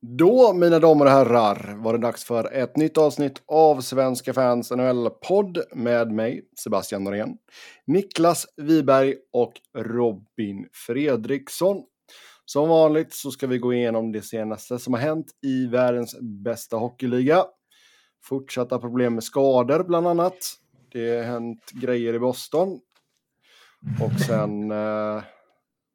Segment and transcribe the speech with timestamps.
[0.00, 4.70] Då, mina damer och herrar, var det dags för ett nytt avsnitt av Svenska fans
[4.70, 7.36] NHL-podd med mig, Sebastian Norén,
[7.86, 11.82] Niklas Wiberg och Robin Fredriksson.
[12.44, 16.76] Som vanligt så ska vi gå igenom det senaste som har hänt i världens bästa
[16.76, 17.44] hockeyliga.
[18.24, 20.38] Fortsatta problem med skador bland annat.
[20.92, 22.80] Det har hänt grejer i Boston.
[24.02, 25.22] Och sen eh,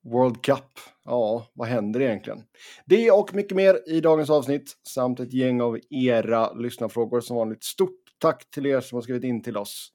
[0.04, 0.80] World Cup.
[1.06, 2.44] Ja, vad händer egentligen?
[2.86, 7.64] Det och mycket mer i dagens avsnitt samt ett gäng av era lyssnarfrågor som vanligt.
[7.64, 9.90] Stort tack till er som har skrivit in till oss.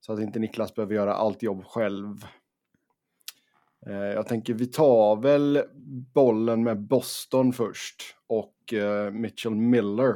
[0.00, 2.24] Så att inte Niklas behöver göra allt jobb själv.
[3.86, 5.62] Eh, jag tänker vi tar väl
[6.14, 10.14] bollen med Boston först och eh, Mitchell Miller.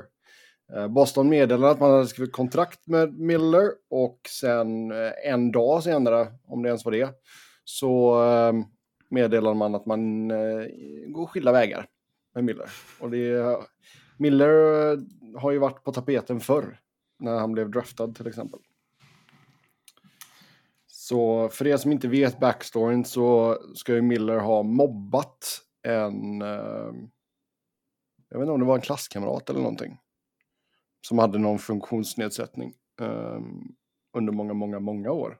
[0.75, 5.83] Eh, Boston meddelade att man hade skrivit kontrakt med Miller och sen eh, en dag
[5.83, 7.09] senare, om det ens var det,
[7.65, 8.53] så eh,
[9.09, 10.67] meddelar man att man eh,
[11.07, 11.87] går skilda vägar
[12.35, 12.71] med Miller.
[13.01, 13.57] Och det,
[14.17, 14.99] Miller eh,
[15.41, 16.81] har ju varit på tapeten förr,
[17.19, 18.61] när han blev draftad till exempel.
[20.87, 26.43] Så för er som inte vet backstoryn så ska ju Miller ha mobbat en...
[26.43, 26.93] Eh,
[28.29, 29.99] jag vet inte om det var en klasskamrat eller någonting.
[31.09, 33.41] Som hade någon funktionsnedsättning eh,
[34.17, 35.39] under många, många, många år.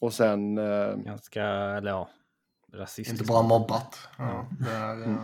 [0.00, 0.58] Och sen...
[0.58, 2.08] Eh, Ganska, eller ja,
[2.74, 3.10] rasistiskt.
[3.10, 3.98] Inte bara mobbat.
[4.18, 5.18] Ja, det är, mm.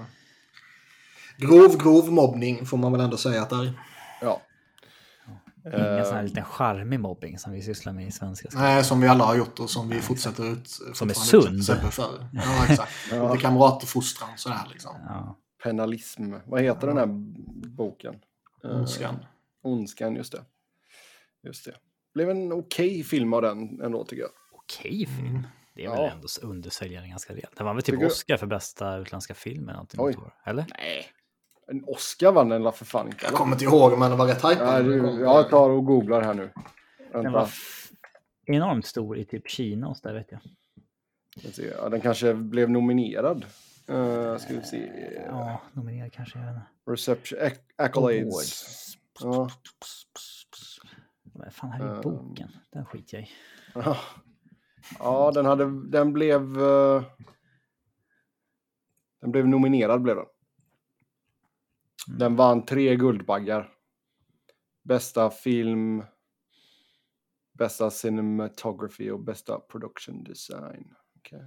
[1.37, 3.73] Grov, grov mobbning får man väl ändå säga att det är.
[4.21, 4.41] Ja,
[5.65, 8.67] Ingen sån här liten charmig mobbing som vi sysslar med i svenska skolan.
[8.67, 10.69] Nej, som vi alla har gjort och som vi Nej, fortsätter ut.
[10.95, 11.65] Som är sund.
[11.93, 12.29] För.
[12.33, 12.93] Ja, exakt.
[13.11, 13.33] ja.
[13.33, 14.97] Lite kamratfostran sådär liksom.
[15.09, 15.39] Ja.
[15.63, 16.35] Penalism.
[16.47, 16.95] Vad heter ja.
[16.95, 17.07] den här
[17.69, 18.15] boken?
[18.63, 19.15] Ondskan.
[19.15, 19.21] Uh,
[19.63, 20.45] Ondskan, just det.
[21.43, 21.75] Just det.
[22.15, 24.31] Blev en okej okay film av den ändå tycker jag.
[24.53, 25.29] Okej okay film?
[25.29, 25.47] Mm.
[25.75, 26.11] Det är väl ja.
[26.11, 27.57] ändå undersälja den ganska rejält.
[27.57, 30.01] Det var väl typ tycker Oscar för bästa utländska film eller någonting.
[30.01, 30.17] Oj.
[30.45, 30.67] Eller?
[30.79, 31.07] Nej,
[31.71, 33.19] en Oscar vann den för fan inte.
[33.23, 34.41] Jag kommer inte ihåg men det var rätt.
[34.43, 34.81] Ja,
[35.21, 36.51] jag tar och googlar här nu.
[36.99, 37.23] Vänta.
[37.23, 37.49] Den var
[38.47, 40.41] enormt stor i typ Kina och där vet jag.
[41.57, 43.45] Ja, den kanske blev nominerad.
[43.91, 44.91] Uh, ska vi se.
[45.27, 46.39] Ja, nominerad kanske.
[46.39, 46.61] Jag
[46.93, 47.39] Reception,
[47.77, 48.97] accolades.
[49.21, 49.51] Ja.
[51.23, 52.51] Vad fan, här är uh, boken.
[52.73, 53.31] Den skiter jag i.
[54.99, 56.59] ja, den, hade, den blev...
[56.59, 57.03] Uh,
[59.21, 60.27] den blev nominerad blev den.
[62.07, 63.69] Den vann tre Guldbaggar.
[64.83, 66.05] Bästa film,
[67.59, 70.95] bästa cinematography och bästa production design.
[71.19, 71.41] Okay.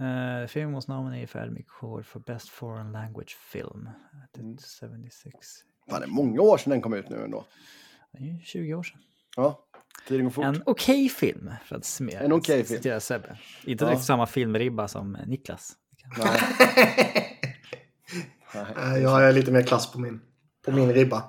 [0.00, 3.88] Uh, the film was nominated for Academy Award for Best Foreign Language Film.
[4.36, 4.56] Mm.
[4.80, 5.64] 76.
[5.90, 7.44] Fan, det är många år sedan den kom ut nu ändå.
[8.12, 9.00] Det är 20 år sedan.
[9.36, 9.66] Ja,
[10.08, 10.44] tiden går fort.
[10.44, 12.20] En okej okay film, för att summera.
[12.20, 13.00] En okej okay film.
[13.00, 13.38] Sebbe.
[13.64, 14.04] Inte direkt ja.
[14.04, 15.72] samma filmribba som Niklas.
[16.18, 16.40] Nej.
[18.76, 20.20] Nej, jag är lite mer klass på min,
[20.64, 21.24] på min ribba.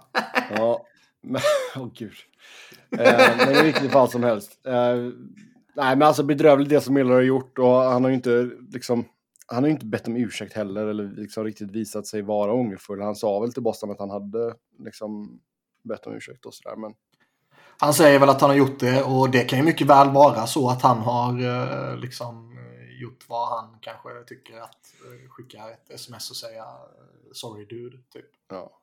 [0.57, 0.85] ja,
[1.21, 1.41] men
[1.75, 2.13] åh oh, gud.
[2.91, 4.65] Eh, men i vilket fall som helst.
[4.67, 4.95] Eh,
[5.75, 9.05] nej, men alltså bedrövligt det som Miller har gjort och han har ju inte liksom
[9.47, 13.01] han har ju inte bett om ursäkt heller eller liksom riktigt visat sig vara ångerfull.
[13.01, 15.39] Han sa väl till Boston att han hade liksom
[15.83, 16.75] bett om ursäkt och sådär.
[16.75, 16.93] Men...
[17.77, 20.47] Han säger väl att han har gjort det och det kan ju mycket väl vara
[20.47, 22.55] så att han har eh, liksom
[22.99, 27.97] gjort vad han kanske tycker att eh, skicka ett sms och säga eh, sorry dude.
[28.13, 28.29] Typ.
[28.49, 28.79] Ja.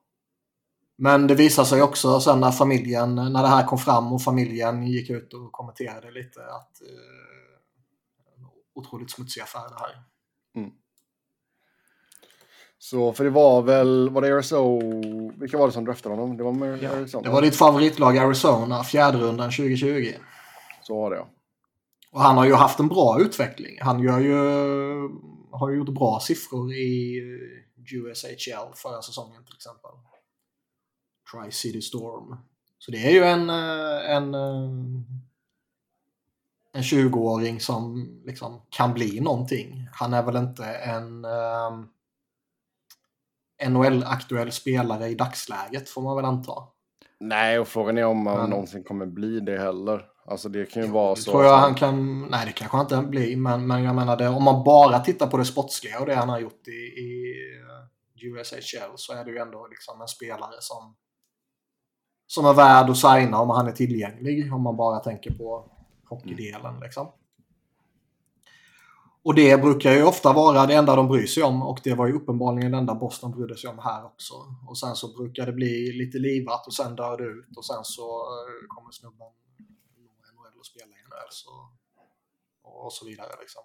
[0.97, 4.87] Men det visar sig också sen när familjen, när det här kom fram och familjen
[4.87, 10.03] gick ut och kommenterade lite att eh, otroligt smutsig affär det här.
[10.57, 10.71] Mm.
[12.83, 16.37] Så för det var väl, var det Arizona, vilka var det som draftade honom?
[16.37, 17.23] Det var med Arizona.
[17.23, 20.13] Det var ditt favoritlag Arizona, fjärde rundan 2020.
[20.83, 21.29] Så var det ja.
[22.13, 23.79] Och han har ju haft en bra utveckling.
[23.81, 24.35] Han gör ju,
[25.51, 27.21] har ju gjort bra siffror i
[27.93, 29.91] USHL förra säsongen till exempel.
[31.33, 32.37] Tri-City Storm.
[32.79, 34.71] Så det är ju en, eh, en, eh,
[36.73, 39.89] en 20-åring som liksom kan bli någonting.
[39.93, 41.89] Han är väl inte en um,
[43.69, 46.53] NHL-aktuell spelare i dagsläget får man väl anta.
[47.21, 48.51] Nej, och frågan är om han Men...
[48.51, 50.05] någonsin kommer bli det heller.
[50.27, 51.31] Alltså det kan ju vara så.
[51.31, 54.29] tror jag han kan, nej det kanske han inte blir, men, men jag menar det,
[54.29, 58.27] om man bara tittar på det sportsliga och det han har gjort i, i eh,
[58.27, 60.95] USHL så är det ju ändå liksom en spelare som
[62.27, 64.55] som är värd att signa om han är tillgänglig.
[64.55, 65.71] Om man bara tänker på
[66.09, 67.09] hockeydelen liksom.
[69.25, 72.07] Och det brukar ju ofta vara det enda de bryr sig om och det var
[72.07, 74.35] ju uppenbarligen det enda Boston brydde sig om här också.
[74.69, 77.85] Och sen så brukar det bli lite livat och sen dör det ut och sen
[77.85, 79.27] så eh, kommer snubben
[80.63, 81.51] och spela i NHL så,
[82.63, 83.31] och så vidare.
[83.41, 83.63] Liksom.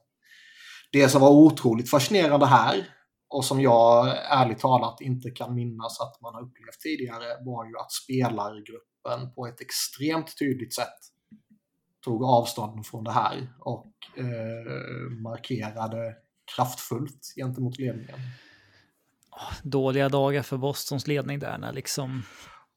[0.92, 2.88] Det som var otroligt fascinerande här
[3.30, 7.78] och som jag ärligt talat inte kan minnas att man har upplevt tidigare var ju
[7.78, 11.00] att spelargruppen på ett extremt tydligt sätt
[12.08, 16.16] tog avstånd från det här och eh, markerade
[16.56, 18.20] kraftfullt gentemot ledningen.
[19.64, 22.24] Dåliga dagar för Bostons ledning där när liksom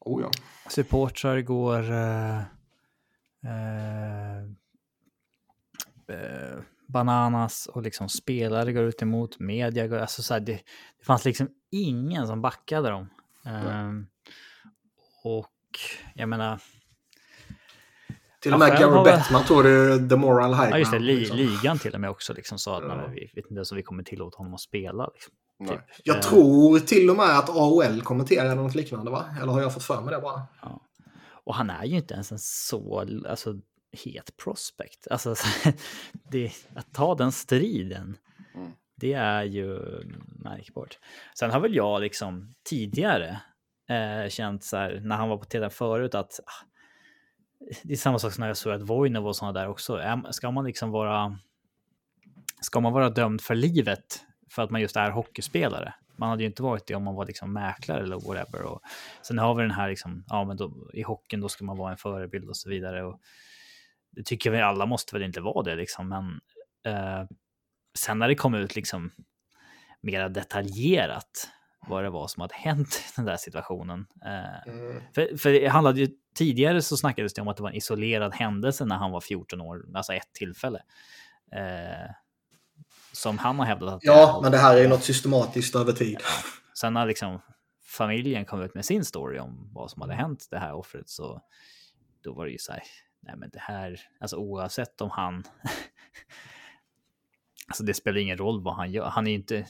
[0.00, 0.31] oh ja.
[0.71, 2.38] supportrar går eh,
[3.44, 4.38] eh,
[6.09, 10.53] eh bananas och liksom spelare går ut emot, media går, alltså så här, det,
[10.99, 13.09] det fanns liksom ingen som backade dem.
[13.44, 14.06] Um,
[15.23, 15.79] och
[16.15, 16.61] jag menar...
[18.43, 19.05] Till och med Gary var...
[19.05, 20.99] Bettman tog det the moral high Ja, just det.
[20.99, 21.37] Li liksom.
[21.37, 23.07] Ligan till och med också liksom sa att ja.
[23.15, 25.11] vi vet inte ens om vi kommer tillåta honom att spela.
[25.15, 25.33] Liksom.
[25.69, 25.81] Typ.
[26.05, 29.25] Jag uh, tror till och med att AOL kommenterade något liknande, va?
[29.43, 30.43] Eller har jag fått för mig det bara?
[30.63, 30.81] Ja.
[31.45, 33.55] Och han är ju inte ens en så, alltså
[33.93, 35.09] het prospect.
[35.11, 35.35] Alltså,
[36.31, 38.17] det, att ta den striden,
[38.55, 38.73] mm.
[38.97, 39.81] det är ju
[40.45, 40.99] märkbart.
[41.39, 43.41] Sen har väl jag liksom tidigare
[43.89, 46.67] eh, känt så här, när han var på tv förut, att ah,
[47.83, 50.23] det är samma sak som när jag såg att Voinov och sådana där också.
[50.31, 51.39] Ska man liksom vara,
[52.61, 55.95] ska man vara dömd för livet för att man just är hockeyspelare?
[56.17, 58.62] Man hade ju inte varit det om man var liksom mäklare eller whatever.
[58.62, 58.81] Och
[59.23, 61.91] sen har vi den här liksom, ja men då, i hockeyn då ska man vara
[61.91, 63.05] en förebild och så vidare.
[63.05, 63.21] Och
[64.11, 66.41] det tycker vi alla måste väl inte vara det liksom, men
[66.95, 67.25] eh,
[67.99, 69.11] sen när det kom ut liksom
[70.01, 71.49] mera detaljerat
[71.87, 74.06] vad det var som hade hänt i den där situationen.
[74.25, 75.03] Eh, mm.
[75.15, 78.35] för, för det handlade ju, tidigare så snackades det om att det var en isolerad
[78.35, 80.82] händelse när han var 14 år, alltså ett tillfälle.
[81.53, 82.11] Eh,
[83.12, 83.94] som han har hävdat.
[83.94, 86.19] Att ja, det men det här är ju något systematiskt över tid.
[86.75, 87.41] Sen när liksom
[87.85, 91.43] familjen kom ut med sin story om vad som hade hänt det här offret så
[92.25, 92.82] då var det ju så här,
[93.21, 95.44] nej men det här, alltså oavsett om han,
[97.69, 99.67] alltså det spelar ingen roll vad han gör, han är ju inte,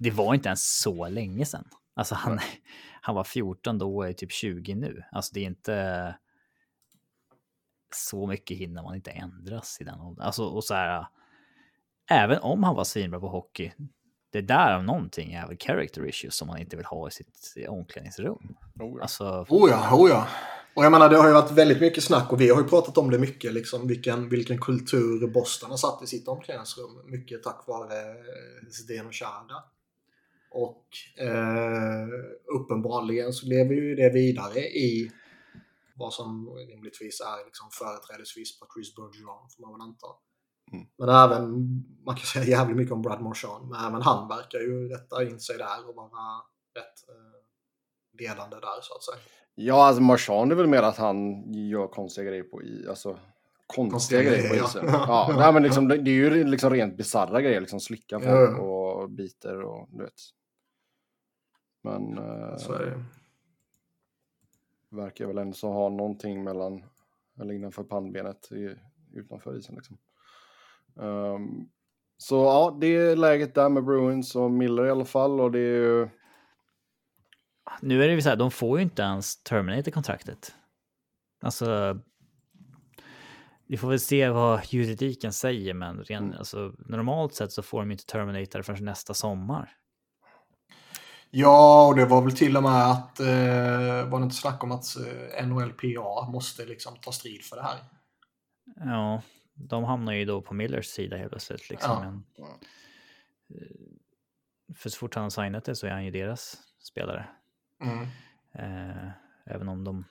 [0.00, 1.64] det var inte ens så länge sedan.
[1.94, 2.38] Alltså han,
[3.00, 5.02] han var 14 då och är typ 20 nu.
[5.12, 6.16] Alltså det är inte
[7.94, 10.26] så mycket hinner man inte ändras i den åldern.
[10.26, 11.06] Alltså och så här,
[12.10, 13.72] även om han var svinbra på hockey,
[14.32, 17.56] det där om någonting är väl character issues som man inte vill ha i sitt
[17.68, 18.56] omklädningsrum.
[18.80, 19.96] Oh ja, alltså, oh ja.
[19.96, 20.28] Oh ja.
[20.74, 22.98] Och jag menar, det har ju varit väldigt mycket snack och vi har ju pratat
[22.98, 26.90] om det mycket, liksom vilken, vilken kultur Boston har satt i sitt omklädningsrum.
[27.04, 28.14] Mycket tack vare
[28.70, 29.62] Zdeno Chara.
[30.50, 30.84] Och
[31.16, 32.08] eh,
[32.58, 35.10] uppenbarligen så lever ju det vidare i
[35.94, 40.06] vad som rimligtvis är liksom företrädesvis Patrice Bergeron, får man väl anta.
[40.72, 40.86] Mm.
[40.98, 41.44] Men även,
[42.06, 45.40] man kan säga jävligt mycket om Brad Marchand, men även han verkar ju rätta in
[45.40, 46.20] sig där och vara
[46.78, 47.40] rätt eh,
[48.20, 49.18] ledande där så att säga.
[49.54, 53.18] Ja, alltså Marchand är väl mer att han gör konstiga grejer på i, alltså
[53.66, 54.84] konstiga grejer på isen.
[54.86, 58.58] Ja, ja nej, men liksom, det är ju liksom rent bisarra grejer, liksom slicka folk
[58.58, 60.20] och biter och du vet.
[61.82, 62.18] Men...
[62.18, 63.04] Eh, så är det.
[64.96, 66.84] Verkar väl ändå ha någonting mellan,
[67.40, 68.76] eller innanför pannbenet i,
[69.12, 69.98] utanför isen liksom.
[70.94, 71.70] Um,
[72.16, 75.58] så ja, det är läget där med Bruins och Miller i alla fall och det
[75.58, 76.08] är ju
[77.80, 80.54] nu är det ju så här, de får ju inte ens Terminator-kontraktet.
[81.42, 81.98] Alltså,
[83.66, 86.38] vi får väl se vad juridiken säger, men ren, mm.
[86.38, 89.70] alltså, normalt sett så får de inte Terminator förrän nästa sommar.
[91.30, 94.72] Ja, och det var väl till och med att, eh, var det inte snack om
[94.72, 97.78] att eh, NHLPA måste liksom ta strid för det här?
[98.76, 99.22] Ja,
[99.54, 101.70] de hamnar ju då på Millers sida helt plötsligt.
[101.70, 101.90] Liksom.
[101.90, 102.00] Ja.
[102.00, 102.24] Men,
[103.48, 103.66] eh,
[104.76, 107.28] för så fort han har signat det så är han ju deras spelare.
[107.82, 108.06] Mm.
[108.52, 109.10] Eh,
[109.44, 110.04] även om de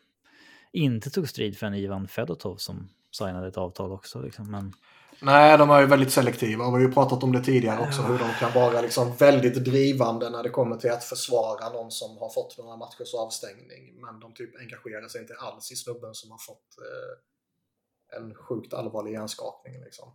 [0.72, 4.22] inte tog strid för en Ivan Fedotov som signade ett avtal också.
[4.22, 4.52] Liksom.
[4.52, 4.74] Men...
[5.22, 6.66] Nej, de är ju väldigt selektiva.
[6.66, 8.02] Vi har ju pratat om det tidigare också.
[8.02, 12.18] Hur de kan vara liksom väldigt drivande när det kommer till att försvara någon som
[12.18, 14.02] har fått några matchers avstängning.
[14.02, 18.74] Men de typ engagerar sig inte alls i snubben som har fått eh, en sjukt
[18.74, 19.74] allvarlig hjärnskakning.
[19.84, 20.12] Liksom.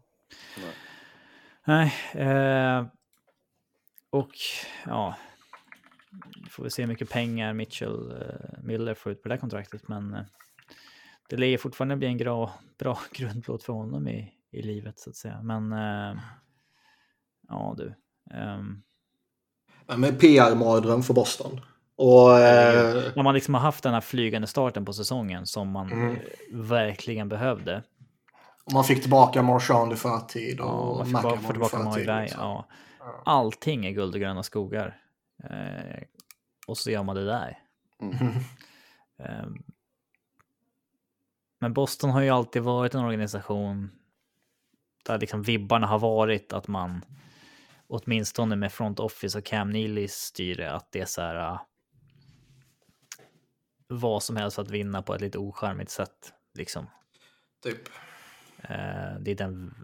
[0.57, 2.87] Nej, Nej eh,
[4.11, 4.33] och
[4.87, 5.15] ja,
[6.51, 9.89] får vi se hur mycket pengar Mitchell uh, Miller får ut på det här kontraktet.
[9.89, 10.21] Men uh,
[11.29, 15.17] det lär fortfarande bli en bra, bra grundplåt för honom i, i livet så att
[15.17, 15.43] säga.
[15.43, 16.19] Men uh,
[17.49, 17.95] ja du.
[18.35, 18.83] Um...
[19.87, 21.61] Men PR-mardröm för Boston.
[21.97, 26.17] Och, När man liksom har haft den här flygande starten på säsongen som man mm.
[26.53, 27.83] verkligen behövde.
[28.65, 32.37] Och man fick tillbaka Marchand i förtid och ja, man fick, tillbaka i förtid.
[32.39, 32.67] Ja.
[33.25, 35.01] Allting är guld och gröna skogar.
[35.45, 36.03] Eh,
[36.67, 37.59] och så gör man det där.
[38.03, 38.17] Mm.
[39.19, 39.47] Eh,
[41.61, 43.91] men Boston har ju alltid varit en organisation
[45.05, 47.05] där liksom vibbarna har varit att man
[47.87, 51.53] åtminstone med front office och Cam Neely styre, att det är så här.
[51.53, 51.61] Uh,
[53.87, 56.33] vad som helst för att vinna på ett lite ocharmigt sätt.
[56.55, 56.87] Liksom.
[57.63, 57.89] Typ.
[58.59, 59.75] Uh, det är den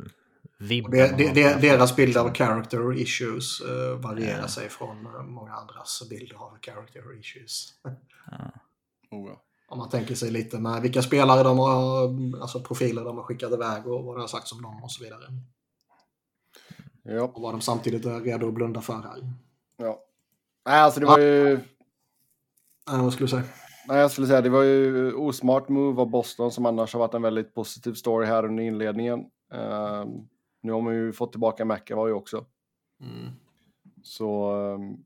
[0.58, 0.90] vibben.
[0.90, 4.46] Det, det, det, deras bild av character issues uh, varierar yeah.
[4.46, 7.74] sig från många andras bilder av character issues.
[9.10, 9.42] oh, ja.
[9.70, 12.04] Om man tänker sig lite med vilka spelare de har,
[12.42, 15.04] alltså profiler de har skickat iväg och vad det har sagts om dem och så
[15.04, 15.24] vidare.
[17.02, 17.22] Ja.
[17.22, 19.32] Och vad de samtidigt är redo att blunda för här.
[19.76, 19.98] Ja.
[20.66, 21.56] Nej, alltså det var ju...
[22.90, 23.42] Nej, vad skulle du säga?
[23.88, 27.14] Nej, jag skulle säga det var ju osmart move av Boston som annars har varit
[27.14, 29.18] en väldigt positiv story här under inledningen.
[29.54, 30.04] Uh,
[30.62, 32.46] nu har man ju fått tillbaka McAvoy också.
[33.00, 33.32] Mm.
[34.02, 35.04] Så um,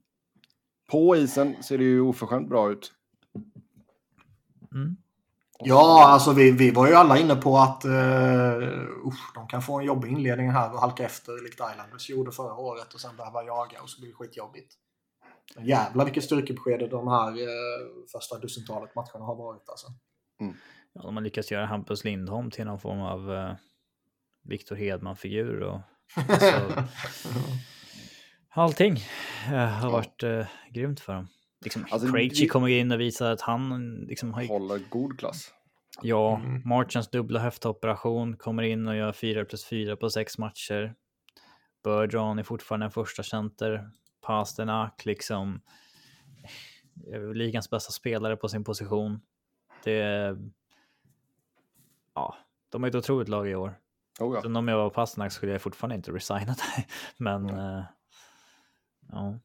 [0.90, 2.92] på isen ser det ju oförskämt bra ut.
[4.74, 4.96] Mm.
[5.58, 9.78] Ja, alltså vi, vi var ju alla inne på att uh, usch, de kan få
[9.80, 13.44] en jobbig inledning här och halka efter likt Islanders gjorde förra året och sen behöva
[13.44, 14.74] jaga och så blir det skitjobbigt.
[15.56, 19.86] Men jävlar vilket styrkebesked de här uh, första dussintalet matcherna har varit alltså.
[20.40, 20.54] Mm.
[20.92, 23.54] Ja, de har lyckats göra Hampus Lindholm till någon form av uh,
[24.42, 25.60] Viktor Hedman-figur.
[25.60, 25.80] Och,
[26.16, 26.84] alltså,
[28.48, 28.96] allting
[29.80, 30.22] har varit
[30.70, 31.28] grymt för dem.
[31.64, 34.44] Liksom, alltså, Krejci kommer in och visar att han liksom har...
[34.47, 35.52] Håller god klass.
[36.02, 36.62] Ja, mm.
[36.64, 40.94] Marchens dubbla höftoperation kommer in och gör 4 plus 4 på sex matcher.
[41.85, 43.90] Bergeron är fortfarande en första center.
[44.21, 45.61] Pasternak liksom
[47.35, 49.21] ligans bästa spelare på sin position.
[49.85, 50.37] Det
[52.14, 52.37] ja,
[52.68, 53.78] de är ett otroligt lag i år.
[54.21, 54.42] Oh ja.
[54.42, 56.59] Sen om jag var Pasternak skulle jag fortfarande inte resignat
[57.16, 57.56] men mm.
[57.56, 57.85] uh,
[59.12, 59.38] ja.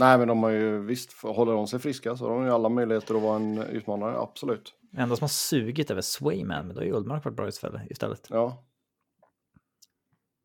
[0.00, 2.68] Nej, men de har ju visst, håller de sig friska så har de ju alla
[2.68, 4.74] möjligheter att vara en utmanare, absolut.
[4.92, 7.48] Det enda som har sugit över Swayman, men då har ju Ullmark varit bra
[7.90, 8.26] istället.
[8.30, 8.64] Ja.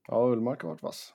[0.07, 1.13] Ja, Ullmark har varit vass.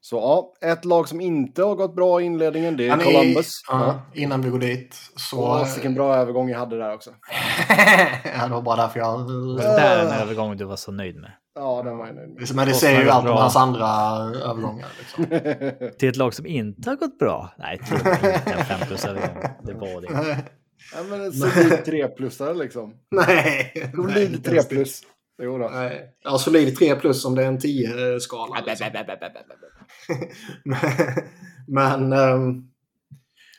[0.00, 3.50] Så ja, ett lag som inte har gått bra i inledningen, det är Ni, Columbus.
[3.68, 4.96] Ja, innan vi går dit.
[5.16, 5.38] Så...
[5.38, 7.10] Åh, vilken bra övergång jag hade där också.
[8.38, 9.28] ja, det var bara därför jag...
[9.56, 11.30] Det där är en övergång du var så nöjd med.
[11.54, 12.54] Ja, den var jag nöjd med.
[12.54, 13.86] Men det säger ju allt om hans andra
[14.44, 14.88] övergångar.
[14.98, 15.26] Liksom.
[15.98, 17.54] till ett lag som inte har gått bra?
[17.58, 17.96] Nej, till
[18.52, 19.42] en 5 plus övergång.
[19.62, 20.38] Det var det.
[20.94, 22.94] Ja, men en solid 3 plusare liksom.
[23.10, 23.90] Nej.
[23.94, 25.02] Solid 3 plus.
[25.42, 25.68] Jo då.
[25.68, 26.16] Nej.
[26.22, 28.54] Ja, solid 3 plus om det är en 10-skala.
[28.66, 28.86] Liksom.
[31.66, 32.70] men um,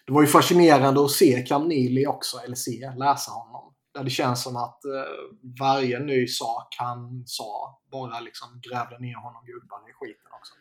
[0.06, 3.74] det var ju fascinerande att se Cam Neely också, eller se, läsa honom.
[3.94, 5.02] Där det känns som att uh,
[5.60, 10.54] varje ny sak han sa bara liksom grävde ner honom djupare i skiten också.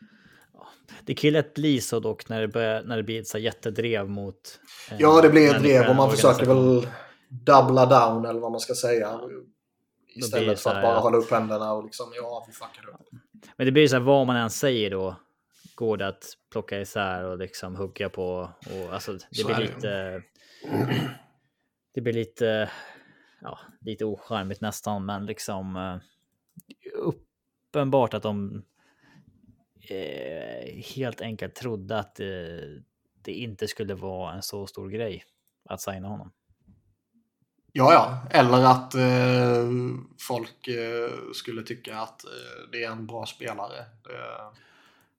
[1.04, 3.38] Det kan ju lätt bli så dock när det, börjar, när det blir ett så
[3.38, 4.60] jättedrev mot...
[4.90, 6.86] Eh, ja, det blir ett drev och man försöker väl
[7.28, 9.20] dubbla down eller vad man ska säga.
[10.14, 13.08] Istället för att bara hålla upp händerna och liksom, ja, vi fuckade upp.
[13.56, 15.16] Men det blir så här, vad man än säger då,
[15.74, 18.50] går det att plocka isär och liksom hugga på.
[18.66, 20.22] Och, alltså, det så blir lite...
[21.94, 22.70] Det blir lite,
[23.40, 25.98] ja, lite ocharmigt nästan, men liksom uh,
[26.94, 28.62] uppenbart att de
[29.90, 32.80] uh, helt enkelt trodde att uh,
[33.22, 35.24] det inte skulle vara en så stor grej
[35.64, 36.32] att signa honom.
[37.76, 38.18] Ja, ja.
[38.30, 39.70] Eller att eh,
[40.20, 42.30] folk eh, skulle tycka att eh,
[42.72, 43.78] det är en bra spelare.
[43.78, 44.58] Eh,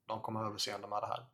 [0.08, 1.26] de kommer överseende med det här.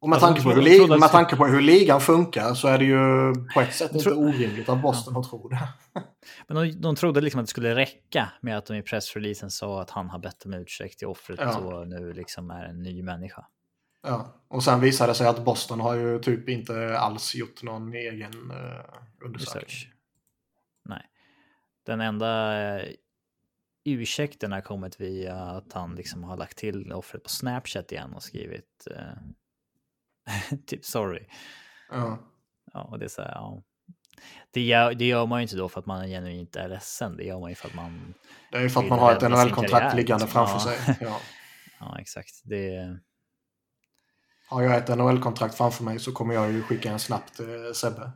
[0.00, 3.34] Och med tanke, på hur, med tanke på hur ligan funkar så är det ju
[3.54, 5.68] på ett sätt inte orimligt att Boston har tror det.
[6.46, 9.82] Men de, de trodde liksom att det skulle räcka med att de i pressreleasen sa
[9.82, 11.58] att han har bett om ursäkt till offret ja.
[11.58, 13.46] och nu liksom är en ny människa.
[14.02, 17.94] Ja, och sen visade det sig att Boston har ju typ inte alls gjort någon
[17.94, 18.84] egen uh,
[19.24, 19.64] undersökning.
[19.64, 19.92] Research.
[20.84, 21.02] Nej.
[21.86, 22.88] Den enda uh,
[23.84, 28.22] ursäkten har kommit via att han liksom har lagt till offret på Snapchat igen och
[28.22, 31.26] skrivit uh, typ sorry.
[31.90, 32.18] Ja.
[32.72, 33.62] Ja, och det är så här, ja.
[34.50, 37.16] Det gör, det gör man ju inte då för att man genuint är ledsen.
[37.16, 38.14] Det gör man ju för att man...
[38.50, 40.46] Det är ju för att man har ett NHL-kontrakt liggande liksom.
[40.46, 40.76] framför ja.
[40.84, 40.96] sig.
[41.06, 41.20] Ja.
[41.80, 42.40] ja, exakt.
[42.44, 42.98] Det
[44.50, 48.10] har jag ett NHL-kontrakt framför mig så kommer jag ju skicka en snabbt till Sebbe.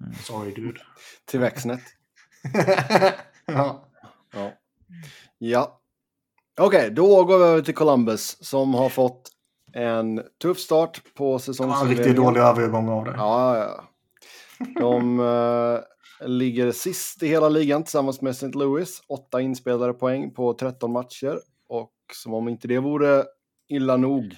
[0.00, 0.14] Mm.
[0.14, 0.80] Sorry dude.
[1.24, 1.80] till Växnet.
[3.46, 3.84] ja.
[4.32, 4.52] Ja.
[5.38, 5.80] ja.
[6.60, 9.30] Okej, okay, då går vi över till Columbus som har fått
[9.72, 11.70] en tuff start på säsongen.
[11.70, 13.14] Det var en riktigt dålig övergång av det.
[13.16, 13.84] Ja, ja.
[14.80, 15.80] De uh,
[16.28, 18.48] ligger sist i hela ligan tillsammans med St.
[18.48, 19.02] Louis.
[19.08, 21.40] Åtta inspelade poäng på 13 matcher.
[21.68, 23.24] Och som om inte det vore
[23.68, 24.36] illa nog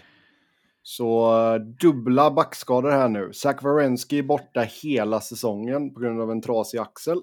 [0.83, 3.33] så dubbla backskador här nu.
[3.33, 7.21] Zach Wierenski borta hela säsongen på grund av en trasig axel.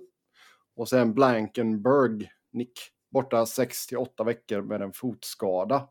[0.76, 2.72] Och sen Blankenberg, Nick
[3.14, 5.88] borta 6 till 8 veckor med en fotskada.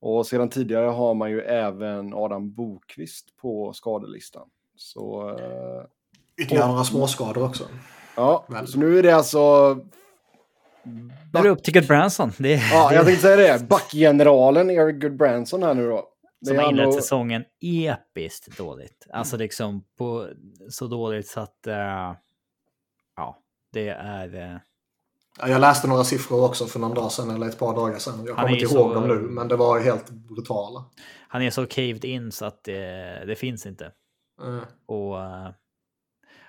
[0.00, 4.48] Och sedan tidigare har man ju även Adam Bokvist på skadelistan.
[4.76, 5.30] Så...
[5.38, 5.84] Eh,
[6.42, 7.64] Ytterligare några småskador också.
[8.16, 8.66] Ja, Väl.
[8.66, 9.74] så nu är det alltså...
[11.32, 12.32] Nu är det upp till Goodbranson.
[12.38, 13.68] Det Ja, jag tänkte säga det.
[13.68, 16.08] Backgeneralen Eric Goodbranson här nu då.
[16.46, 19.06] Som har inlett och- säsongen episkt dåligt.
[19.12, 20.28] Alltså liksom på,
[20.70, 21.66] så dåligt så att...
[21.66, 22.14] eh,
[23.16, 24.34] ja, det är...
[24.54, 24.58] eh,
[25.38, 28.24] Ja, Jag läste några siffror också för någon dag sedan eller ett par dagar sedan.
[28.26, 30.84] Jag Han kommer inte ju ihåg så- dem nu, men det var helt brutala.
[31.28, 33.92] han är så caved in så att det, det finns inte.
[34.42, 35.48] Eh, Och eh,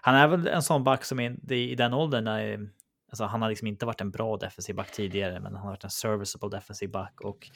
[0.01, 2.69] han är väl en sån back som är i den åldern när
[3.09, 5.83] alltså han har liksom inte varit en bra defensiv back tidigare, men han har varit
[5.83, 7.49] en serviceable defensiv back och.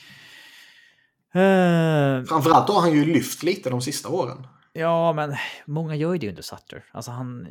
[1.33, 4.47] Eh, Framförallt har han ju lyft lite de sista åren.
[4.73, 5.35] ja, men
[5.65, 6.85] många gör ju det under Sutter.
[6.91, 7.47] Alltså han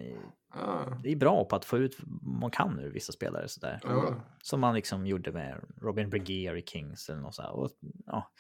[0.55, 3.81] Ja, är bra på att få ut man kan ur vissa spelare sådär.
[3.83, 4.15] ja.
[4.43, 7.51] Som man liksom gjorde med Robin Bregeer i Kings eller något sådär.
[7.51, 7.71] Och,
[8.07, 8.31] ja,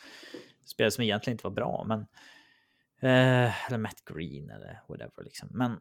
[0.67, 2.01] spelare som egentligen inte var bra, men...
[3.03, 5.49] Eh, eller Matt Green eller whatever liksom.
[5.53, 5.81] Men...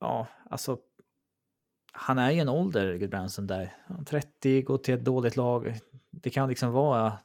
[0.00, 0.78] Ja, alltså...
[1.92, 3.76] Han är ju en ålder, Gudbranson, där.
[3.86, 5.74] Han är 30, går till ett dåligt lag.
[6.10, 7.18] Det kan liksom vara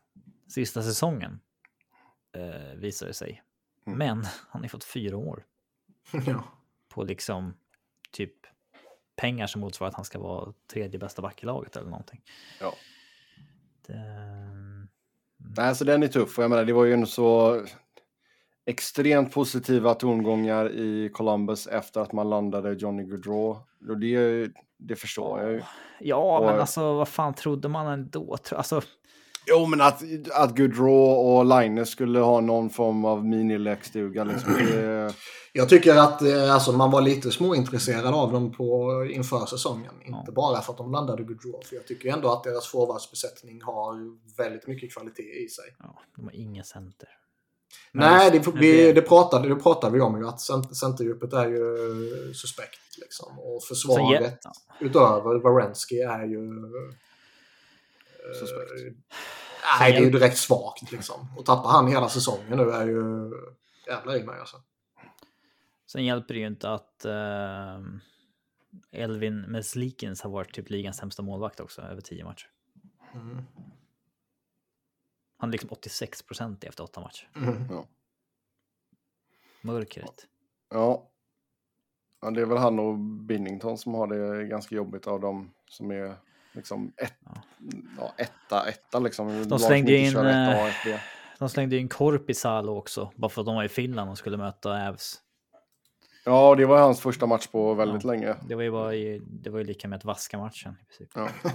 [0.49, 1.39] sista säsongen.
[2.35, 3.43] Eh, visar det sig.
[3.87, 3.97] Mm.
[3.99, 5.43] Men han har fått fyra år
[6.27, 6.43] ja.
[6.89, 7.53] på liksom
[8.11, 8.33] typ
[9.15, 12.21] pengar som motsvarar att han ska vara tredje bästa back i laget eller någonting.
[12.59, 12.73] Ja.
[13.87, 14.03] Det...
[15.57, 16.37] Nej, så den är tuff.
[16.37, 17.61] Jag menar, det var ju en så
[18.65, 23.57] extremt positiva tongångar i Columbus efter att man landade Johnny Gaudreau.
[23.89, 25.61] Och det, det förstår jag ju.
[25.99, 28.37] Ja, Och- men alltså vad fan trodde man ändå?
[28.51, 28.81] Alltså,
[29.47, 34.53] Jo, men att, att Gaudreau och Linus skulle ha någon form av minilekstuga liksom.
[34.53, 35.13] Det,
[35.53, 39.93] Jag tycker att eh, alltså, man var lite småintresserad av dem på, inför säsongen.
[40.05, 40.19] Ja.
[40.19, 41.61] Inte bara för att de landade Gaudreau.
[41.63, 43.95] För jag tycker ändå att deras forwardsbesättning har
[44.37, 45.75] väldigt mycket kvalitet i sig.
[45.79, 47.09] ja, de har ingen center.
[47.91, 50.27] Men Nej, det, vi, det, pratade, det pratade vi om ju.
[50.27, 51.77] Att cent- centerdjupet är ju
[52.33, 52.97] suspekt.
[52.97, 53.39] Liksom.
[53.39, 54.51] Och försvaret ja.
[54.79, 56.49] utöver Varensky är ju...
[58.39, 58.71] Suspekt.
[58.71, 58.93] Eh,
[59.79, 61.27] nej, det är ju direkt svagt liksom.
[61.37, 63.31] Och tappar han hela säsongen nu är ju...
[63.87, 64.57] Jävlar i mig alltså.
[65.85, 67.79] Sen hjälper det ju inte att eh,
[68.91, 72.47] Elvin Meslikins har varit typ ligans sämsta målvakt också, över tio matcher.
[73.13, 73.41] Mm.
[75.37, 77.29] Han är liksom 86 procent efter åtta matcher.
[77.35, 77.83] Mm.
[79.61, 80.27] Mörkret.
[80.69, 81.09] ja.
[82.21, 85.91] ja, det är väl han och Binnington som har det ganska jobbigt av dem som
[85.91, 86.15] är
[86.51, 87.41] liksom ett, Ja.
[87.97, 89.45] ja, etta, etta liksom.
[89.49, 91.01] Som slängde in, ett eh, ett.
[91.39, 94.77] De slängde in Korpisalo också, bara för att de var i Finland och skulle möta
[94.77, 95.21] Ävs.
[96.25, 98.35] Ja, det var hans första match på väldigt länge.
[98.47, 101.09] Det var ju, bara i, det var ju lika med att vaska matchen i princip.
[101.15, 101.29] Ja.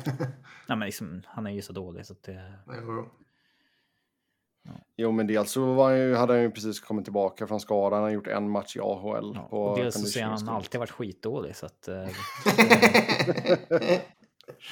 [0.68, 2.52] Nej, men liksom, han är ju så dålig så att det...
[2.66, 3.08] Jo.
[4.96, 7.92] Jo, men dels så var han ju, hade han ju precis kommit tillbaka från skadan.
[7.92, 9.32] Han har gjort en match i AHL.
[9.34, 11.88] Ja, på och dels så ser han alltid varit skitdålig så att...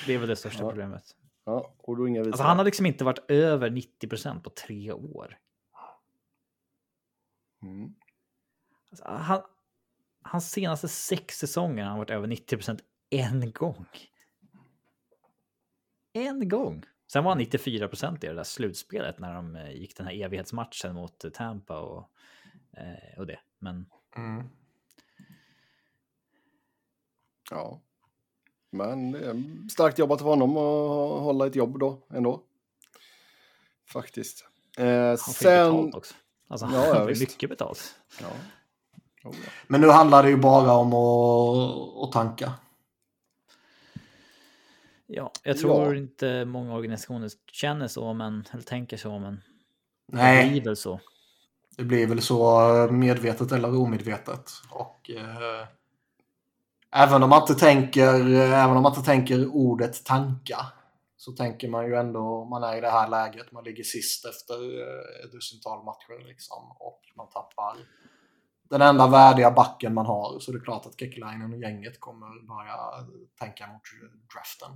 [0.07, 0.69] Det är väl det största Ja.
[0.69, 1.17] problemet.
[1.45, 2.21] Ja, och då inga.
[2.21, 5.39] Alltså han har liksom inte varit över 90 procent på tre år.
[7.63, 7.95] mm.
[8.91, 9.43] Alltså, han,
[10.23, 13.87] hans senaste sex säsonger har han varit över 90 procent en gång.
[16.13, 16.85] En gång.
[17.13, 20.15] Sen var han 94 procent i det där slutspelet när de eh, gick den här
[20.15, 22.11] evighetsmatchen mot Tampa och,
[22.77, 23.41] eh, och det.
[23.59, 24.49] Men Mm.
[27.51, 27.81] Ja.
[28.73, 32.43] Men det är starkt jobbat av honom att hålla ett jobb då ändå.
[33.89, 34.45] Faktiskt.
[34.79, 35.73] Eh, han får ju sen...
[35.73, 36.15] betalt också.
[36.49, 37.21] Alltså Ja, han ja, får ju visst.
[37.21, 37.95] mycket betalt.
[38.21, 38.27] Ja.
[39.25, 39.51] Oh, ja.
[39.67, 42.53] Men nu handlar det ju bara om att, att tanka.
[45.07, 45.99] Ja, jag tror Ja.
[45.99, 49.35] inte många organisationer känner så, men, eller tänker så, men
[50.07, 51.01] det Nej, blir väl så.
[51.77, 54.51] det blir väl så medvetet eller omedvetet.
[54.71, 55.67] Och eh,
[56.95, 60.59] även om man inte tänker, eh, även om man inte tänker ordet tanka
[61.17, 64.55] så tänker man ju ändå, man är i det här läget, man ligger sist efter
[65.25, 67.77] ett dussintal matcher liksom och man tappar
[68.73, 72.27] den enda värdiga backen man har så det är klart att Kekilainen och gänget kommer
[72.27, 72.77] börja
[73.39, 73.83] tänka mot
[74.35, 74.71] draften.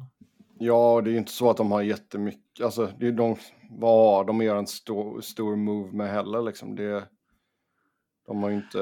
[0.58, 2.64] ja, det är ju inte så att de har jättemycket.
[2.64, 3.36] Alltså, det är de,
[3.70, 6.76] vad har de gör en stor, stor move med heller liksom.
[6.76, 7.08] Det,
[8.26, 8.78] de har ju inte...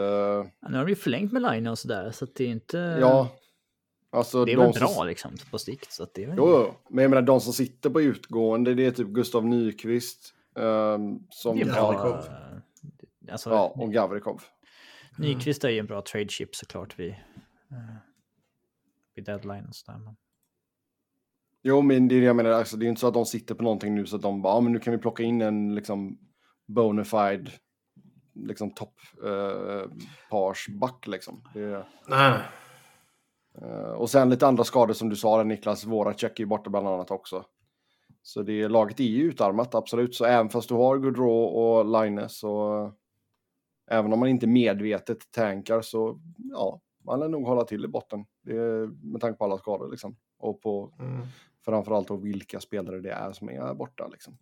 [0.60, 2.78] Ja, nu har de ju förlängt med Line och sådär, så att det är inte...
[3.00, 3.28] Ja.
[4.10, 5.92] Alltså, det är de väl som- bra liksom på sikt.
[5.92, 6.34] Så att det är väl...
[6.38, 10.34] Jo, jo, men jag menar de som sitter på utgående, det är typ Gustav Nyqvist.
[10.56, 11.92] ehm, som det är Ja, bra.
[11.92, 12.32] Gavrikov.
[13.32, 14.42] Alltså, Ja, och Gavrikov.
[15.18, 17.16] Nyqvist är ju en bra trade chip såklart vid, eh,
[19.14, 19.98] vid deadline och sådär.
[19.98, 20.16] Men...
[21.62, 22.50] Jo, men det är det jag menar.
[22.50, 24.54] Alltså, det är inte så att de sitter på någonting nu så att de bara,
[24.56, 26.18] ja, men nu kan vi plocka in en liksom
[26.66, 27.50] bonafide
[28.34, 28.94] liksom topp
[29.24, 29.90] eh,
[30.30, 31.42] parsback liksom.
[31.54, 32.38] Det, Nej.
[33.62, 35.84] eh, och sen lite andra skador som du sa, där, Niklas.
[35.84, 37.44] Voracek är borta bland annat också.
[38.22, 40.14] Så det laget är ju utarmat, absolut.
[40.14, 42.92] Så även fast du har Gaudreau och Linus så
[43.90, 48.24] även om man inte medvetet tankar så ja, man lär nog hålla till i botten.
[48.42, 50.16] Det är, med tanke på alla skador liksom.
[50.38, 51.26] Och på Mm.
[51.64, 54.36] framförallt då vilka spelare det är som är borta liksom.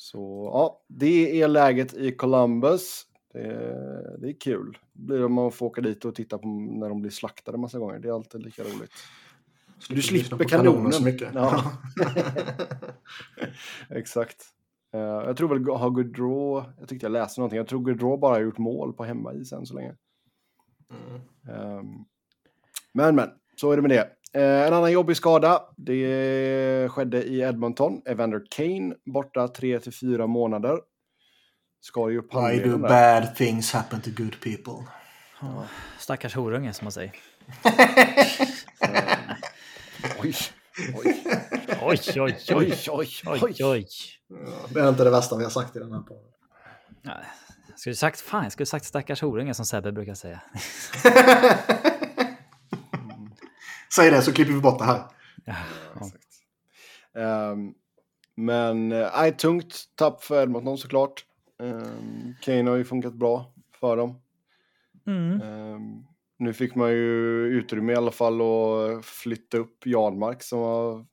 [0.00, 3.06] Så ja, det är läget i Columbus.
[3.32, 4.78] Det är, det är kul.
[4.92, 7.78] Det blir om man får åka dit och titta på när de blir slaktade massa
[7.78, 7.98] gånger.
[7.98, 8.92] Det är alltid lika roligt.
[9.88, 10.92] Du slipper på kanoner kanonen.
[10.92, 11.34] så mycket.
[11.34, 11.64] Ja.
[13.90, 14.44] Exakt.
[14.94, 18.34] Eh, jag tror väl har Gaudreau, jag tyckte jag läste någonting, jag tror Gaudreau bara
[18.34, 19.94] har gjort mål på hemmais än så länge.
[20.90, 21.20] Mm.
[21.48, 22.04] Ehm,
[22.92, 24.10] men men, så är det med det.
[24.34, 28.02] Eh, en annan jobbig skada, det skedde i Edmonton.
[28.06, 30.78] Evander Kane borta 3 till 4 månader.
[31.80, 34.86] Ska ju upp Why do bad things happen to good people?
[35.40, 35.64] Ja,
[35.98, 37.12] stackars horunge som man säger.
[40.22, 40.34] Oj,
[40.94, 41.24] oj,
[41.82, 43.86] Oj, oj, oj, oj, oj, oj,
[44.68, 46.24] det är inte det värsta vi har sagt i den här podden.
[47.68, 50.40] Jag skulle sagt, fan, jag skulle sagt stackars horunge som Sebbe brukar säga.
[53.94, 55.02] Säg det så klipper vi bort det här.
[55.44, 55.54] Ja,
[55.94, 56.06] ja.
[56.06, 56.26] Exakt.
[57.16, 57.74] Ehm,
[58.36, 61.24] men, eh, nej, tungt tapp för Edmonton såklart.
[61.58, 64.20] Um, Kane har ju funkat bra för dem.
[65.06, 65.40] Mm.
[65.40, 66.04] Ehm,
[66.38, 71.06] nu fick man ju utrymme i alla fall att flytta upp Janmark som har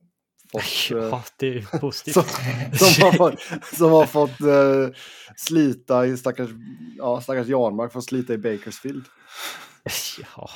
[0.51, 2.13] fått, eh, ja, det är positivt.
[2.73, 3.39] som, som har fått,
[3.75, 4.97] som har fått eh,
[5.35, 6.49] slita i stackars,
[6.97, 9.05] ja, stackars Janmark får slita i Bakersfield.
[10.35, 10.49] Ja.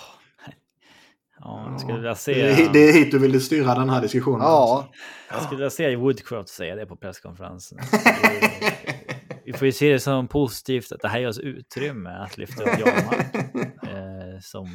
[1.43, 4.01] Ja, jag skulle vilja se, Det är, det är hit du ville styra den här
[4.01, 4.41] diskussionen.
[4.41, 4.91] Ja,
[5.30, 7.80] jag skulle vilja se Woodcroft säga det på presskonferensen.
[9.45, 12.63] Vi får ju se det som positivt att det här ger oss utrymme att lyfta
[12.63, 13.36] upp Janmark
[13.84, 14.65] eh, som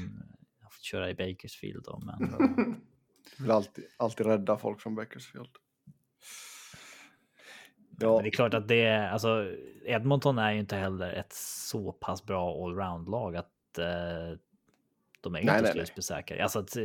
[0.63, 1.85] har fått köra i Bakersfield.
[1.85, 2.37] Då, men
[3.39, 5.51] vill alltid, alltid rädda folk från Bakersfield.
[8.01, 9.53] Ja, Men det är klart att det är, alltså
[9.85, 14.39] Edmonton är ju inte heller ett så pass bra allround-lag att eh,
[15.27, 16.43] de är ju Nej, inte slutspelssäkra.
[16.43, 16.83] Alltså att eh,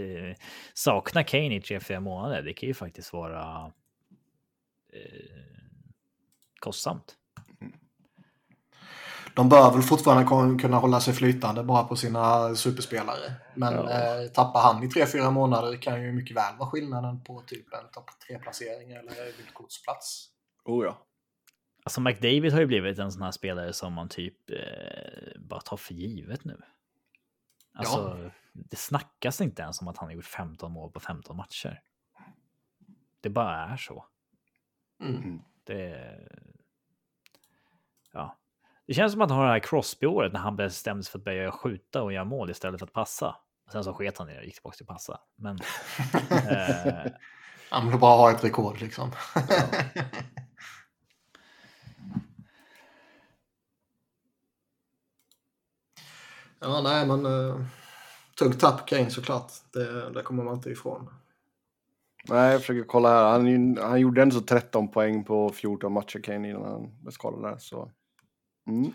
[0.74, 3.72] sakna Kane i tre, fyra månader, det kan ju faktiskt vara
[4.94, 5.30] eh,
[6.60, 7.16] kostsamt.
[9.36, 13.34] De bör väl fortfarande kunna hålla sig flytande bara på sina superspelare.
[13.56, 13.90] Men Ja.
[13.92, 17.92] eh, tappar han i 3-4 månader kan ju mycket väl vara skillnaden på typ en
[17.92, 20.28] topp 3-placering eller vildkortsplats.
[20.66, 21.06] oh ja.
[21.84, 25.78] Alltså McDavid har ju blivit en sån här spelare som man typ eh, bara tar
[25.78, 26.62] för givet nu.
[27.74, 31.82] Alltså, det snackas inte ens om att han har gjort 15 mål på 15 matcher.
[33.22, 34.06] Det bara är så.
[35.04, 35.42] Mm.
[35.64, 36.18] Det...
[38.12, 38.38] Ja.
[38.88, 41.26] Det känns som att han har det här Crosby-året när han bestämde sig för att
[41.26, 43.36] börja skjuta och göra mål istället för att passa.
[43.72, 45.20] Sen så sket han i det och gick tillbaka till passa.
[45.36, 45.60] Men
[46.50, 47.12] eh,
[47.72, 49.12] Ja, men då bara ha ett rekord liksom.
[49.36, 49.42] ja,
[56.62, 57.62] nej men uh,
[58.40, 59.52] tungt tapp Kane såklart.
[59.74, 61.10] Det, det kommer man inte ifrån.
[62.30, 63.24] Nej, jag försöker kolla här.
[63.32, 67.42] Han, han gjorde ändå så 13 poäng på 14 matcher Kane innan han blev skadad
[67.44, 67.58] där.
[67.58, 67.92] Så.
[68.68, 68.92] Mm.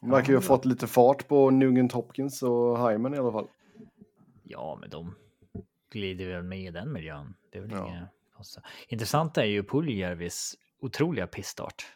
[0.00, 3.32] De verkar ju ha Ja, fått lite fart på Nugent Hopkins och Hyman i alla
[3.32, 3.48] fall.
[4.42, 5.14] ja, men de
[5.90, 7.34] glider väl med i den miljön.
[7.50, 7.88] Det är väl Ja.
[7.88, 8.64] inget konstigt.
[8.88, 11.86] Intressant är ju Puljärvis otroliga pissstart.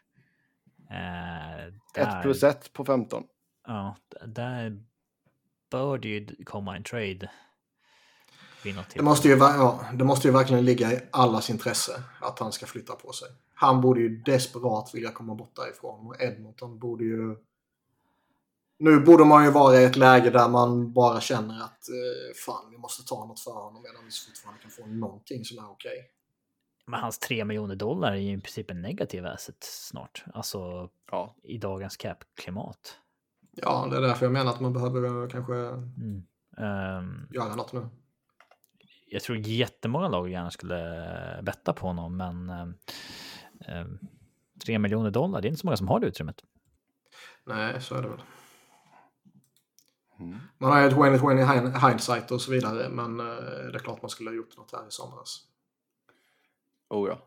[0.91, 3.25] Eh, 1 där- plus 1 på 15.
[3.67, 3.97] Ja,
[4.27, 4.83] där
[5.71, 7.31] bör det ju komma en trade.
[8.95, 12.67] Det måste, ju, ja, det måste ju verkligen ligga i allas intresse att han ska
[12.67, 13.29] flytta på sig.
[13.55, 17.37] Han borde ju desperat vilja komma bort därifrån och Edmonton borde ju...
[18.79, 22.71] Nu borde man ju vara i ett läge där man bara känner att eh, fan,
[22.71, 26.11] vi måste ta något för honom medan vi fortfarande kan få någonting som är okej.
[26.87, 30.25] Men hans 3 miljoner dollar är ju i princip en negativ asset snart.
[30.35, 31.35] Alltså Ja.
[31.43, 32.99] i dagens cap-klimat.
[33.57, 36.23] Ja, det är därför jag menar att man behöver eh, kanske Mm.
[36.59, 37.89] Ehm, göra något nu.
[39.07, 42.75] jag tror jättemånga lag gärna skulle betta på honom, men um,
[43.69, 43.99] um,
[44.65, 46.45] 3 miljoner dollar, det är inte så många som har det utrymmet.
[47.45, 48.23] Nej, så är det väl.
[50.21, 50.39] Mm.
[50.59, 54.09] Man har ju ett hin- hindsight och så vidare, men eh, det är klart man
[54.11, 55.41] skulle ha gjort något här i somras.
[56.89, 57.19] Oh ja.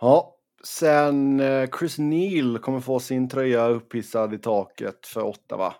[0.00, 5.74] Ja, sen eh, Chris Neal kommer få sin tröja upphissad i taket för åtta va?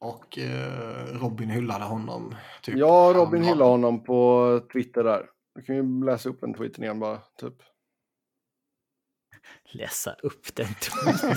[0.00, 2.34] Och eh, Robin hyllade honom.
[2.62, 2.76] Typ.
[2.78, 5.26] Ja, Robin Han- hyllade honom på Twitter där.
[5.54, 7.54] Du kan ju läsa upp en tweeten igen bara, typ.
[9.72, 11.36] Läsa upp den tweeten.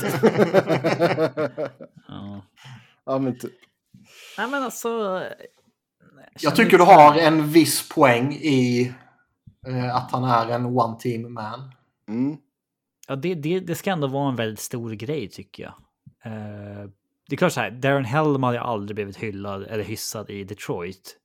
[2.07, 2.41] ja.
[3.05, 3.53] ja, men typ.
[4.37, 5.23] Nej, men alltså...
[6.39, 8.93] Jag tycker du har en viss poäng i eh,
[9.93, 11.71] att han är en one team man.
[12.07, 12.37] Mm.
[13.07, 15.73] Ja, det, det, det ska ändå vara en väldigt stor grej tycker jag.
[16.23, 16.89] Eh,
[17.29, 20.43] det är klart så här, Darren Helm hade ju aldrig blivit hyllad eller hyssad i
[20.43, 21.17] Detroit.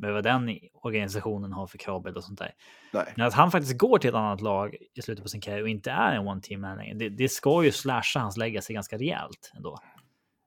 [0.00, 2.54] Med vad den organisationen har för kravbild och sånt där.
[2.92, 3.12] Nej.
[3.16, 5.68] Men att han faktiskt går till ett annat lag i slutet på sin karriär och
[5.68, 8.98] inte är en one team man längre, det, det ska ju slasha hans legacy ganska
[8.98, 9.78] rejält ändå.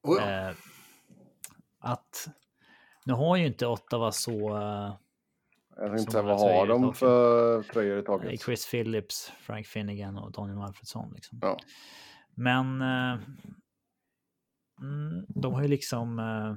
[0.03, 0.49] Oh, ja.
[0.49, 0.55] Eh,
[1.79, 2.27] att
[3.05, 4.57] nu har ju inte Ottawa så...
[5.77, 8.41] Jag Som säga, vad har de för tröjor i taket?
[8.41, 11.13] Chris Phillips, Frank Finnegan och Daniel Alfredsson.
[11.15, 11.39] Liksom.
[11.41, 11.59] Ja.
[12.35, 13.19] Men eh,
[14.81, 16.19] mm, de har ju liksom...
[16.19, 16.55] Eh,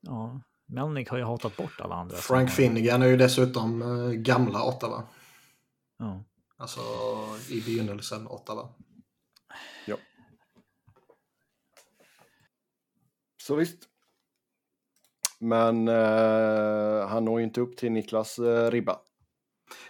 [0.00, 2.16] ja, Melnick har ju hatat bort alla andra.
[2.16, 5.02] Frank Finnegan är ju dessutom eh, gamla Ottawa.
[5.98, 6.24] Ja.
[6.56, 6.80] Alltså
[7.50, 8.68] i begynnelsen Ottawa.
[13.46, 13.88] Så visst.
[15.40, 18.98] Men eh, han når ju inte upp till Niklas eh, ribba.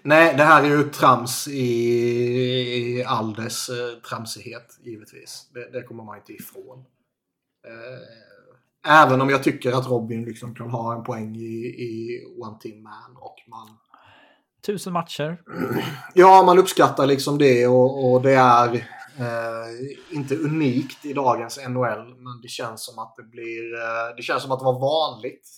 [0.02, 1.62] Nej, det här är ju trams i,
[2.98, 5.50] i all dess eh, tramsighet, givetvis.
[5.54, 6.84] Det, det kommer man inte ifrån.
[7.66, 12.58] Eh, även om jag tycker att Robin liksom kan ha en poäng i, i One
[12.60, 13.68] Team Man och man...
[14.66, 15.42] Tusen matcher.
[16.14, 22.14] Ja, man uppskattar liksom det och, och det är eh, inte unikt i dagens NHL,
[22.18, 23.74] men det känns som att det blir...
[23.74, 25.48] Eh, det känns som att det var vanligt.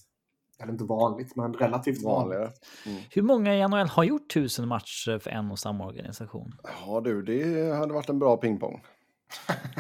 [0.61, 2.39] Eller inte vanligt, men relativt vanligt.
[2.39, 2.53] Vanligare.
[2.87, 3.03] Mm.
[3.11, 6.55] Hur många i NHL har gjort tusen matcher för en och samma organisation?
[6.63, 8.83] Ja du, det hade varit en bra pingpong.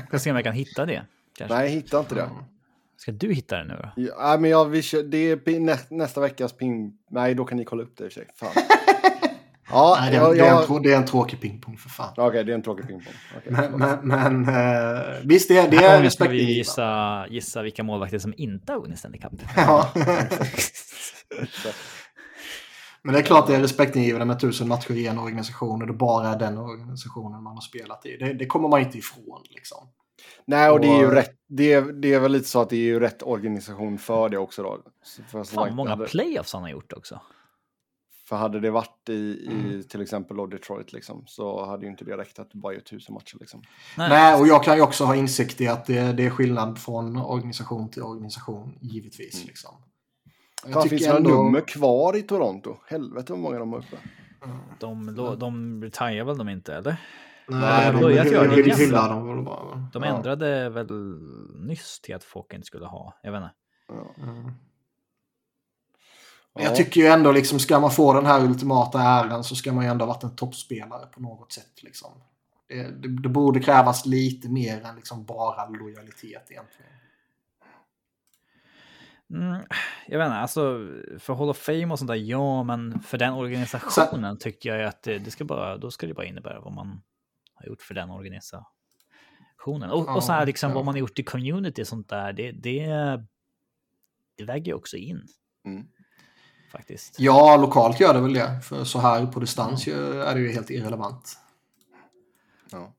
[0.08, 1.06] Ska se om jag kan hitta det.
[1.38, 1.56] Kanske.
[1.56, 2.22] Nej, hitta inte det.
[2.22, 2.44] Mm.
[2.96, 4.02] Ska du hitta det nu då?
[4.02, 6.92] Ja, men jag, vi kör, det är nästa veckas ping...
[7.10, 8.30] Nej, då kan ni kolla upp det i och för sig.
[8.34, 8.52] Fan.
[9.70, 12.14] Ja, Nej, det, är, jag, det, är en, det är en tråkig pingpong för fan.
[12.16, 13.12] Okej, det är en tråkig pingpong.
[13.36, 13.52] Okej.
[13.52, 18.34] Men, men, men eh, visst, det, det är ska vi gissa, gissa vilka målvakter som
[18.36, 19.32] inte har vunnit Stanley Cup.
[19.56, 19.92] Ja.
[23.02, 25.92] Men det är klart det är respektingivande med tusen matcher i en organisation och det
[25.92, 28.16] bara är den organisationen man har spelat i.
[28.16, 29.88] Det, det kommer man inte ifrån liksom.
[30.44, 31.30] Nej, och det är ju rätt.
[31.48, 34.38] Det är, det är väl lite så att det är ju rätt organisation för det
[34.38, 34.78] också då.
[35.30, 37.20] För, Fan, många playoffs han har gjort också.
[38.28, 39.82] För hade det varit i, i Mm.
[39.82, 43.14] till exempel då Detroit liksom, så hade ju inte det räckt att bara gör tusen
[43.14, 43.62] matcher liksom.
[43.98, 44.08] Nej.
[44.08, 47.16] Nej, och jag kan ju också ha insikt i att det, det är skillnad från
[47.16, 49.34] organisation till organisation, givetvis.
[49.34, 49.46] Mm.
[49.46, 49.74] Liksom.
[50.72, 52.76] Fan, finns det några nummer kvar i Toronto?
[52.86, 53.96] Helvete vad många de har uppe.
[54.80, 56.96] De, de, de retirerar väl de inte, eller?
[57.48, 58.76] Nej, de, göra de, de igen.
[58.78, 59.88] hyllar dem väl bara.
[59.92, 60.16] De Ja.
[60.16, 60.86] ändrade väl
[61.54, 63.54] nyss till att folk inte skulle ha, jag vet inte.
[63.88, 64.24] Ja.
[64.24, 64.52] Mm.
[66.58, 66.64] Ja.
[66.64, 69.72] Men jag tycker ju ändå, liksom, ska man få den här ultimata äran så ska
[69.72, 71.82] man ju ändå ha varit en toppspelare på något sätt.
[71.82, 72.10] Liksom.
[72.68, 76.92] Det, det, det borde krävas lite mer än liksom bara lojalitet egentligen.
[79.30, 79.62] Mm,
[80.06, 83.32] jag vet inte, alltså för Hall of Fame och sånt där, ja, men för den
[83.34, 87.02] organisationen tycker jag att det, det ska bara, då ska det bara innebära vad man
[87.54, 89.90] har gjort för den organisationen.
[89.90, 90.74] Och, och så här Ja, liksom ja.
[90.74, 92.86] vad man har gjort i community och sånt där, det, det,
[94.36, 95.28] det väger ju också in
[95.68, 95.86] Mm.
[96.68, 97.14] Faktiskt.
[97.18, 98.60] Ja, lokalt gör det väl det.
[98.62, 101.38] För så här på distans ju- är det ju helt irrelevant.
[102.70, 102.94] Ja.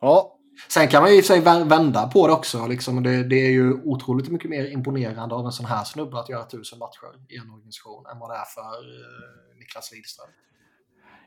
[0.00, 0.32] ja,
[0.68, 2.66] Sen kan man ju i och för sig vä- vända på det också.
[2.66, 3.02] Liksom.
[3.02, 6.44] Det, det är ju otroligt mycket mer imponerande av en sån här snubbe att göra
[6.44, 10.28] tusen matcher i en organisation än vad det är för eh, Niklas Lidström.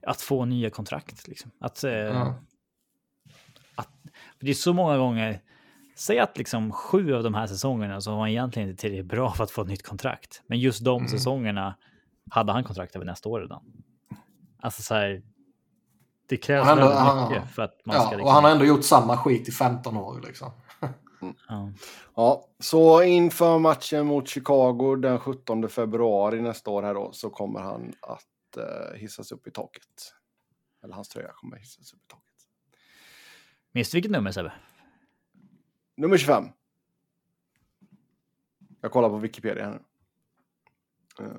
[0.01, 1.51] Att få nya kontrakt liksom.
[1.59, 2.39] Att, eh, Ja.
[3.75, 3.89] att,
[4.37, 5.41] för det är så många gånger,
[5.99, 9.31] säg att liksom sju av de här säsongerna så var han egentligen inte tillräckligt bra
[9.31, 10.41] för att få ett nytt kontrakt.
[10.47, 11.07] Men just de Mm.
[11.09, 11.75] säsongerna
[12.31, 13.61] hade han kontrakt över nästa år redan.
[14.61, 15.21] Alltså så här,
[16.27, 18.09] det krävs Han ändå- väldigt han- mycket för att man Ja, ska...
[18.11, 20.21] Liksom, och han har ändå gjort samma skit i 15 år.
[20.27, 20.51] Liksom.
[21.47, 21.71] ja.
[22.15, 27.59] ja, så inför matchen mot Chicago den 17 februari nästa år här då så kommer
[27.59, 30.13] han att eh, hissas upp i taket.
[30.83, 32.23] Eller hans tröja kommer att hissas upp i taket.
[33.71, 34.51] Minns du vilket nummer Sebbe?
[35.99, 36.45] Nummer 25.
[38.81, 39.79] Jag kollar på Wikipedia här nu.
[41.25, 41.31] Eh,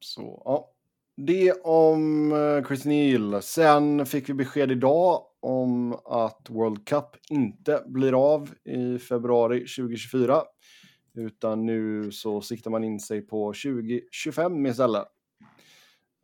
[0.00, 0.68] Så, ja.
[1.16, 3.42] Det om eh, Chris Neal.
[3.42, 10.42] Sen fick vi besked idag om att World Cup inte blir av i februari 2024.
[11.14, 15.06] Utan nu så siktar man in sig på 2025 istället.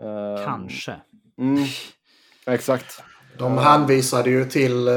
[0.00, 1.00] Eh, Kanske.
[1.38, 1.64] Mm,
[2.46, 3.02] exakt.
[3.38, 4.88] De hänvisade ju till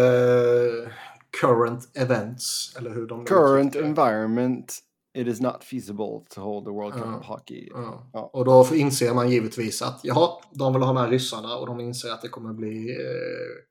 [1.39, 2.75] current events.
[2.77, 4.79] Eller hur de Current environment,
[5.13, 7.69] it is not feasible to hold the World Cup of Hockey.
[8.13, 8.29] Ja.
[8.33, 12.11] Och då inser man givetvis att jaha, de vill ha med ryssarna och de inser
[12.11, 13.63] att det kommer bli eh,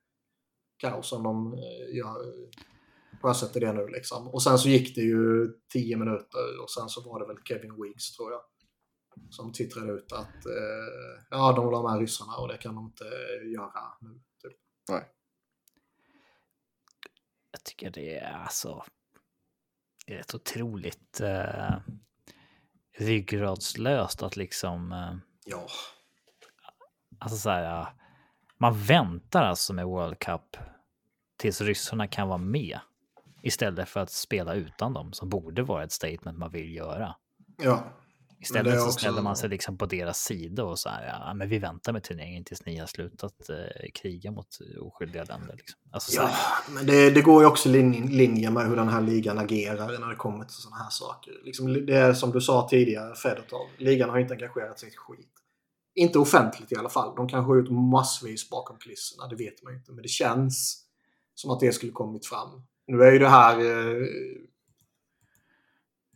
[0.77, 2.17] kaos om de eh, gör,
[3.23, 4.29] sjösätter det nu liksom.
[4.29, 7.83] Och sen så gick det ju 10 minuter och sen så var det väl Kevin
[7.83, 8.41] Weeks tror jag.
[9.31, 12.85] Som twittrade ut att eh, ja, de vill ha med ryssarna och det kan de
[12.85, 13.05] inte
[13.55, 14.21] göra nu.
[14.43, 14.59] Typ.
[17.61, 18.85] Jag tycker det är alltså...
[20.07, 21.77] Det är rätt otroligt eh,
[22.99, 24.93] ryggradslöst att liksom...
[24.93, 25.67] Eh, Ja,
[27.19, 27.93] alltså så här, ja,
[28.59, 30.57] man väntar alltså med World Cup
[31.37, 32.79] tills ryssarna kan vara med
[33.43, 37.17] istället för att spela utan dem som borde vara ett statement man vill göra.
[37.59, 37.85] ja.
[38.43, 41.59] Istället så ställer man sig liksom på deras sida och så här, ja, men vi
[41.59, 45.55] väntar med turneringen tills ni har slutat eh, kriga mot oskyldiga länder.
[45.57, 45.81] Liksom.
[45.93, 48.77] Alltså, så Ja, här, men det, det går ju också i lin, linje med hur
[48.77, 51.33] den här ligan agerar när det kommer till sådana här saker.
[51.45, 53.67] Liksom, det är som du sa tidigare, Fedotov.
[53.79, 55.33] Ligan har inte engagerat sig ett skit.
[55.95, 57.15] Inte offentligt i alla fall.
[57.17, 59.93] De kanske har ut massvis bakom kulisserna, det vet man ju inte.
[59.93, 60.85] Men det känns
[61.35, 62.63] som att det skulle kommit fram.
[62.87, 63.59] Nu är ju det här...
[63.59, 64.07] eh,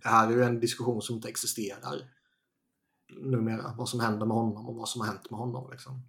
[0.04, 2.10] det här är ju en diskussion som inte existerar
[3.08, 3.74] numera.
[3.76, 5.70] Vad som händer med honom och vad som har hänt med honom.
[5.70, 6.02] Liksom.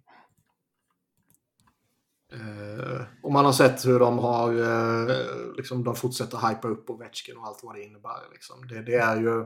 [2.32, 7.36] Eh, och man har sett hur de har, eh, liksom, de fortsätter hypa upp Ovechkin
[7.36, 8.30] och allt vad det innebär.
[8.32, 8.68] Liksom.
[8.68, 9.44] Det, det är ju...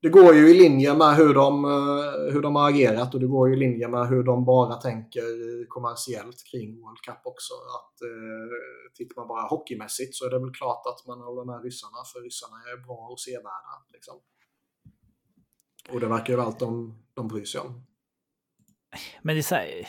[0.00, 3.26] Det går ju i linje med hur de, eh, hur de har agerat och det
[3.26, 5.24] går ju i linje med hur de bara tänker
[5.68, 7.54] kommersiellt kring World Cup också.
[7.54, 11.62] Att eh, tittar man bara hockeymässigt så är det väl klart att man håller med
[11.64, 13.74] ryssarna för ryssarna är bra och sevärda.
[13.92, 14.16] Liksom.
[15.90, 17.86] Och det verkar ju vara allt de, de bryr sig om.
[19.22, 19.88] Men det är så här...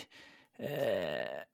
[0.60, 1.49] Eh,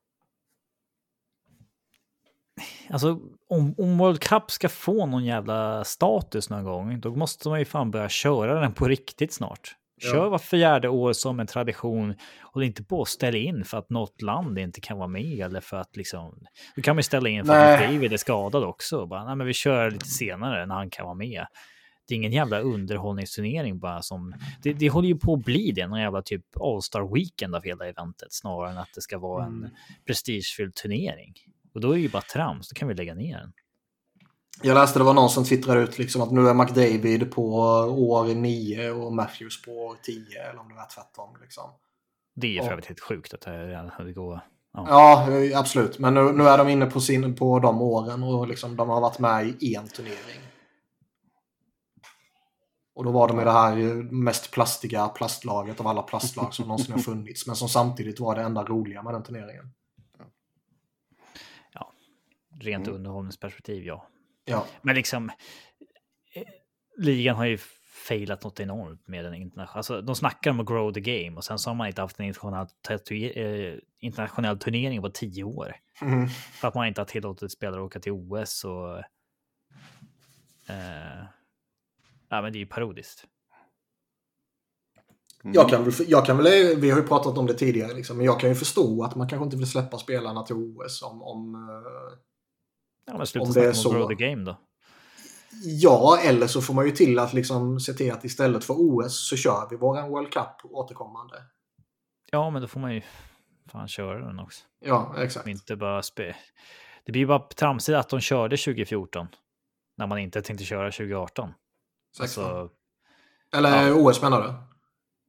[2.90, 7.60] alltså, om, om World Cup ska få någon jävla status någon gång, då måste man
[7.60, 9.76] ju fan börja köra den på riktigt snart.
[10.02, 10.30] Kör Ja.
[10.30, 12.16] var fjärde år som en tradition.
[12.42, 15.62] Håll inte på att ställa in för att något land inte kan vara med eller
[15.62, 16.44] för att liksom...
[16.76, 17.94] Då kan man ju ställa in för att Nej.
[17.94, 19.06] David är skadad också.
[19.06, 21.46] Bara, nej, men vi kör lite senare när han kan vara med.
[22.08, 24.34] Det är ingen jävla underhållningsturnering bara som...
[24.64, 27.88] Det, det håller ju på att bli det, någon jävla typ All-Star Weekend av hela
[27.88, 29.70] eventet snarare än att det ska vara en Mm.
[30.08, 31.34] prestigefylld turnering.
[31.76, 33.54] Och då är det ju bara trams, då kan vi lägga ner den.
[34.62, 37.56] Jag läste det var någon som twittrade ut liksom att nu är McDavid på
[37.88, 41.38] år 9 och Matthews på år 10 eller om det var tvärtom.
[41.42, 41.64] Liksom.
[42.36, 44.40] Det är ju för övrigt helt sjukt att det, går...
[44.74, 44.86] Ja.
[45.30, 46.00] Ja, absolut.
[46.00, 49.02] Men nu, nu är de inne på, sin, på de åren och liksom, de har
[49.02, 50.42] varit med i en turnering.
[52.96, 53.76] Och då var de i det här
[54.12, 57.48] mest plastiga plastlaget av alla plastlag som någonsin har funnits.
[57.48, 59.72] Men som samtidigt var det enda roliga med den turneringen.
[62.62, 62.96] Rent Mm.
[62.96, 64.08] underhållningsperspektiv, ja.
[64.46, 65.30] Ja, Men liksom,
[66.36, 66.44] eh,
[66.98, 67.58] ligan har ju
[68.08, 69.78] failat något enormt med den internationella.
[69.78, 72.20] Alltså, de snackar om att grow the game och sen så har man inte haft
[72.20, 72.68] en internationell,
[73.36, 75.76] eh, internationell turnering på tio år.
[76.02, 76.28] mm.
[76.30, 78.98] För att man inte har tillåtit spelare att åka till OS och...
[80.70, 81.24] Eh,
[82.30, 83.26] ja, men det är ju parodiskt.
[85.44, 85.54] Mm.
[85.54, 88.40] Jag kan, jag kan väl, vi har ju pratat om det tidigare, liksom, men jag
[88.40, 92.18] kan ju förstå att man kanske inte vill släppa spelarna till OS om, om eh,
[93.06, 93.90] Ja, men sluta Om det är så.
[93.92, 94.58] grow the game då.
[95.64, 99.28] Ja, eller så får man ju till att liksom se till att istället för OS
[99.30, 101.36] så kör vi våran World Cup återkommande.
[102.32, 103.02] Ja, men då får man ju
[103.72, 104.64] fan köra den också.
[104.80, 105.48] Ja, exakt.
[105.48, 106.36] Inte bara spe...
[107.06, 109.28] Det blir ju bara tramsigt att de körde 2014
[109.98, 111.54] när man inte tänkte köra 2018.
[112.18, 112.44] 16.
[112.44, 112.70] Alltså,
[113.56, 113.94] Eller ja.
[113.94, 114.54] OS menar du?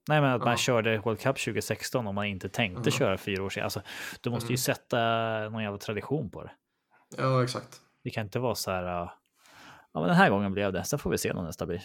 [0.08, 0.56] nej, men att man Ja.
[0.56, 2.96] körde World Cup 2016 om man inte tänkte Ja.
[2.96, 3.64] köra fyra år sedan.
[3.64, 3.82] Alltså,
[4.20, 4.58] du måste ju Mm.
[4.58, 4.98] sätta
[5.50, 6.50] någon jävla tradition på det.
[7.16, 7.80] Ja, exakt.
[8.04, 9.02] Det kan inte vara så här.
[9.02, 9.10] uh,
[9.92, 10.84] Ja, men den här gången blev det.
[10.84, 11.82] Sen får vi se när nästa blir.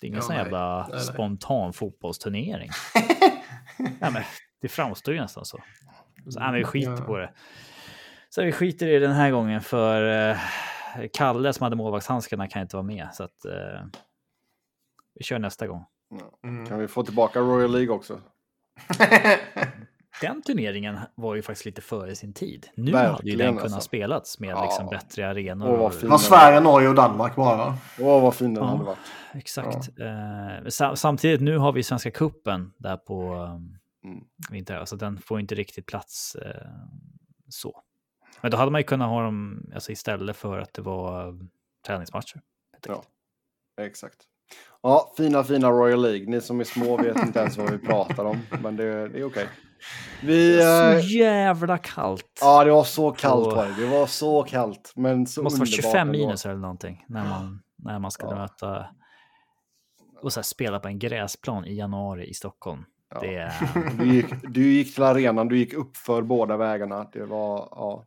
[0.00, 0.44] Det är ingen Ja, sån nej.
[0.44, 1.00] jävla Nej, nej.
[1.00, 2.70] spontan fotbollsturnering.
[3.78, 4.22] nej, men
[4.60, 5.58] det framstår ju nästan så.
[6.30, 7.00] så nej, men vi skiter Ja.
[7.00, 7.32] på det.
[8.28, 10.36] Så vi skiter i det den här gången för eh,
[11.12, 13.08] Kalle som hade målvaktshandskarna kan inte vara med.
[13.12, 13.84] Så att eh,
[15.14, 15.84] vi kör nästa gång.
[16.44, 16.66] Mm.
[16.66, 18.20] Kan vi få tillbaka Royal League också?
[20.20, 22.68] Den turneringen var ju faktiskt lite före sin tid.
[22.74, 23.80] Nu hade ju Verkligen, den kunnat alltså.
[23.80, 24.64] spelats med Ja.
[24.64, 25.66] liksom bättre arenor.
[25.68, 26.10] Åh, vad och- fint.
[26.10, 27.76] Vad Sverige, Norge och Danmark bara.
[28.00, 28.70] Åh, vad fin den Ja.
[28.70, 28.98] hade varit.
[29.34, 29.88] Exakt.
[29.98, 33.32] Eh, sa- samtidigt, nu har vi Svenska Kuppen där på
[34.04, 34.24] Mm.
[34.50, 34.76] vinter.
[34.76, 36.66] Alltså den får inte riktigt plats eh,
[37.48, 37.82] så.
[38.40, 41.48] Men då hade man ju kunnat ha dem alltså, istället för att det var um,
[41.86, 42.40] träningsmatcher.
[42.88, 43.02] Ja.
[43.80, 44.16] Exakt.
[44.82, 46.26] Ja, fina, fina Royal League.
[46.26, 49.24] Ni som är små vet inte ens vad vi pratar om, men det, det är
[49.24, 49.48] okej.
[50.22, 52.38] Vi, Det var eh, så jävla kallt.
[52.40, 53.74] ja, det var så kallt var det.
[53.74, 54.92] Det var så kallt.
[54.96, 56.12] Men så det måste vara underbart 25 ändå.
[56.18, 58.36] minus eller någonting när man, när man skulle Ja.
[58.38, 58.86] möta
[60.22, 62.84] och så här, spela på en gräsplan i januari i Stockholm.
[63.14, 63.20] Ja.
[63.20, 63.52] Det
[63.98, 67.08] Du gick, du gick till arenan, du gick upp för båda vägarna.
[67.12, 68.04] Det var, ja.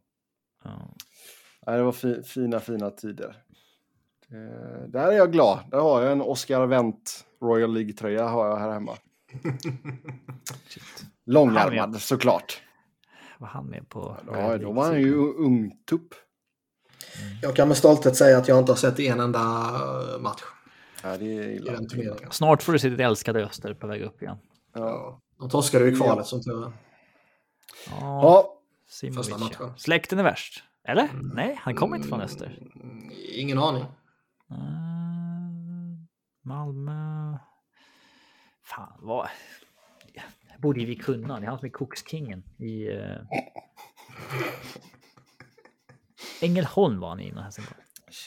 [1.66, 1.72] ja.
[1.74, 3.36] Det var fi, fina, fina tider.
[4.28, 5.60] Det, där är jag glad.
[5.72, 8.98] Där har jag en Oscar Wendt Royal League-tröja har jag här hemma.
[11.34, 12.62] Långärmad såklart.
[13.38, 14.18] Var han med på?
[14.32, 16.14] Ja, då var han ju ungtupp.
[17.42, 20.42] Jag kan med stolthet säga att jag inte har sett en enda eh, match
[21.04, 21.72] Ja, det är i illa.
[21.72, 22.32] den turneringen.
[22.32, 24.38] Snart får du se ditt älskade Öster på väg upp igen.
[24.74, 25.22] Ja.
[25.40, 26.72] De torskade ju i kvalet som tur är.
[28.00, 28.56] Ja,
[29.16, 29.74] Första matchen.
[29.78, 30.64] Släkten är värst.
[30.88, 31.10] Eller?
[31.34, 32.60] Nej, han kommer inte från Öster.
[32.76, 33.86] Mm, Ingen aning.
[34.52, 36.08] Mm,
[36.44, 37.38] Malmö.
[38.64, 39.28] Fan, vad...
[40.62, 41.40] Borde vi kunna.
[41.40, 42.90] Det är han som är kokskingen i...
[42.90, 43.16] Uh...
[46.42, 47.78] Ängelholm var han i innan Helsingborg.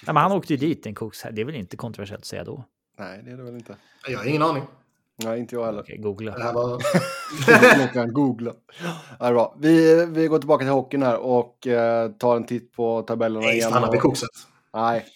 [0.06, 1.22] Ja, men han åkte ju dit, en koks.
[1.32, 2.64] Det är väl inte kontroversiellt att säga då?
[2.98, 3.76] nej, det är det väl inte.
[4.08, 4.62] Jag har ingen aning.
[5.24, 5.82] Nej, inte jag heller.
[5.82, 6.36] Okej, googla.
[6.36, 6.82] Det här var...
[7.80, 8.52] Jag kan googla.
[9.18, 9.56] Ja, det bra.
[9.60, 13.56] Vi, vi går tillbaka till hockeyn här och eh, tar en titt på tabellerna Nej,
[13.56, 13.70] igen.
[13.70, 14.28] stanna vid kokset.
[14.72, 15.06] Nej.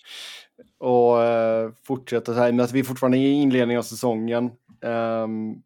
[0.79, 4.51] Och eh, fortsätter så här, men att vi är fortfarande i inledningen av säsongen.
[4.81, 5.63] Um,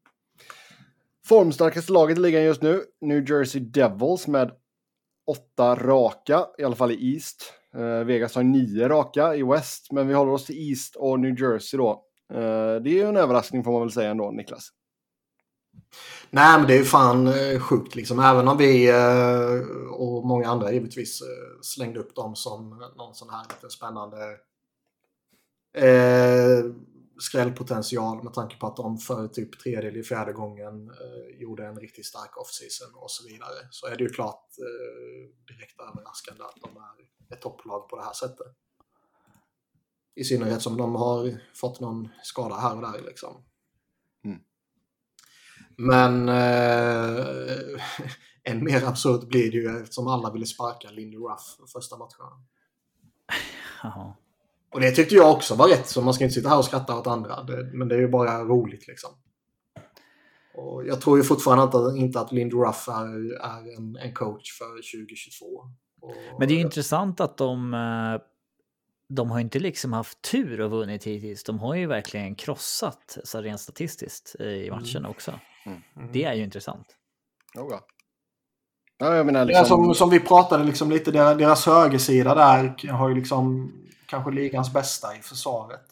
[1.30, 4.50] formstarkaste laget i ligan just nu, New Jersey Devils med
[5.26, 7.52] åtta raka, i alla fall i East.
[7.74, 11.40] Eh, Vegas har nio raka i West, men vi håller oss till East och New
[11.40, 11.90] Jersey då.
[12.32, 14.68] Eh, det är ju en överraskning får man väl säga ändå, Niklas.
[16.30, 18.18] Nej, men det är ju fan eh, sjukt liksom.
[18.18, 23.30] Även om vi eh, och många andra givetvis eh, slängde upp dem som någon sån
[23.30, 24.16] här lite spännande
[25.76, 26.64] eh,
[27.20, 31.80] skrällpotential med tanke på att de för typ tredje eller fjärde gången eh, gjorde en
[31.80, 33.68] riktigt stark offseason och så vidare.
[33.70, 38.02] Så är det ju klart eh, direkt överraskande att de är ett topplag på det
[38.02, 38.56] här sättet.
[40.14, 43.44] I synnerhet som de har fått någon skada här och där liksom.
[45.80, 47.80] Men eh,
[48.44, 52.46] än mer absurt blir det ju eftersom alla ville sparka Lindy Ruff första matchen.
[54.72, 56.98] Och det tyckte jag också var rätt, så man ska inte sitta här och skratta
[56.98, 57.42] åt andra.
[57.42, 59.10] Det, men det är ju bara roligt liksom.
[60.54, 64.58] Och jag tror ju fortfarande inte, inte att Lindy Ruff är, är en, en coach
[64.58, 65.46] för 2022.
[66.00, 67.74] Och, Men det är ju intressant att de...
[67.74, 68.20] eh,
[69.12, 71.44] De har inte liksom haft tur och vunnit hittills.
[71.44, 75.32] De har ju verkligen krossat, så rent statistiskt, i matcherna också.
[75.66, 76.12] Mm.
[76.12, 76.86] Det är ju intressant.
[77.54, 77.80] Joga.
[78.98, 79.66] Ja, jag menar liksom...
[79.66, 83.72] som, som vi pratade liksom lite, deras, deras högersida där har ju liksom
[84.10, 85.86] kanske ligans bästa i försvaret.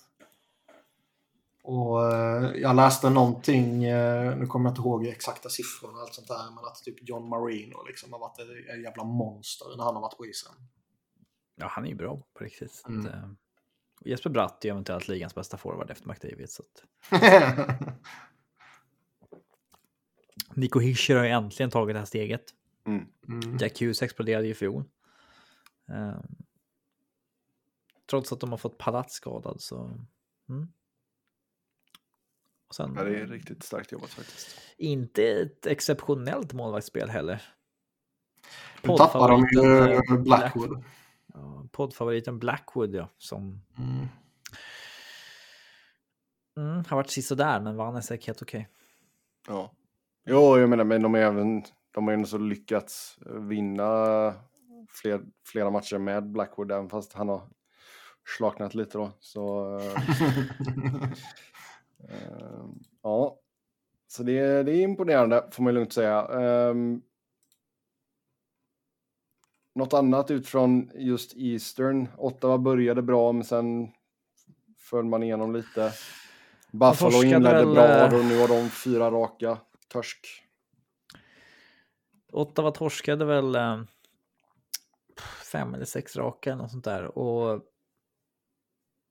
[1.63, 6.15] Och eh, jag läste någonting, eh, nu kommer jag inte ihåg exakta siffror och allt
[6.15, 9.95] sånt där, men att typ John Marino liksom har varit ett, jävla monster när han
[9.95, 10.53] har varit på isen.
[11.57, 12.85] Ja, han är ju bra på riktigt.
[12.89, 13.01] Mm.
[13.01, 13.31] Att, eh,
[14.01, 16.51] och Jesper Bratt är eventuellt ligans bästa forward efter McDavid.
[16.51, 16.85] Så att
[20.55, 22.45] Nico Hischer har ju äntligen tagit det här steget.
[22.87, 23.07] Mm.
[23.29, 23.57] Mm.
[23.57, 24.85] Jack Hughes exploderade ju i fjol.
[28.11, 29.77] Trots att de har fått Palat skadad så...
[30.49, 30.69] Mm.
[32.69, 34.61] Och sen, Ja, det är riktigt starkt jobbat faktiskt.
[34.77, 37.43] Inte ett exceptionellt målvaktsspel heller.
[38.83, 40.85] Nu tappar de ju eh, Blackwood.
[41.35, 44.07] Ja, poddfavoriten Blackwood ja, som Mm.
[46.57, 48.69] mm, har varit sisådär men vann är säkert helt okej.
[49.49, 49.73] Ja.
[50.27, 54.35] Jo, jag menar, men de, är även, de har ju ändå så lyckats vinna
[54.89, 57.49] fler, flera matcher med Blackwood, även fast han har
[58.37, 59.11] slaknat lite då.
[59.21, 59.77] Så,
[62.09, 62.65] eh,
[63.03, 63.39] ja.
[64.09, 66.27] Så det, det är imponerande, får man lugnt säga.
[66.27, 67.03] Um,
[69.75, 72.09] något annat utifrån just Eastern.
[72.17, 73.89] Ottawa började bra, men sen
[74.77, 75.93] föll man igenom lite.
[76.71, 79.59] Buffalo inledde väl, bra, eh, och nu har de fyra raka.
[79.93, 80.27] Törsk.
[82.33, 83.81] Ottawa torskade väl eh,
[85.53, 87.19] fem eller sex raka eller något sånt där.
[87.19, 87.63] Och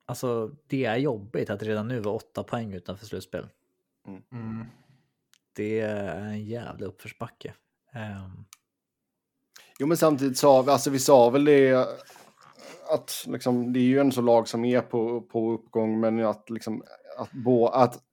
[0.07, 3.47] alltså det är jobbigt att redan nu vara åtta poäng utanför slutspel.
[4.31, 4.65] Mm.
[5.53, 7.53] Det är en jävla uppförsbacke.
[7.93, 8.45] Ehm,
[9.79, 11.87] Jo, men samtidigt sa vi, alltså vi sa väl det
[12.89, 16.49] att liksom, det är ju en så lag som är på, på uppgång, men att
[16.49, 16.83] liksom
[17.17, 18.03] att, bo, att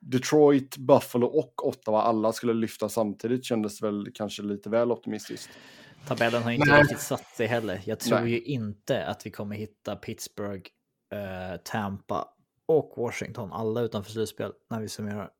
[0.00, 5.50] Detroit, Buffalo och Ottawa alla skulle lyfta samtidigt kändes väl kanske lite väl optimistiskt.
[6.06, 6.82] tabellen har inte Nej.
[6.82, 7.82] riktigt satt sig heller.
[7.84, 8.30] Jag tror Nej.
[8.30, 10.68] ju inte att vi kommer hitta Pittsburgh,
[11.14, 12.28] eh, Tampa
[12.66, 15.30] och Washington alla utanför slutspel när vi summerar.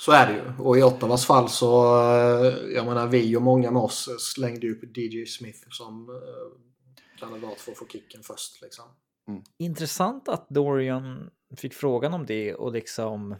[0.00, 0.64] Så är det ju.
[0.64, 4.96] Och i Ottawas fall så, eh, jag menar vi och många med oss slängde upp
[4.96, 8.62] DJ Smith som eh, kandidat för att få kicken först.
[8.62, 8.84] Liksom.
[9.28, 9.42] Mm.
[9.58, 13.36] Intressant att Dorian fick frågan om det och liksom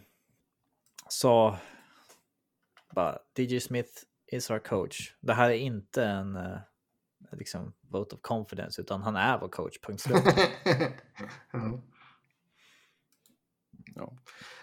[1.09, 1.57] sa
[2.95, 3.91] bara DJ Smith
[4.31, 5.15] is our coach.
[5.19, 6.57] Det här är inte en uh,
[7.31, 10.23] liksom vote of confidence utan han är vår coach, punkt slut.
[11.53, 11.81] mm.
[13.95, 14.13] ja.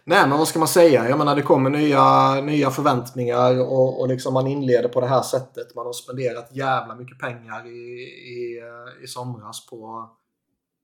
[0.05, 1.09] Nej, men vad ska man säga?
[1.09, 5.23] Jag menar, det kommer nya, nya förväntningar och, och liksom man inleder på det här
[5.23, 5.75] sättet.
[5.75, 8.63] Man har spenderat jävla mycket pengar i, i,
[9.03, 10.11] i somras på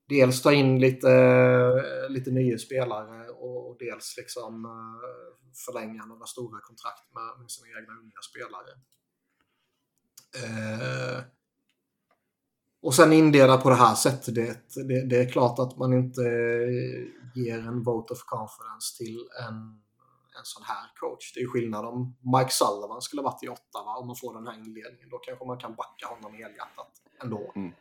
[0.09, 1.07] dels ta in lite,
[2.09, 7.67] lite nya spelare och, och dels liksom eh, förlänga några stora kontrakt med, med sina
[7.67, 8.71] egna unga spelare.
[10.43, 11.23] Eh,
[12.85, 14.35] och sen inleda på det här sättet.
[14.35, 16.21] Det, det, det, är klart att man inte
[17.35, 19.55] ger en vote of confidence till en,
[20.37, 21.33] en sån här coach.
[21.33, 24.53] Det är skillnad om Mike Sullivan skulle varit i Ottawa och man får den här
[24.53, 25.09] inledningen.
[25.09, 26.91] Då kanske man kan backa honom helhjärtat
[27.23, 27.51] ändå.
[27.55, 27.71] Mm.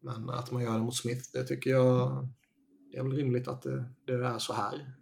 [0.00, 2.28] Men att man gör det mot Smith, det tycker jag
[2.92, 4.92] det är väl rimligt att det, det är så här.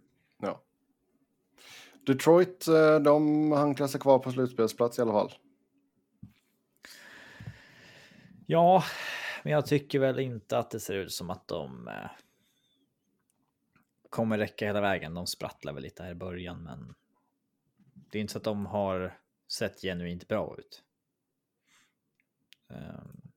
[0.41, 0.61] Ja.
[2.05, 5.31] Detroit, eh, de hanklar sig kvar på slutspelsplats i alla fall.
[8.49, 8.83] Ja,
[9.43, 12.09] men jag tycker väl inte att det ser ut som att de eh,
[14.09, 15.13] kommer räcka hela vägen.
[15.13, 16.95] De sprattlar väl lite här i början, men
[17.93, 19.19] det är inte så att de har
[19.51, 20.83] sett genuint bra ut.
[22.69, 23.31] Um,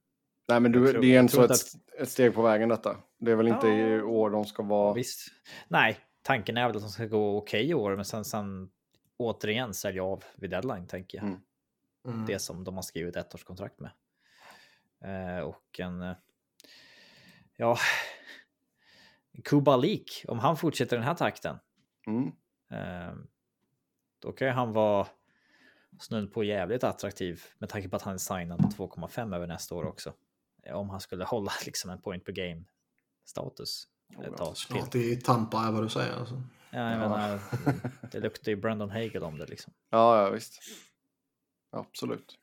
[0.49, 1.61] Nej, men du, tror, det är ändå ett, att...
[1.99, 2.97] ett steg på vägen detta.
[3.19, 4.95] Det är väl inte ja, i år de ska vara...
[4.95, 5.29] Visst.
[5.69, 8.71] Nej, tanken är väl att de ska gå okej okay i år, men sen, sen
[9.17, 11.27] återigen sälja av vid deadline, tänker jag.
[11.27, 11.41] Mm.
[12.07, 12.27] Mm.
[12.27, 13.91] Det som de har skrivit ett årskontrakt med.
[15.05, 16.03] Eh, och en...
[16.03, 16.17] Eh,
[17.57, 17.79] ja...
[19.45, 21.59] Kubalik, om han fortsätter den här takten.
[22.07, 22.33] Mm.
[22.71, 23.15] Eh,
[24.19, 25.07] då kan ju han vara
[26.01, 29.75] snudd på jävligt attraktiv med tanke på att han är signad på 2,5 över nästa
[29.75, 30.15] år också.
[30.73, 32.65] Om han skulle hålla liksom en point per game
[33.25, 33.89] status.
[34.55, 36.13] Snart i Tampa är vad du säger.
[36.13, 36.43] Alltså.
[36.71, 36.99] Ja, jag ja.
[36.99, 37.41] menar,
[38.13, 39.73] det luktar ju Brandon Hagel om det liksom.
[39.91, 40.59] Ja, ja visst.
[41.71, 42.39] Absolut.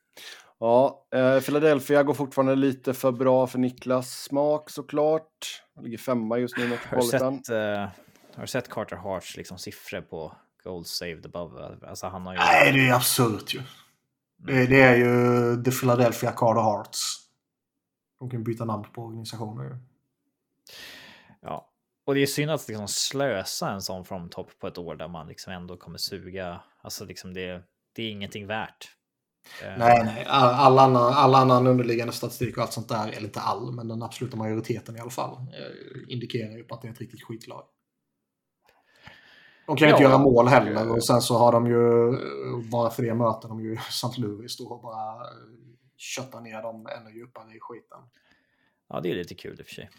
[0.60, 5.64] Ja, eh, Philadelphia går fortfarande lite för bra för Niklas smak såklart.
[5.76, 7.34] Han ligger femma just nu i Metropolitan.
[7.34, 7.90] Har, sett, eh,
[8.36, 11.88] har du sett Carter Harts liksom, siffror på goals saved above?
[11.88, 12.40] Alltså, han har ju...
[12.40, 13.62] Nej, det är absurt ju.
[14.38, 17.18] Det, det, är ju The Philadelphia Carter Hearts.
[18.20, 19.80] De kan byta namn på organisationer.
[21.42, 21.70] Ja,
[22.06, 25.08] och det är synd att liksom slösa en sån from top på ett år där
[25.08, 26.62] man liksom ändå kommer suga.
[26.82, 27.64] Alltså liksom det,
[27.96, 28.97] det är ingenting värt.
[29.64, 30.26] Eh, nej, nej.
[30.28, 33.88] All, all, annan, all annan underliggande statistik och allt sånt där, eller inte all, men
[33.88, 37.24] den absoluta majoriteten i alla fall, eh, indikerar ju på att det är ett riktigt
[37.24, 37.64] skitlag.
[39.68, 42.12] De kan ju ja, inte göra mål heller och sen så har de ju,
[42.72, 44.08] bara för det möter de ju St.
[44.18, 45.26] Louis då och bara
[45.98, 48.00] köttar ner dem ännu djupare i skiten.
[48.90, 49.90] Ja, det är lite kul i och för sig.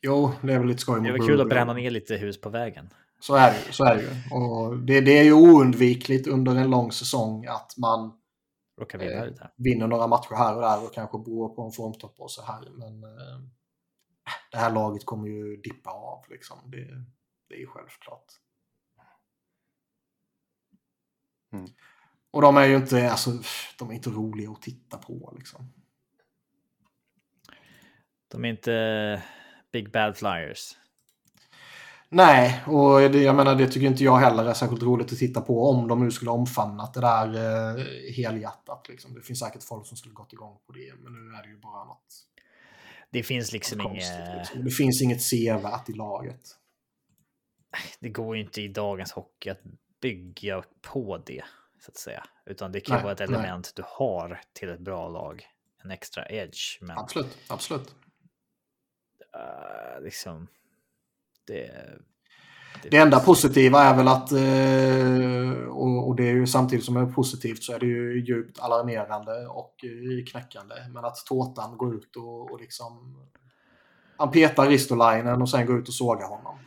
[0.00, 1.00] Jo, det är väl lite skoj.
[1.02, 2.88] Det är väl kul att bränna ner lite hus på vägen.
[3.20, 3.72] Så är det ju.
[3.72, 4.08] Så är det, ju.
[4.36, 8.12] Och det, det är ju oundvikligt under en lång säsong att man
[8.76, 12.20] råkar vinna eh, vinner några matcher här och där och kanske beror på en formtopp
[12.20, 12.70] och så här.
[12.70, 13.40] Men eh,
[14.50, 16.58] det här laget kommer ju dippa av liksom.
[16.70, 17.04] Det,
[17.48, 18.32] det är ju självklart.
[21.52, 21.66] Mm.
[22.30, 23.30] Och de är ju inte, alltså,
[23.78, 25.72] de är inte roliga att titta på liksom.
[28.28, 29.22] De är inte
[29.72, 30.76] Big Bad Flyers.
[32.08, 35.70] Nej, och jag menar det tycker inte jag heller är särskilt roligt att titta på
[35.70, 37.84] om de nu skulle omfamnat det där eh,
[38.16, 38.88] helhjärtat.
[38.88, 39.14] Liksom.
[39.14, 41.58] Det finns säkert folk som skulle gått igång på det, men nu är det ju
[41.58, 42.14] bara något.
[43.10, 44.36] Det finns liksom inget...
[44.36, 44.64] Liksom.
[44.64, 46.40] Det finns inget sevärt i laget.
[48.00, 49.60] Det går ju inte i dagens hockey att
[50.00, 51.44] bygga på det,
[51.80, 52.24] så att säga.
[52.46, 53.72] Utan det kan nej, vara ett element nej.
[53.76, 55.46] du har till ett bra lag.
[55.84, 56.78] En extra edge.
[56.80, 56.98] Men...
[56.98, 57.94] Absolut, absolut.
[59.36, 60.48] Uh, liksom
[61.46, 61.70] det,
[62.82, 67.00] det, det enda positiva är väl att, eh, och, det är ju samtidigt som det
[67.00, 70.74] är positivt så är det ju djupt alarmerande och eh, knäckande.
[70.90, 73.16] Men att Tårtan går ut och, och liksom...
[74.18, 76.58] Han petar Ristolainen och sen går ut och sågar honom.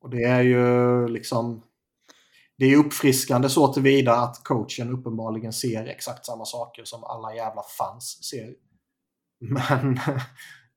[0.00, 1.62] Och det är ju liksom...
[2.58, 7.62] Det är uppfriskande så tillvida att coachen uppenbarligen ser exakt samma saker som alla jävla
[7.78, 8.54] fans ser.
[9.40, 9.98] Men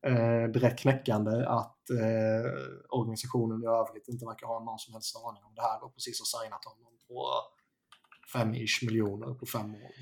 [0.06, 2.52] eh, direkt knäckande att eh,
[2.88, 6.20] organisationen i övrigt inte verkar ha någon som helst aning om det här och precis
[6.20, 7.26] har signat honom på
[8.34, 9.92] 5-ish miljoner på fem år.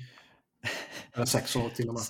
[1.13, 2.03] Eller sex år till och med.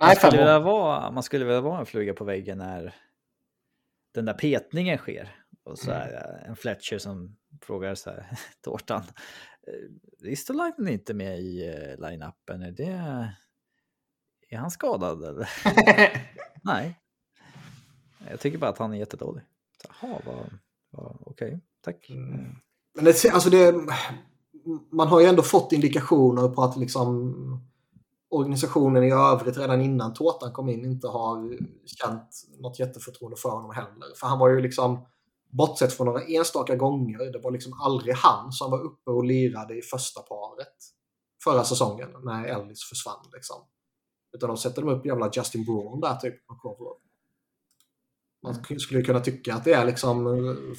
[0.00, 2.94] Nej, man, skulle vara, man skulle vilja vara en fluga på väggen när
[4.14, 5.36] den där petningen sker.
[5.64, 8.26] Och så här, en Fletcher som frågar så här,
[8.60, 9.02] tårtan.
[10.24, 12.62] Är inte med i uh, line-upen.
[12.62, 13.32] Är, det,
[14.48, 15.48] är han skadad eller?
[16.62, 17.01] Nej.
[18.30, 19.42] Jag tycker bara att han är jättedålig.
[19.88, 20.58] Jaha, vad,
[20.90, 22.10] vad, okej, okay, tack.
[22.10, 22.56] Mm.
[22.94, 23.74] Men det, alltså det,
[24.92, 27.34] man har ju ändå fått indikationer på att liksom
[28.30, 33.70] organisationen i övrigt redan innan Tårtan kom in inte har känt något jätteförtroende för honom
[33.74, 34.14] heller.
[34.16, 35.06] För han var ju liksom,
[35.50, 39.78] bortsett från några enstaka gånger, det var liksom aldrig han som var uppe och lirade
[39.78, 40.76] i första paret
[41.44, 43.26] förra säsongen när Ellis försvann.
[43.32, 43.56] Liksom.
[44.36, 46.96] Utan de sätter de upp jävla Justin Braun där typ på Kovrov.
[48.42, 48.80] Man mm.
[48.80, 50.28] skulle kunna tycka att det är liksom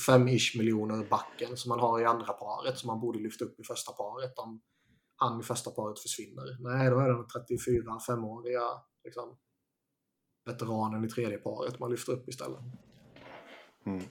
[0.08, 3.64] 5-ish miljoner backen som man har i andra paret som man borde lyfta upp i
[3.64, 4.62] första paret om
[5.16, 6.58] han i första paret försvinner.
[6.60, 8.62] Nej, då är den 34-5-åriga
[9.04, 9.38] liksom,
[10.46, 12.60] veteranen i tredje paret man lyfter upp istället.
[13.86, 14.04] Mm.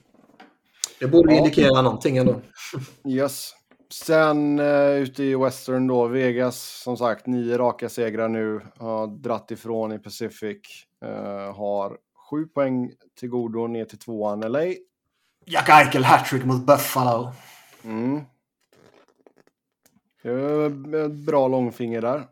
[0.99, 1.37] Det borde ja.
[1.37, 2.41] indikera någonting ändå.
[3.07, 3.51] Yes.
[3.93, 9.51] Sen uh, ute i Western då, Vegas som sagt, nio raka segrar nu, har dratt
[9.51, 10.57] ifrån i Pacific,
[11.05, 11.97] uh, har
[12.33, 14.63] sju poäng till godo ner till tvåan LA.
[15.45, 17.31] Jack Eichel hattrick mot Buffalo.
[17.83, 18.21] Mm.
[21.25, 22.27] Bra långfinger där.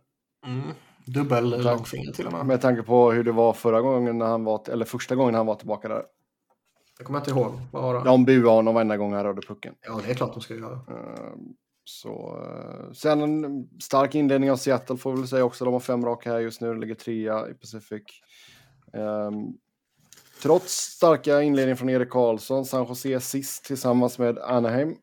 [0.45, 0.61] Mm.
[1.05, 2.45] Dubbel långfinger till och med.
[2.45, 5.45] Med tanke på hur det var förra gången när han var, eller första gången han
[5.45, 6.03] var tillbaka där.
[6.97, 7.51] Jag kommer inte ihåg.
[7.71, 8.03] Vad var det?
[8.03, 9.75] De buade honom varenda gång han rörde pucken.
[9.81, 10.73] Ja, det är klart de ska göra.
[10.73, 15.65] Ehm, så, eh, sen en stark inledning av Seattle får vi väl säga också.
[15.65, 18.03] De har fem raka här just nu, ligger trea i Pacific.
[18.93, 19.57] Um,
[20.41, 24.95] trots starka inledning från Erik Karlsson, San Jose sist tillsammans med Anaheim.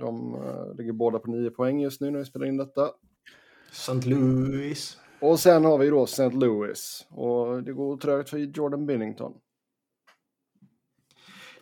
[0.00, 2.90] De uh, ligger båda på nio poäng just nu när vi spelar in detta.
[3.70, 3.92] St.
[3.92, 4.98] Louis.
[5.20, 6.30] Och sen har vi då St.
[6.30, 7.06] Louis.
[7.10, 9.32] Och det går trögt för Jordan Binnington.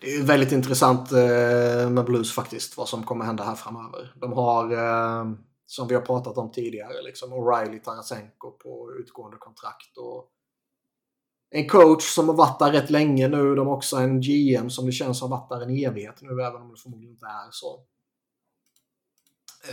[0.01, 4.15] Det är väldigt intressant eh, med Blues faktiskt, vad som kommer hända här framöver.
[4.21, 5.33] De har, eh,
[5.67, 9.97] som vi har pratat om tidigare, liksom O'Reilly Tarasenko på utgående kontrakt.
[9.97, 10.31] Och
[11.51, 13.55] en coach som har varit där rätt länge nu.
[13.55, 16.63] De har också en GM som det känns har varit där en evighet nu, även
[16.63, 17.85] om det förmodligen inte är så.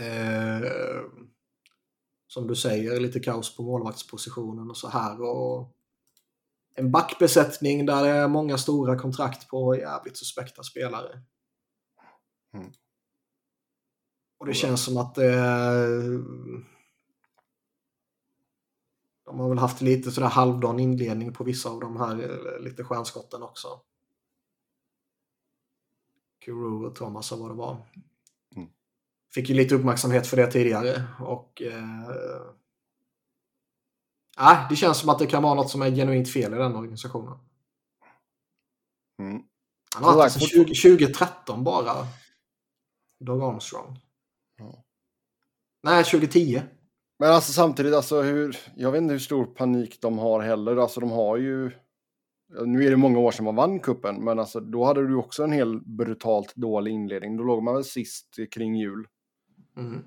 [0.00, 0.60] Eh,
[2.26, 5.22] som du säger, lite kaos på målvaktspositionen och så här.
[5.22, 5.76] Och
[6.74, 11.22] en backbesättning där det är många stora kontrakt på jävligt suspekta spelare.
[12.54, 12.72] Mm.
[14.38, 15.34] Och det känns som att det...
[19.32, 22.84] De har väl haft lite sådär halvdan inledning på vissa av de här eh, lite
[22.84, 23.68] stjärnskotten också.
[26.44, 27.86] Kuro och Thomas och vad det var.
[28.56, 28.68] Mm.
[29.34, 32.52] Fick ju lite uppmärksamhet för det tidigare och eh,
[34.38, 36.76] Nej, det känns som att det kan vara något som är genuint fel i den
[36.76, 37.38] organisationen.
[39.18, 39.42] Mm.
[39.94, 42.06] Han har varit sedan 2013 bara.
[43.20, 44.00] Doug Armstrong.
[44.58, 44.84] Ja.
[45.82, 46.62] Nej, 2010.
[47.22, 50.76] Men alltså samtidigt, alltså hur, jag vet inte hur stor panik de har heller.
[50.76, 51.70] Alltså de har ju...
[52.64, 55.44] Nu är det många år sedan man vann kuppen, men alltså då hade du också
[55.44, 57.36] en hel brutalt dålig inledning.
[57.36, 59.06] Då låg man väl sist kring jul.
[59.76, 60.02] Mm.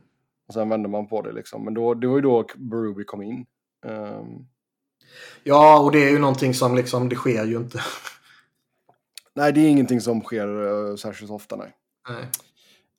[0.48, 1.66] Och sen vände man på det liksom.
[1.66, 3.46] Men då, det var ju då Bruby kom in.
[3.86, 4.48] Um...
[5.44, 7.80] Ja, och det är ju någonting som liksom, det sker ju inte.
[9.34, 11.74] nej, det är ingenting som sker uh, särskilt ofta, nej.
[12.10, 12.26] nej.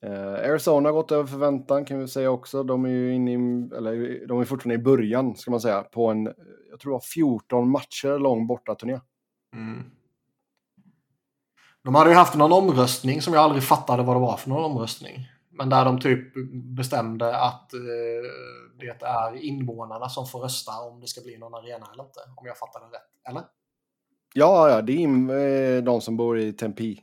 [0.05, 2.63] Uh, Arizona har gått över förväntan kan vi säga också.
[2.63, 3.35] De är ju inne i,
[3.77, 6.25] eller de är fortfarande i början, ska man säga, på en,
[6.71, 9.01] jag tror det var 14 matcher lång bortaturné.
[9.55, 9.85] Mm.
[11.85, 14.65] De hade ju haft någon omröstning som jag aldrig fattade vad det var för någon
[14.65, 15.29] omröstning.
[15.51, 16.35] Men där de typ
[16.77, 17.81] bestämde att eh,
[18.79, 22.21] det är invånarna som får rösta om det ska bli någon arena eller inte.
[22.37, 23.29] Om jag fattar det rätt.
[23.29, 23.43] Eller?
[24.35, 26.97] Ja, ja det är eh, de som bor i Tempe.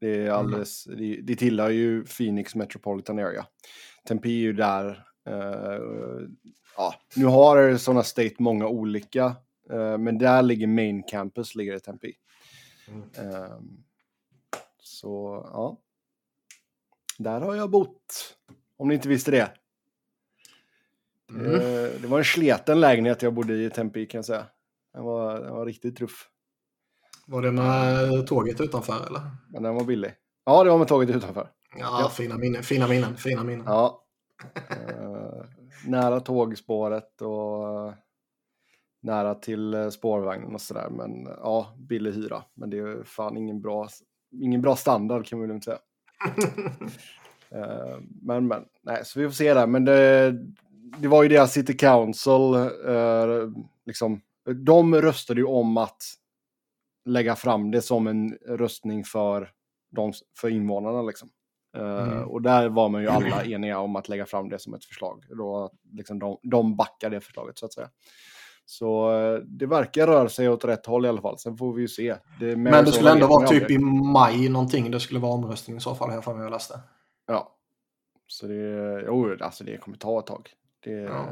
[0.00, 0.34] Det, är mm.
[0.34, 0.98] alldeles, mm.
[0.98, 3.46] det, det tillhör ju Phoenix Metropolitan Area.
[4.08, 5.04] Tempe är ju där.
[5.28, 6.28] Uh,
[6.76, 9.36] ja, nu har Arizona State många olika,
[9.72, 12.12] uh, men där ligger main campus, ligger i Tempe.
[12.88, 13.32] Mm.
[13.32, 13.60] Uh,
[14.82, 15.78] så ja.
[17.18, 18.36] Där har jag bott.
[18.76, 19.52] Om ni inte visste det.
[21.30, 21.54] Mm.
[21.54, 24.46] Eh, det var en sleten lägenhet jag bodde i i Tempe kan jag säga.
[24.94, 26.28] Den var, den var riktigt tuff.
[27.30, 29.20] Var det med tåget utanför eller?
[29.48, 30.14] Men den var billig.
[30.44, 31.50] Ja, det var med tåget utanför.
[31.78, 32.08] Ja, ja.
[32.08, 32.62] fina minnen.
[32.62, 33.16] Fina minnen.
[33.16, 33.66] Fina minnen.
[33.66, 34.02] Ja.
[35.02, 35.44] uh,
[35.86, 37.92] nära tågspåret och
[39.00, 40.88] nära till spårvagnen och sådär.
[40.90, 42.42] Men ja, billig hyra.
[42.54, 43.88] Men det är fan ingen bra,
[44.32, 45.78] ingen bra standard kan man väl inte säga.
[48.22, 49.66] men, men, nej, så vi får se där.
[49.66, 50.34] Men det,
[50.98, 52.70] det var ju deras City Council,
[53.86, 54.20] liksom,
[54.64, 56.02] de röstade ju om att
[57.08, 59.50] lägga fram det som en röstning för
[59.90, 61.28] de, för invånarna liksom.
[61.76, 62.28] Eh, Mm.
[62.28, 65.24] Och där var man ju alla eniga om att lägga fram det som ett förslag.
[65.30, 67.90] Då, liksom de, de backar det förslaget så att säga.
[68.64, 71.38] Så eh, det verkar röra sig åt rätt håll i alla fall.
[71.38, 72.16] Sen får vi ju se.
[72.40, 73.78] Det, Men det skulle ändå vara typ i
[74.12, 74.90] maj någonting.
[74.90, 76.80] Det skulle vara omröstning i så fall, här för mig jag läste.
[77.26, 77.54] Ja.
[78.26, 80.50] Så det, jo, alltså det kommer ta ett tag.
[80.84, 81.26] Det, Ja.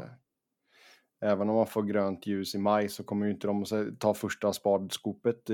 [1.21, 4.13] Även om man får grönt ljus i maj så kommer ju inte de att ta
[4.13, 5.53] första spadskopet i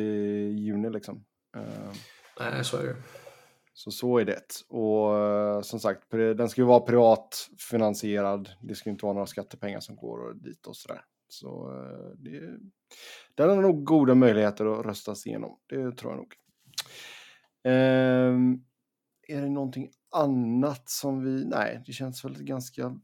[0.57, 1.26] juni liksom.
[1.57, 1.91] Eh,
[2.39, 2.95] Nej, så är det.
[3.74, 4.64] Så så är det.
[4.70, 8.49] Och eh, som sagt, den ska ju vara privat finansierad.
[8.61, 11.01] Det ska ju inte vara några skattepengar som går dit och sådär.
[11.28, 12.39] Så eh, det,
[13.36, 15.59] den har nog goda möjligheter att röstas igenom.
[15.70, 16.34] Det tror jag nog.
[17.64, 18.64] Ehm,
[19.28, 21.45] är det någonting annat som vi...
[21.45, 22.99] Nej, det känns väl ganska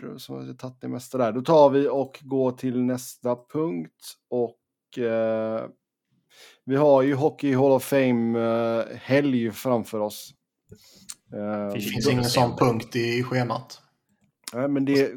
[0.00, 1.32] vi har tagit det mesta där.
[1.32, 4.14] Då tar vi och går till nästa punkt.
[4.30, 5.64] Och eh,
[6.64, 10.30] vi har ju Hockey Hall of Fame-helg framför oss.
[11.32, 13.80] Eh, Det finns ingen sån punkt i schemat.
[14.54, 15.12] nej, men det.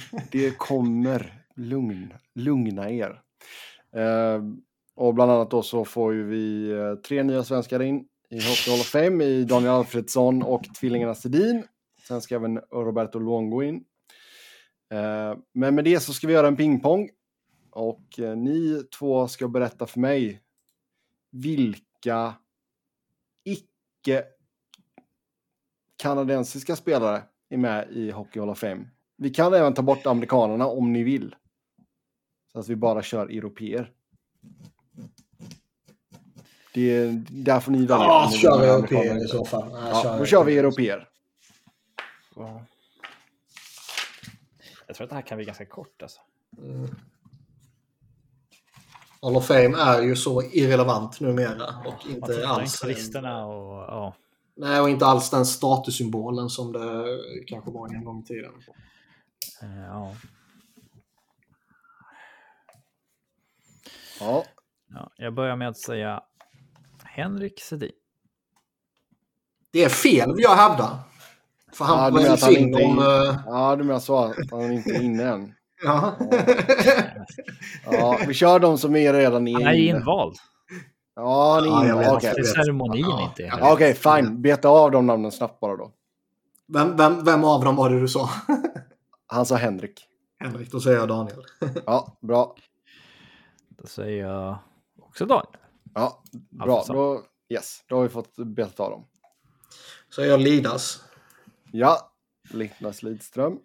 [0.32, 1.42] det kommer.
[1.58, 3.20] Lugn, lugna er.
[3.96, 4.42] Eh,
[4.96, 8.70] och bland annat då så får ju vi eh, tre nya svenskar in i Hockey
[8.70, 11.62] Hall of Fame i Daniel Alfredsson och tvillingarna Sedin.
[12.08, 13.84] Sen ska även Roberto Luongo in.
[14.90, 17.10] Eh, men med det så ska vi göra en pingpong.
[17.70, 20.42] Och eh, ni två ska berätta för mig
[21.30, 22.34] vilka
[23.44, 24.24] icke
[25.96, 28.88] kanadensiska spelare är med i Hockey Hall of Fame.
[29.16, 31.34] Vi kan även ta bort amerikanerna om ni vill.
[32.52, 33.92] Så att vi bara kör europeer.
[36.74, 37.96] Det, där får ni välja.
[37.96, 39.72] Ja, kör vi europeer i så fall.
[39.72, 41.08] Nej, Ja, då kör vi europeer.
[44.86, 46.20] Jag tror att det här kan bli ganska kort alltså.
[46.58, 46.94] Mm.
[49.22, 54.14] Hall of Fame är ju så irrelevant numera och inte tittar alls, listorna och ja.
[54.56, 57.04] nej, och inte alls den statussymbolen som det
[57.46, 58.52] kanske var en gång i tiden.
[59.62, 60.14] eh, ja.
[64.20, 64.44] Ja,
[64.88, 65.10] ja.
[65.16, 66.22] Jag börjar med att säga
[67.04, 67.92] Henrik Sedin.
[69.70, 71.04] Det är fel vill jag hävda.
[71.76, 72.90] För han Ja, ja, du menar att han in inte om...
[72.90, 75.54] in- eh, ja du menar så att han inte är inne än.
[75.84, 76.14] ja.
[77.84, 79.98] Ja, vi kör de som är redan Han är inne.
[79.98, 80.36] invald.
[81.16, 82.10] Ja, han är Ja, inne.
[82.12, 83.22] Okej, Det är ceremonin Ja.
[83.28, 83.42] inte.
[83.42, 83.56] Ja.
[83.60, 84.42] Ja, okej, fine.
[84.42, 85.92] Beta av de namnen snabbt bara då.
[86.72, 88.30] vem, vem, vem av dem var det du sa?
[89.26, 90.04] Han sa Henrik.
[90.38, 91.42] Henrik, då säger jag Daniel.
[91.86, 92.54] Ja, bra.
[93.68, 94.58] Då säger jag
[95.02, 95.46] också Daniel.
[95.94, 96.84] Ja, bra.
[96.88, 99.04] Då, yes, då har vi fått betat av dem.
[100.08, 101.02] Så jag Lidas.
[101.78, 102.12] Ja,
[102.52, 103.58] Niklas Lidström.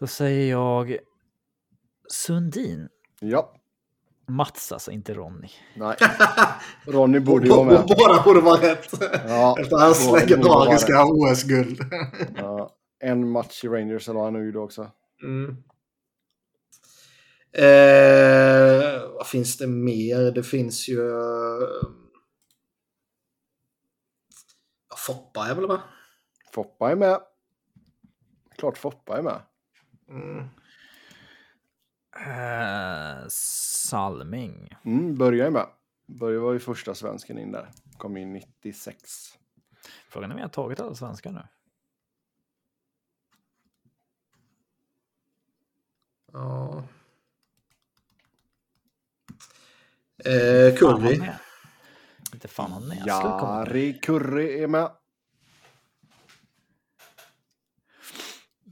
[0.00, 0.96] Då säger jag
[2.08, 2.88] Sundin.
[3.20, 3.54] Ja,
[4.28, 5.48] Mats alltså, inte Ronny.
[5.76, 5.96] nej.
[6.86, 7.84] Ronny borde ju vara med.
[7.98, 8.88] Båda borde vara rätt.
[9.28, 11.04] Ja, Efter hans legendariska.
[11.06, 11.80] OS-guld.
[12.36, 14.90] Ja, en match i Rangers eller han nu gjorde också.
[15.22, 15.56] Mm.
[17.52, 20.30] Eh, vad finns det mer?
[20.30, 21.00] Det finns ju...
[21.10, 21.68] eh,
[24.90, 25.80] Ja, Foppa är väl med?
[26.54, 27.20] Foppa är med.
[28.56, 29.42] Klart Foppa är med.
[30.08, 30.48] Mm.
[32.16, 34.76] Eh, Salming.
[34.84, 35.66] Mm, Börje är med.
[36.06, 37.70] Börje var ju första svensken in där.
[37.96, 39.38] Kom in 96.
[40.08, 41.42] Frågan är om jag har tagit alla svenskar nu.
[46.32, 46.84] Ja.
[50.24, 51.18] Eh, Curry.
[51.18, 51.38] med.
[52.32, 53.02] Inte fan han det.
[53.06, 54.90] Jari Kurri är med.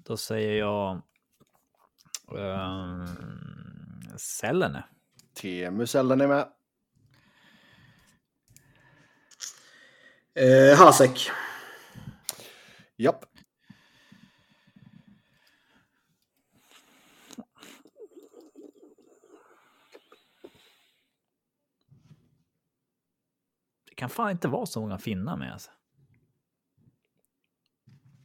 [0.04, 1.02] Då säger jag...
[2.28, 3.06] Um,
[4.16, 4.84] Sellene.
[5.34, 6.52] Teemu Selden är med.
[10.34, 11.30] Eh, Hasek.
[12.96, 13.24] Japp.
[23.84, 25.70] Det kan fan inte vara så många finnar med alltså.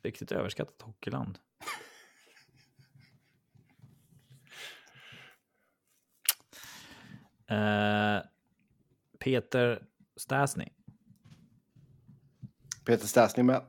[0.04, 1.40] Riktigt överskattat hockeyland.
[7.50, 8.22] Eh,
[9.20, 9.84] Peter
[10.18, 10.68] Stasny.
[12.86, 13.62] Peter Stasny med.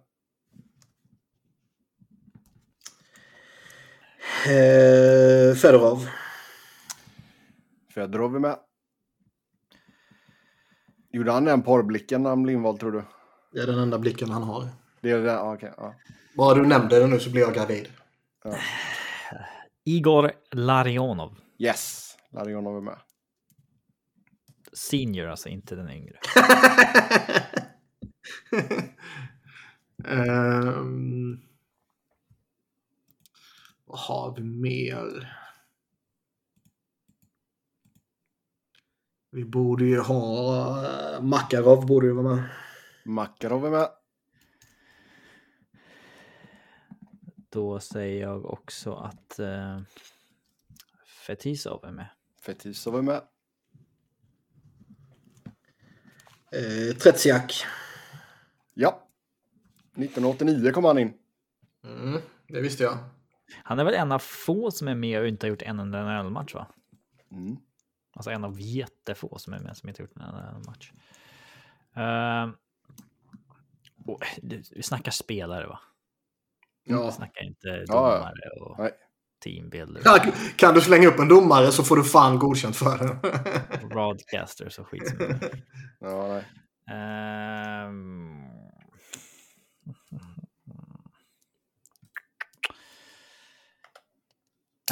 [4.47, 6.09] Eh, Fedorov.
[7.95, 8.59] Fedorov är med.
[11.12, 13.03] Gjorde han den porrblicken när han blev invald tror du?
[13.53, 14.68] Det är den enda blicken han har.
[15.01, 15.72] Det är det, ja, okej.
[15.76, 15.95] ja.
[16.37, 17.89] Bara du nämnde det nu så blir jag gravid.
[19.85, 21.35] Igor Larionov.
[21.59, 22.97] Yes, Larionov är med.
[24.73, 26.19] Senior, alltså inte den yngre.
[30.05, 31.43] um,
[33.85, 35.35] vad har vi mer?
[39.31, 42.45] Vi borde ju ha uh, Makarov borde ju vara med.
[43.05, 43.89] Makarov är med.
[47.51, 49.81] Då säger jag också att uh,
[51.27, 52.09] Fetisov är med.
[52.43, 53.23] Fetisov är med.
[56.53, 57.64] Eh, Tretsiak.
[58.74, 59.09] Ja.
[59.96, 61.14] 1989 kom han in.
[61.84, 62.99] Mm, det visste jag.
[63.62, 66.22] Han är väl en av få som är med och inte har gjort en enda
[66.22, 66.66] NHL-match va?
[67.32, 67.57] Mm.
[68.12, 70.92] Alltså en av jättefå som är med som inte har gjort en NHL-match.
[71.96, 72.55] Uh,
[74.07, 74.18] oh,
[74.70, 75.80] vi snackar spelare va?
[76.84, 77.07] Ja.
[77.07, 78.92] Vi snackar inte Ja, domare och Nej.
[79.41, 80.03] Teambuilder.
[80.03, 83.86] Kan, kan du slänga upp en domare så får du fan godkänt för det.
[83.89, 85.14] Broadcasters och skit.
[86.01, 86.45] Ja, nej.
[86.91, 88.39] Ehm.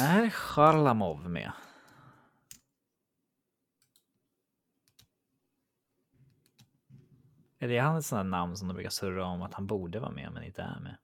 [0.01, 1.51] Är Charlamov med?
[7.59, 10.11] Är det han ett sånt namn som de brukar surra om att han borde vara
[10.11, 10.97] med men inte är med?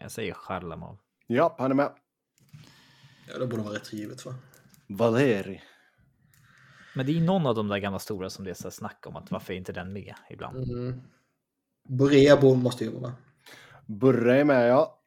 [0.00, 0.98] Jag säger Charlamov.
[1.26, 1.92] Ja, han är med.
[3.28, 4.34] ja, det borde vara rätt givet va?
[4.88, 5.62] Valeri.
[6.94, 9.06] Men det är någon av de där gamla stora som det är så här snack
[9.06, 10.70] om att varför är inte den med ibland?
[10.70, 11.02] Mm.
[11.88, 13.12] Borebo måste ju vara med.
[13.86, 15.00] Burre är med, ja.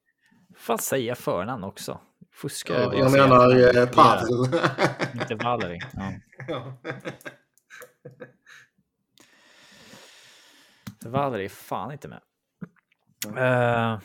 [0.55, 1.99] Fan säga förnamn också.
[2.31, 4.61] Fuskar Ja, jag menar eh, Pavel.
[5.21, 5.81] Inte Valerie.
[5.93, 6.13] Ja.
[6.47, 6.77] ja.
[11.05, 12.21] Valerie är fan inte med.
[13.27, 13.99] Uh,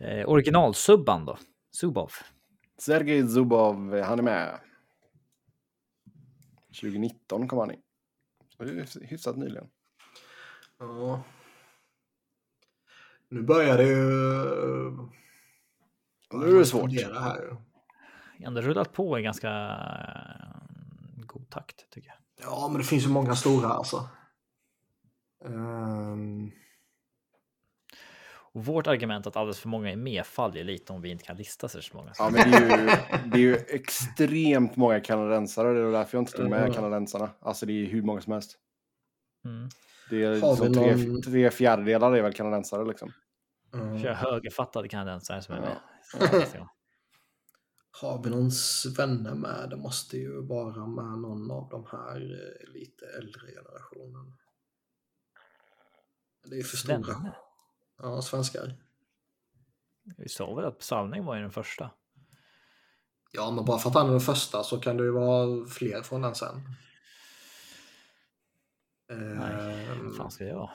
[0.00, 1.38] eh, originalsubban då?
[1.70, 2.12] Zubov.
[2.78, 4.60] Sergej Zubov, han är med.
[6.80, 7.80] 2019 kom han in.
[8.56, 9.68] Så det är hyfsat nyligen.
[10.78, 11.22] ja.
[13.28, 13.96] Nu börjar det ju...
[16.32, 16.90] Nu är det svårt.
[16.90, 17.56] Fundera Här.
[18.40, 22.46] Ändå rullat på i ganska eh, god takt tycker jag.
[22.48, 24.08] Ja, men det finns ju många stora alltså.
[25.44, 26.52] Ehm,
[28.56, 31.36] Och vårt argument att alldeles för många är med faller lite om vi inte kan
[31.36, 32.12] lista så många.
[32.18, 32.86] Ja, men det är ju,
[33.30, 35.72] det är ju extremt många kanadensare.
[35.72, 36.72] Det är därför jag inte tog med Mm.
[36.72, 37.30] kanadensarna.
[37.40, 38.58] Alltså det är hur många som helst.
[39.44, 39.68] Mm.
[40.10, 43.12] Det är Har vi som tre, någon- tre fjärdedelar är väl kanadensare liksom.
[43.74, 43.96] mm.
[44.14, 45.76] Högerfattade kanadensare som är med.
[46.54, 46.68] Ja.
[48.00, 49.70] Har vi någon svenne med?
[49.70, 54.32] Det måste ju vara med någon av de här eh, lite äldre generationen.
[56.50, 57.02] Det är för stora.
[57.04, 57.32] Svenne?
[57.98, 58.76] Ja, svenskar.
[60.16, 61.90] Vi sa väl att Salming var ju den första.
[63.32, 66.02] Ja, men bara för att han är den första så kan det ju vara fler
[66.02, 66.60] från den sen.
[69.08, 70.70] Nej, Ehm, vad fan ska det vara?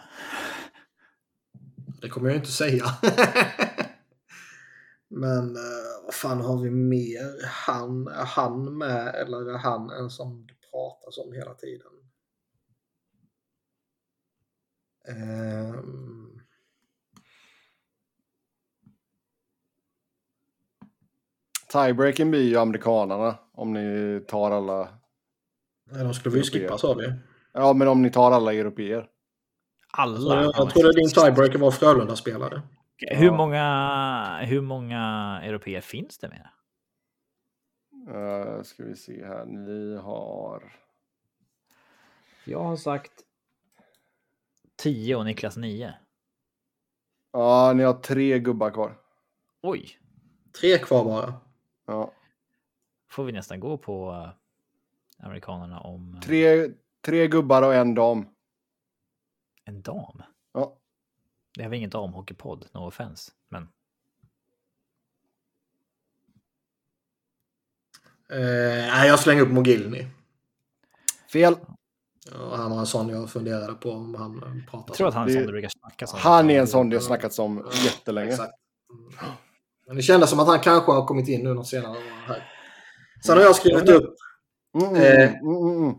[2.01, 2.85] Det kommer jag inte säga.
[5.07, 7.45] Men eh, vad fan har vi mer?
[7.45, 11.91] Han, är han med eller är han en som det pratas om hela tiden?
[15.07, 16.30] Ehm,
[21.71, 24.89] Tiebreaken blir ju amerikanarna om ni tar alla.
[25.91, 27.13] nej, de skulle vi ju skippa sa vi.
[27.53, 29.07] Ja, men om ni tar alla europeer.
[29.91, 30.35] Alla?
[30.35, 32.61] Jag, jag trodde din tiebreaker var Frölunda-spelare.
[32.97, 35.01] Hur många, hur många
[35.43, 36.47] europeer finns det med?
[38.15, 39.45] Uh, ska vi se här.
[39.45, 40.73] Ni har.
[42.45, 43.11] Jag har sagt
[44.75, 45.93] 10 och Niklas 9.
[47.33, 48.97] Ja, ni har tre gubbar kvar.
[49.61, 49.97] Oj,
[50.59, 51.33] Tre kvar bara.
[51.85, 52.11] Ja.
[53.09, 56.69] får vi nästan gå på eh, amerikanerna om eh, Tre,
[57.01, 58.25] tre gubbar och en dam.
[59.65, 60.23] en dam.
[60.53, 60.77] Ja.
[61.55, 63.31] Det har vi ingen damhockeypodd, no offense.
[63.49, 63.67] Men
[68.31, 68.37] Eh,
[68.87, 70.07] nej, jag slänger upp Mogilny.
[71.33, 71.55] Fel.
[72.31, 75.23] Ja, han var en sån jag funderade på om han pratar jag tror att han
[75.23, 76.19] är en sån du brukar snacka som.
[76.19, 78.31] Han är en sån det har snackats om jättelänge.
[78.31, 78.53] Exakt.
[78.89, 79.31] Mm.
[79.91, 82.47] Men det kändes som att han kanske har kommit in nu något senare här.
[83.25, 84.15] Sen har jag skrivit upp...
[84.81, 85.95] Mm, Eh, mm, mm, mm.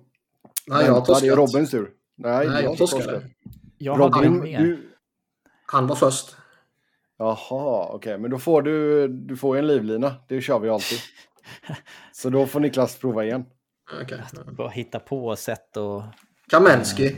[0.66, 1.36] Nej, jag har Vänta, det är.
[1.36, 1.90] Robins tur.
[2.16, 3.05] Nej, Nej, jag har torskade.
[3.05, 3.22] torskat.
[3.78, 4.61] Jag Robin, med.
[4.61, 4.93] du...
[5.66, 6.36] Han var först.
[7.18, 10.14] Jaha, okej, men då får du, du får en livlina.
[10.28, 10.99] Det kör vi alltid.
[12.12, 13.45] Så då får Niklas prova igen.
[14.03, 14.22] Okej.
[14.47, 16.03] Bara hitta på sätt och...
[16.49, 17.16] Kamensky.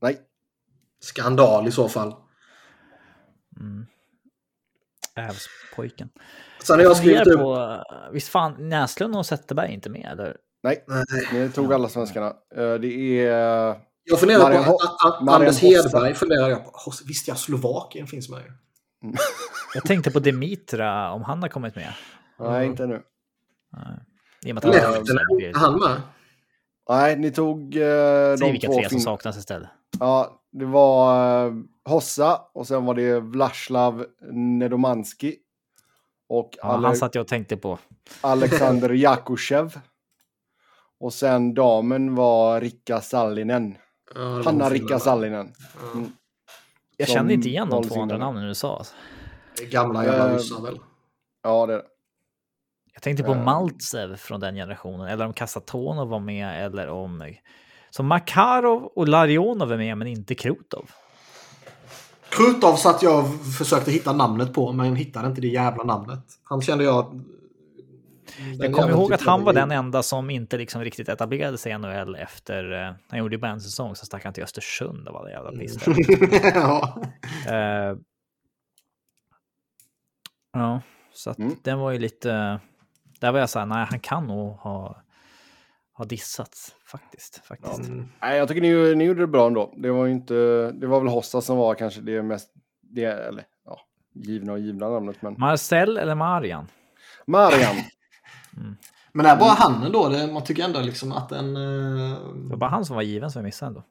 [0.00, 0.18] Nej,
[1.00, 2.14] Skandal i så fall.
[3.60, 3.86] Mm.
[5.16, 6.08] Ävspojken.
[6.62, 7.40] Sen har jag skrivit upp...
[7.40, 7.82] På,
[8.12, 10.36] visst fan, Näslund och Zetterberg är inte med, eller?
[10.62, 11.04] Nej, Nej.
[11.32, 12.26] ni tog alla svenskarna.
[12.56, 13.80] Eh, Det är...
[14.04, 14.78] Jag funderar Marian på...
[15.24, 15.58] Marian Anders.
[15.62, 16.72] Hedberg funderar jag på.
[17.06, 18.52] Visst ja, Slovakien finns med ju.
[19.74, 21.92] Jag tänkte på Dimitra, om han har kommit med.
[22.38, 23.02] Nej, inte nu.
[24.44, 26.02] I och med att han är han med?
[26.88, 29.68] Nej, ni tog eh, Säg de vilka två tre som fin- saknas istället.
[30.00, 31.52] Ja, det var eh,
[31.84, 35.36] Hossa och sen var det Vlaslav Nedomanski.
[36.28, 37.78] Och Ja, Ale- han satt jag och tänkte på.
[38.20, 39.80] Alexander Jakushev.
[41.00, 43.78] Och sen damen var Rikka Sallinen.
[44.14, 44.98] Ja, Hanna Rikka?
[44.98, 45.52] Sallinen.
[45.74, 46.00] Ja.
[46.96, 48.82] Jag Som kände inte igen de två andra namnen du sa.
[49.56, 50.78] Det är Gamla jävla Eh, ryssar väl?
[51.42, 51.84] Ja, det är det.
[52.92, 53.44] Jag tänkte på Eh.
[53.44, 57.34] Maltsev från den generationen, eller om Kasatonov var med, eller om...
[57.90, 60.90] Så Makarov och Larionov är med, men inte Krutov.
[62.28, 66.20] Krutov satt jag och försökte hitta namnet på, men hittade inte det jävla namnet.
[66.44, 67.20] Han kände jag...
[68.58, 71.78] Jag kommer ihåg att han var den enda som inte liksom riktigt etablerade sig i
[71.78, 72.72] NHL efter...
[72.72, 75.30] Eh, han gjorde ju bara en säsong, så stack han till Östersund och var det
[75.30, 75.74] jävla piss.
[75.84, 76.52] där.
[76.54, 77.02] ja.
[77.46, 77.96] Eh,
[80.52, 80.80] ja,
[81.12, 81.56] så att Mm.
[81.62, 82.60] den var ju lite...
[83.20, 85.02] Där var jag så här, nej, han kan nog ha,
[85.92, 87.46] ha dissats faktiskt.
[87.46, 87.78] faktiskt.
[87.78, 88.08] Mm.
[88.20, 89.74] Nej, jag tycker ni, ni gjorde det bra ändå.
[89.76, 90.34] Det var inte...
[90.72, 92.50] Det var väl Hossa som var kanske det mest...
[92.80, 93.80] Det, eller ja,
[94.14, 95.22] givna och givna namnet.
[95.22, 96.66] Men Marcel eller Marian?
[97.26, 97.76] Marian.
[99.12, 100.08] Men det är bara han ändå.
[100.08, 101.56] Det, man tycker ändå liksom att en...
[101.56, 103.82] eh, Det var bara han som var given som jag missade ändå.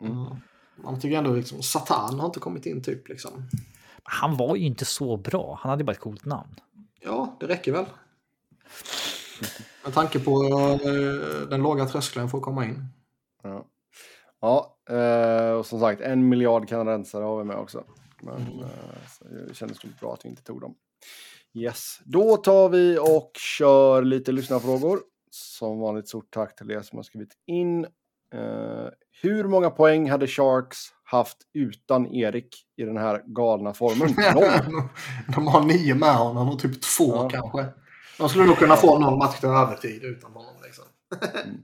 [0.00, 0.36] ja,
[0.76, 3.30] man tycker ändå liksom Satan har inte kommit in typ liksom.
[4.02, 5.58] Han var ju inte så bra.
[5.62, 6.54] Han hade bara ett coolt namn.
[7.00, 7.84] Ja, det räcker väl.
[9.84, 10.44] Med tanke på
[10.84, 12.84] eh, den låga tröskeln för att komma in.
[13.42, 13.64] Ja,
[14.40, 17.84] ja eh, och som sagt en miljard kanadensare har vi med också.
[18.20, 20.74] Men eh, så det kändes bra att vi inte tog dem.
[21.54, 25.00] Yes, då tar vi och kör lite lyssnarfrågor.
[25.30, 27.84] Som vanligt stort tack till er som har skrivit in.
[28.34, 28.88] Eh,
[29.22, 34.14] hur många poäng hade Sharks haft utan Erik i den här galna formen?
[34.34, 34.82] Noll.
[35.34, 37.28] De har nio med honom och typ två Ja.
[37.28, 37.66] kanske.
[38.18, 40.54] De skulle nog kunna få någon match till övertid utan honom.
[40.62, 40.84] Liksom.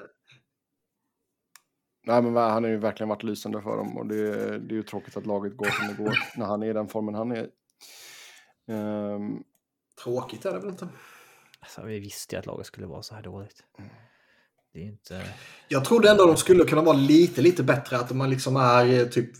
[2.06, 4.82] Nej, men han har ju verkligen varit lysande för dem och det, det är ju
[4.82, 7.44] tråkigt att laget går som det går när han är i den formen han är
[7.44, 7.50] i.
[8.68, 9.42] Ehm,
[10.02, 10.88] Tråkigt är det väl inte?
[11.60, 13.64] Alltså, vi visste ju att laget skulle vara så här dåligt.
[14.72, 15.22] Det är inte...
[15.68, 17.96] Jag trodde ändå de skulle kunna vara lite, lite bättre.
[17.96, 19.30] Att man liksom är eh, typ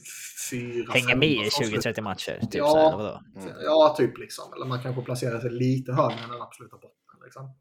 [0.51, 1.93] fyra, Hänga med i som slutar.
[1.93, 2.39] 20-30 matcher.
[2.41, 2.71] Typ Ja.
[2.71, 3.23] så här, vadå?
[3.65, 4.53] Ja, typ liksom.
[4.57, 7.21] Eller man kanske placerar sig lite högre än den absoluta botten.
[7.25, 7.55] Liksom.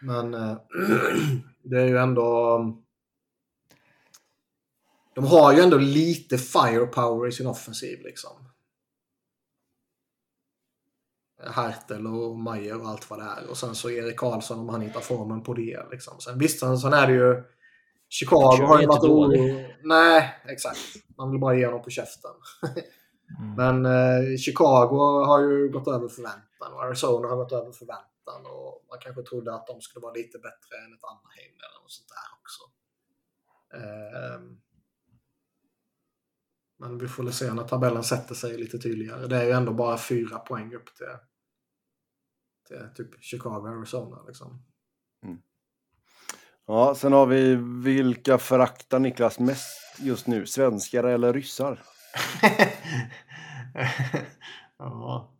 [0.00, 0.56] Men eh,
[1.62, 2.58] det är ju ändå...
[5.14, 8.49] De har ju ändå lite firepower i sin offensiv liksom.
[11.46, 13.50] Hertel och Majer och allt vad det är.
[13.50, 15.86] Och sen så Erik Karlsson om han hittar formen på det.
[15.90, 16.20] Liksom.
[16.20, 17.42] Sen, visst, sen, sen är det ju...
[18.08, 19.40] Chicago har ju varit dålig.
[19.40, 19.66] oro...
[19.82, 20.78] Nej, exakt.
[21.18, 22.30] Man vill bara ge honom på käften.
[23.38, 23.54] Mm.
[23.54, 28.46] Men eh, Chicago har ju gått över förväntan och Arizona har gått över förväntan.
[28.46, 31.90] Och man kanske trodde att de skulle vara lite bättre än ett Anaheim eller något
[31.90, 32.62] sånt där också.
[33.74, 34.60] Ehm.
[36.78, 39.26] men vi får väl se när tabellen sätter sig lite tydligare.
[39.26, 41.06] Det är ju ändå bara fyra poäng upp till,
[42.70, 44.22] till typ Chicago Arizona.
[44.26, 44.62] Liksom.
[46.70, 50.46] Ja, sen har vi vilka föraktar Niklas mest just nu?
[50.46, 51.82] Svenskar eller ryssar?
[54.78, 55.30] ja.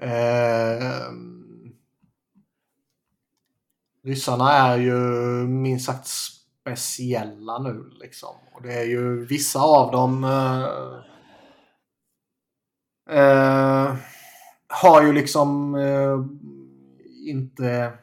[0.00, 1.72] Ehm.
[4.04, 4.98] ryssarna är ju
[5.46, 8.36] minst sagt speciella nu liksom.
[8.54, 10.68] Och det är ju vissa av dem eh,
[13.18, 13.96] eh,
[14.72, 16.24] har ju liksom eh,
[17.26, 17.98] inte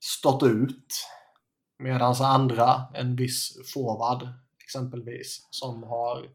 [0.00, 1.06] stått ut.
[1.78, 4.28] Medan andra, en viss forward
[4.64, 6.30] exempelvis, som har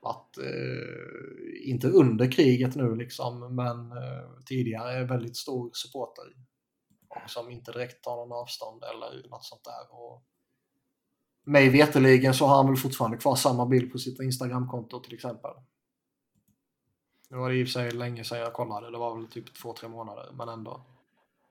[0.00, 6.24] varit, eh, inte under kriget nu liksom, men eh, tidigare är väldigt stor supporter.
[7.08, 9.96] Och som inte direkt tar någon avstånd eller något sånt där.
[9.96, 10.22] Och
[11.44, 15.50] mig veterligen så har han väl fortfarande kvar samma bild på sitt Instagramkonto till exempel.
[17.32, 19.54] Nu var det i och för sig länge sedan jag kollade, det var väl typ
[19.54, 20.80] två, tre månader, men ändå.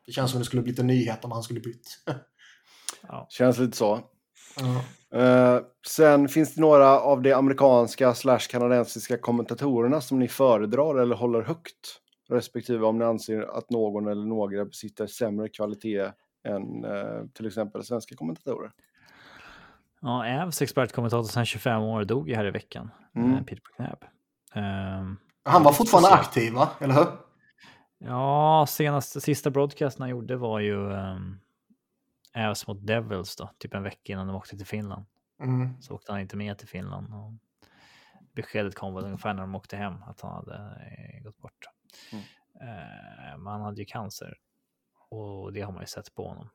[0.05, 1.97] Det känns som det skulle blivit en nyhet om han skulle bytt.
[3.29, 3.99] Känns lite så.
[4.59, 5.19] Ja.
[5.19, 11.15] Eh, sen finns det några av de amerikanska slash kanadensiska kommentatorerna som ni föredrar eller
[11.15, 12.01] håller högt.
[12.29, 16.11] Respektive om ni anser att någon eller några besitter sämre kvalitet
[16.47, 18.71] än eh, till exempel svenska kommentatorer.
[20.01, 22.91] Ja, Ävs expertkommentator sedan 25 år dog ju här i veckan.
[23.15, 23.31] Mm.
[23.31, 23.45] Mm.
[23.45, 24.05] Peter McNabb.
[24.53, 26.69] Ehm, Han var fortfarande aktiv va?
[26.79, 27.07] Eller hur?
[27.97, 31.39] Ja, senaste, sista broadcasten han gjorde var ju um,
[32.33, 35.05] Ävs mot Devils då, typ en vecka innan de åkte till Finland.
[35.43, 35.81] Mm.
[35.81, 37.13] Så åkte han inte med till Finland.
[37.13, 37.33] Och
[38.35, 41.65] beskedet kom väl ungefär när de åkte hem att han hade eh, gått bort.
[42.11, 42.23] Mm.
[42.61, 44.37] Eh, men han hade ju cancer
[45.09, 46.49] och det har man ju sett på honom.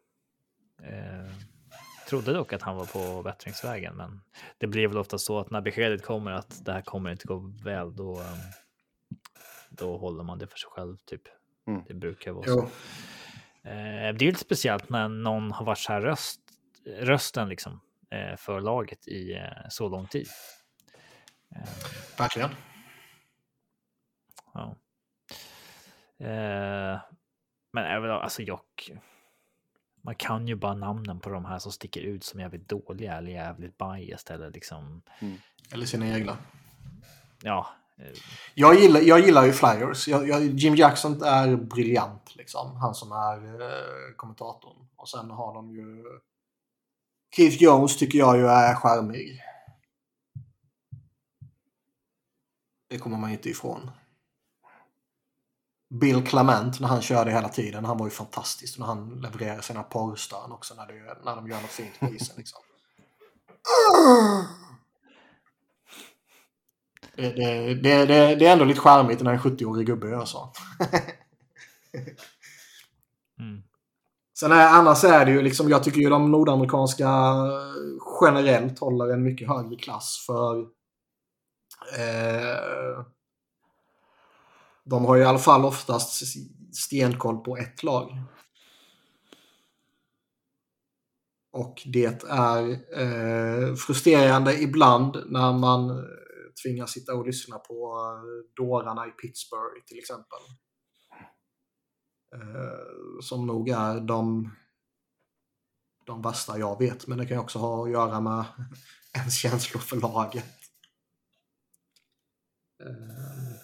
[0.83, 1.33] Eh,
[2.09, 4.21] trodde dock att han var på bättringsvägen, men
[4.59, 7.53] det blir väl ofta så att när beskedet kommer att det här kommer inte gå
[7.65, 8.25] väl, då, um,
[9.71, 10.97] då håller man det för sig själv.
[10.97, 11.23] Typ.
[11.67, 11.83] Mm.
[11.89, 12.61] Det brukar vara så.
[13.63, 16.41] Eh, det är lite speciellt när någon har varit så här röst,
[16.87, 20.27] rösten liksom, eh, för laget i eh, så lång tid.
[21.57, 21.69] Eh,
[22.19, 22.51] Verkligen.
[24.55, 24.77] Ja.
[26.19, 27.01] Eh,
[27.73, 28.61] men även alltså jag.
[30.03, 33.31] Man kan ju bara namnen på de här som sticker ut som jävligt dåliga eller
[33.31, 35.03] jävligt biased eller liksom.
[35.73, 36.37] Eller sina egna.
[37.43, 37.67] Ja,
[38.55, 40.09] Jag gillar, jag gillar ju Flyers.
[40.09, 42.37] Jag, jag, Jim Jackson är briljant.
[42.37, 42.77] Liksom.
[42.77, 44.89] Han som är eh, kommentatorn.
[44.97, 46.05] Och sen har de ju...
[47.37, 49.43] Keith Jones tycker jag ju är charmig.
[52.89, 53.91] Det kommer man inte ifrån.
[55.89, 57.85] Bill Clement när han körde hela tiden.
[57.85, 58.79] Han var ju fantastisk.
[58.79, 62.37] När han levererade sina porrstön också när, det, när de gör något fint på isen.
[62.37, 62.61] Liksom.
[67.17, 70.53] Det, det, det, det, är ändå lite charmigt när en 70-årig gubbe gör så.
[73.39, 73.63] mm,
[74.39, 77.11] Sen är, annars är det ju liksom, jag tycker ju de nordamerikanska
[78.23, 80.61] generellt håller en mycket högre klass för
[81.99, 83.05] eh,
[84.85, 86.23] de har ju i alla fall oftast
[86.73, 88.23] stenkoll på ett lag.
[91.53, 96.05] Och det är eh, frustrerande ibland när man eh,
[96.63, 100.39] tvingas sitta och lyssna på eh, dårarna i Pittsburgh till exempel.
[102.35, 104.51] Eh, som nog är de,
[106.05, 107.07] de värsta jag vet.
[107.07, 108.45] Men det kan ju också ha att göra med
[109.15, 110.45] ens känslor för laget.
[112.85, 113.57] Eh,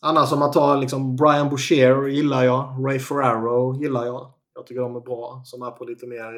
[0.00, 2.86] annars om man tar liksom Brian Boucher gillar jag.
[2.86, 4.32] Ray Ferraro gillar jag.
[4.54, 5.42] Jag tycker de är bra.
[5.44, 6.32] Som är på lite mer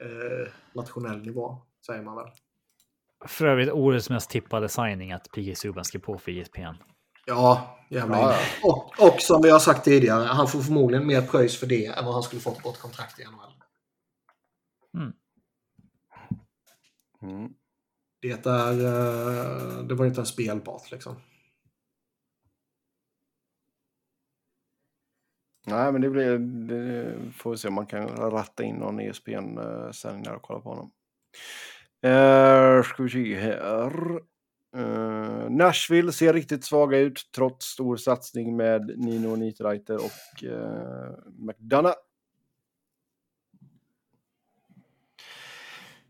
[0.00, 2.30] eh, nationell nivå, säger man väl
[3.26, 6.60] för övrigt årets mest tippade signing att PG Subban ska på för ESPN.
[7.26, 11.22] Ja, jävla Ja, ja, och, och som vi har sagt tidigare, han får förmodligen mer
[11.22, 13.52] pröjs för det än vad han skulle fått på ett kontrakt i NHL.
[17.22, 17.54] Mm.
[18.22, 18.72] Det är...
[18.72, 21.16] eh, Det var inte en spelbart liksom.
[25.66, 26.38] Nej, men det blir...
[26.38, 30.68] Det får vi se om man kan ratta in någon ESPN-sändning där och kolla på
[30.68, 30.90] honom.
[32.06, 34.20] Uh, ska vi se här.
[34.76, 41.98] Uh, Nashville ser riktigt svaga ut trots stor satsning med Nino Niederreiter och uh, McDonough.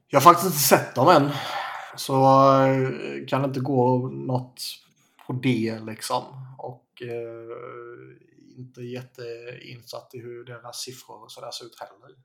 [0.09, 1.31] Jag har faktiskt inte sett dem än.
[1.97, 2.13] Så
[3.29, 4.63] kan det inte gå något
[5.27, 6.25] på det liksom.
[6.59, 12.17] Och eh, inte jätteinsatt i hur deras siffror och sådär ser ut heller.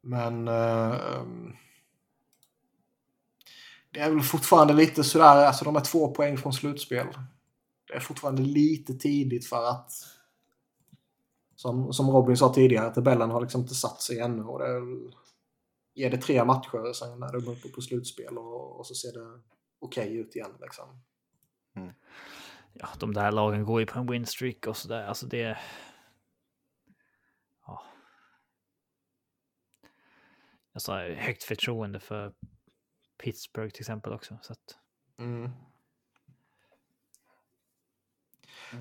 [0.00, 1.24] Men eh,
[3.90, 7.06] det är väl fortfarande lite sådär, alltså de är två poäng från slutspel.
[7.86, 9.92] Det är fortfarande lite tidigt för att
[11.56, 14.42] som, som Robin sa tidigare, att tabellen har liksom inte satt sig ännu.
[14.42, 14.82] Och det är,
[15.94, 19.40] ger det tre matcher sen är de uppe på slutspel och, och så ser det
[19.80, 20.52] okej ut igen.
[20.60, 21.00] Liksom.
[22.72, 25.04] Ja, de där lagen går ju på en winstreak och sådär.
[25.04, 25.58] Alltså det.
[30.88, 32.32] Alltså, högt förtroende för
[33.22, 34.38] Pittsburgh till exempel också.
[34.42, 34.76] Så att,
[35.18, 35.50] Mm.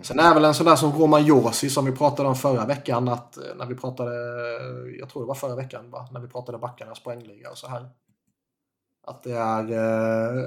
[0.02, 3.08] Sen är väl en sån där som Roman Josi som vi pratade om förra veckan.
[3.08, 4.12] Att eh, när vi pratade,
[5.00, 6.10] jag tror det var förra veckan, va?
[6.12, 7.90] när vi pratade backarnas poängliga och så här.
[9.08, 10.46] Att det är eh,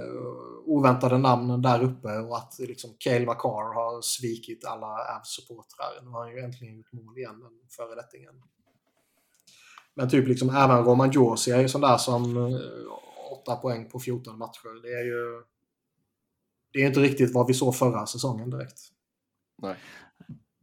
[0.65, 6.05] oväntade namn där uppe och att liksom Cale McCarr har svikit alla Avs-supportrar.
[6.05, 8.35] Nu har han ju äntligen gjort mål igen, den föredettingen.
[9.95, 12.61] Men typ liksom även Roman Josi är ju sån där som eh,
[13.43, 14.83] 8 poäng på 14 matcher.
[14.83, 15.43] Det är ju
[16.73, 18.79] det är inte riktigt vad vi såg förra säsongen direkt.
[19.59, 19.77] Nej.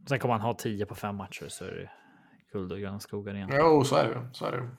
[0.08, 1.90] sen kommer han ha 10 på fem matcher så är det
[2.52, 3.50] guld och gröna skogar igen.
[3.54, 4.30] Jo, så är det.
[4.34, 4.70] Så är det.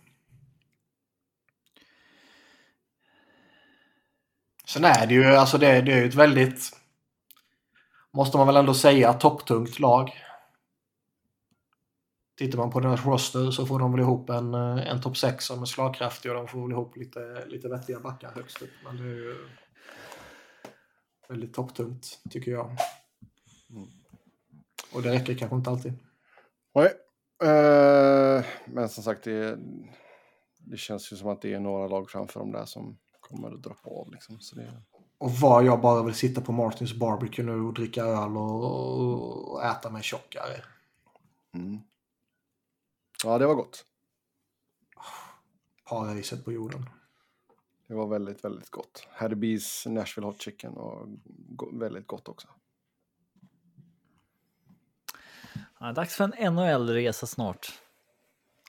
[4.66, 6.76] Sen är det ju, alltså det, det är ju ett väldigt,
[8.10, 10.12] måste man väl ändå säga, topptungt lag.
[12.40, 15.44] Tittar man på deras roster så får de väl ihop en, eh, en topp 6
[15.44, 18.70] som är slagkraftig och de får väl ihop lite, lite vettiga backar högst upp.
[18.84, 19.36] Men det är ju...
[21.28, 22.76] väldigt topptungt, tycker jag.
[23.70, 23.88] Mm.
[24.94, 25.92] Och det räcker kanske inte alltid.
[26.74, 26.92] Nej,
[27.42, 29.58] uh, men som sagt, det,
[30.58, 33.62] det känns ju som att det är några lag framför dem där som kommer att
[33.62, 34.12] droppa av.
[34.12, 34.40] Liksom.
[34.40, 34.82] Så det...
[35.18, 39.64] Och vad jag bara vill sitta på Martins Barbecue nu och dricka öl och, och
[39.64, 40.62] äta mig tjockare.
[41.54, 41.80] Mm.
[43.24, 43.84] Ja, det var gott.
[45.88, 46.90] Paradiset på jorden.
[47.88, 49.08] Det var väldigt, väldigt gott.
[49.18, 51.08] Haddee's Nashville Hot Chicken och
[51.72, 52.48] väldigt gott också.
[55.80, 57.72] Ja, dags för en NHL-resa snart.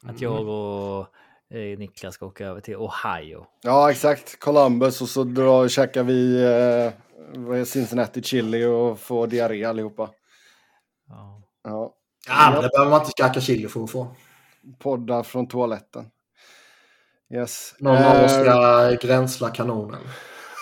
[0.03, 0.22] Att mm.
[0.22, 1.07] jag och
[1.56, 3.45] eh, Niklas ska åka över till Ohio.
[3.61, 4.40] Ja, exakt.
[4.40, 10.10] Columbus och så drar, käkar vi eh, Cincinnati chili och får diarré allihopa.
[11.07, 11.41] Ja.
[11.64, 11.95] Ja,
[12.28, 14.15] ja men det behöver man inte käka chili för att få.
[14.80, 16.06] Poddar från toaletten.
[17.34, 17.76] Yes.
[17.80, 20.02] Någon av oss ska eh, gränsla kanonen.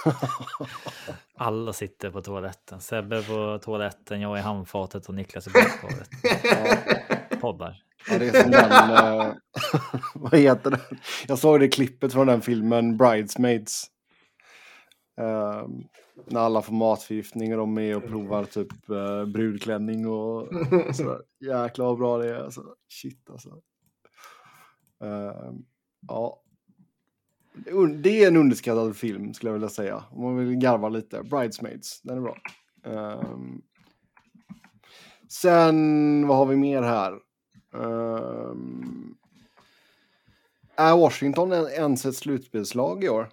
[1.37, 2.81] Alla sitter på toaletten.
[2.81, 6.09] Sebbe på toaletten, jag i handfatet och Niklas i badkaret.
[7.31, 7.37] Ja.
[7.41, 7.83] Poddar.
[8.09, 9.33] Ja, det är som den, uh,
[10.15, 10.99] vad heter den?
[11.27, 13.87] Jag såg det klippet från den filmen Bridesmaids.
[15.21, 15.67] Uh,
[16.25, 20.47] när alla får matförgiftning och de är och provar typ uh, brudklänning och
[20.95, 21.21] sådär.
[21.39, 22.61] Jäklar vad bra det är alltså.
[22.89, 23.49] Shit alltså.
[25.03, 25.53] Uh,
[26.07, 26.43] ja,
[28.03, 30.03] det är en underskattad film skulle jag vilja säga.
[30.11, 31.23] Om man vill garva lite.
[31.23, 32.37] Bridesmaids, den är bra.
[32.83, 33.61] Um,
[35.27, 37.19] sen, vad har vi mer här?
[37.73, 39.17] Um,
[40.75, 43.29] är Washington ens ett slutspelslag i år?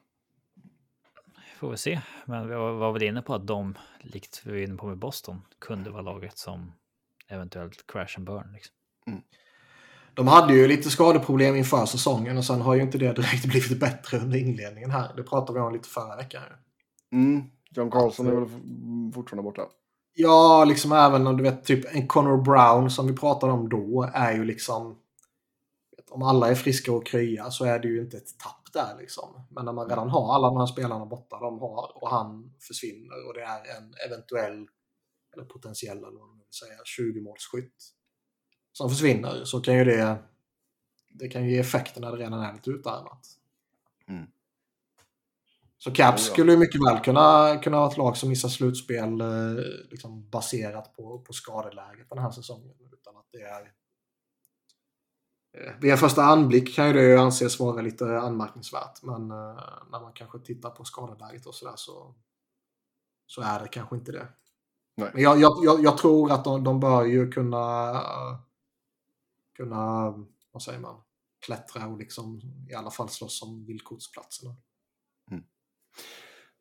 [1.58, 2.00] Får vi se.
[2.24, 5.42] Men vi var väl inne på att de, likt vi var inne på med Boston,
[5.58, 6.72] kunde vara laget som
[7.28, 8.52] eventuellt crash and burn.
[8.52, 8.74] Liksom.
[9.06, 9.22] Mm.
[10.16, 13.80] De hade ju lite skadeproblem inför säsongen och sen har ju inte det direkt blivit
[13.80, 15.16] bättre under inledningen här.
[15.16, 16.42] Det pratade vi om lite förra veckan.
[17.12, 17.42] Mm.
[17.70, 18.48] John Carlson är väl
[19.12, 19.62] fortfarande borta?
[20.14, 24.10] Ja, liksom även om du vet typ en Connor Brown som vi pratade om då
[24.14, 24.98] är ju liksom
[26.10, 29.46] om alla är friska och krya så är det ju inte ett tapp där liksom.
[29.50, 33.26] Men när man redan har alla de här spelarna borta de har och han försvinner
[33.28, 34.66] och det är en eventuell
[35.34, 37.95] eller potentiell eller vad man vill säga 20 målsskytt
[38.76, 40.18] som försvinner så kan ju det,
[41.08, 43.26] det kan ju ge effekter när det redan är lite utarmat.
[44.08, 44.26] Mm.
[45.78, 49.26] Så Caps skulle ju mycket väl kunna, kunna ha ett lag som missar slutspel eh,
[49.90, 52.74] liksom baserat på, på skadeläget den här säsongen.
[52.92, 53.72] Utan att det är...
[55.58, 59.02] Eh, vid en första anblick kan ju det anses vara lite anmärkningsvärt.
[59.02, 62.14] Men eh, när man kanske tittar på skadeläget och sådär så,
[63.26, 64.28] så är det kanske inte det.
[64.96, 65.10] Nej.
[65.14, 68.02] Men jag, jag, jag, tror att de, de bör ju kunna
[69.56, 70.14] kunna,
[70.52, 71.00] vad säger man,
[71.46, 74.56] klättra och liksom i alla fall slåss om villkorsplatserna.
[75.30, 75.44] Mm.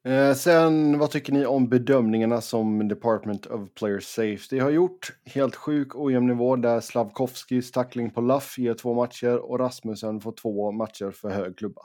[0.06, 5.12] Eh, sen, vad tycker ni om bedömningarna som Department of Player Safety har gjort?
[5.26, 10.32] Helt sjuk ojämn nivå där Slavkovskis tackling på Luff ger två matcher och Rasmussen får
[10.32, 11.82] två matcher för hög klubba.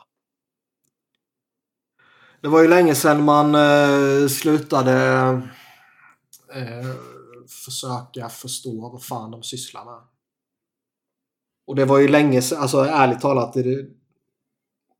[2.40, 4.92] Det var ju länge sedan man eh, slutade
[6.54, 6.94] eh,
[7.64, 10.09] försöka förstå vad fan de sysslar med.
[11.70, 13.86] Och det var ju länge sedan, alltså ärligt talat, det,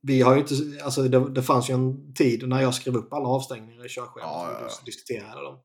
[0.01, 0.53] vi har inte,
[0.83, 4.21] alltså det, det, fanns ju en tid när jag skrev upp alla avstängningar i körschemat
[4.21, 5.59] ja, ja, och diskuterade dem.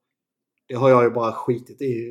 [0.69, 2.11] Det har jag ju bara skitit i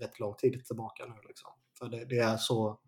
[0.00, 1.14] rätt lång tid tillbaka nu.
[1.28, 1.50] Liksom.
[1.78, 2.80] För det, det är så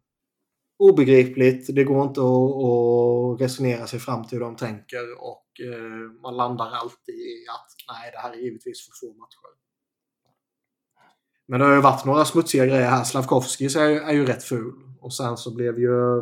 [0.78, 6.20] obegripligt, det går inte att, att, resonera sig fram till hur de tänker och eh,
[6.22, 9.50] man landar alltid i att nej, det här är givetvis för få matcher.
[11.50, 13.04] Men det har ju varit några smutsiga grejer här.
[13.04, 14.72] Slavkovskis är, är ju rätt ful.
[15.00, 16.20] Och sen så blev ju...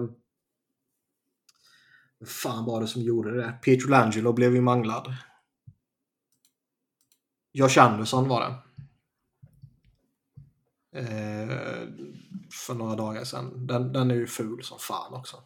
[2.19, 3.59] Vad fan var det som gjorde det?
[3.63, 5.15] Peter Langelo blev ju manglad.
[7.53, 8.55] Josh Anderson var det.
[10.99, 11.89] Eh,
[12.67, 13.67] för några dagar sedan.
[13.67, 15.37] Den, den är ju ful som fan också.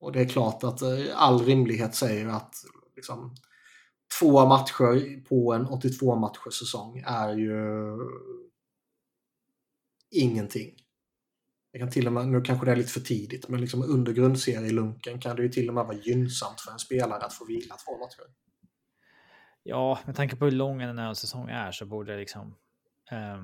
[0.00, 2.54] Och det är klart att eh, all rimlighet säger att
[2.96, 3.34] liksom,
[4.18, 7.98] två matcher på en 82 matchers säsong är ju
[10.10, 10.74] ingenting.
[11.72, 14.12] Det kan till och med, nu kanske det är lite för tidigt, men liksom under
[14.12, 17.74] grundserielunken kan det ju till och med vara gynnsamt för en spelare att få vila
[17.76, 18.34] två matcher.
[19.62, 22.54] Ja, med tanke på hur lång en ölsäsong är så borde liksom
[23.10, 23.42] eh,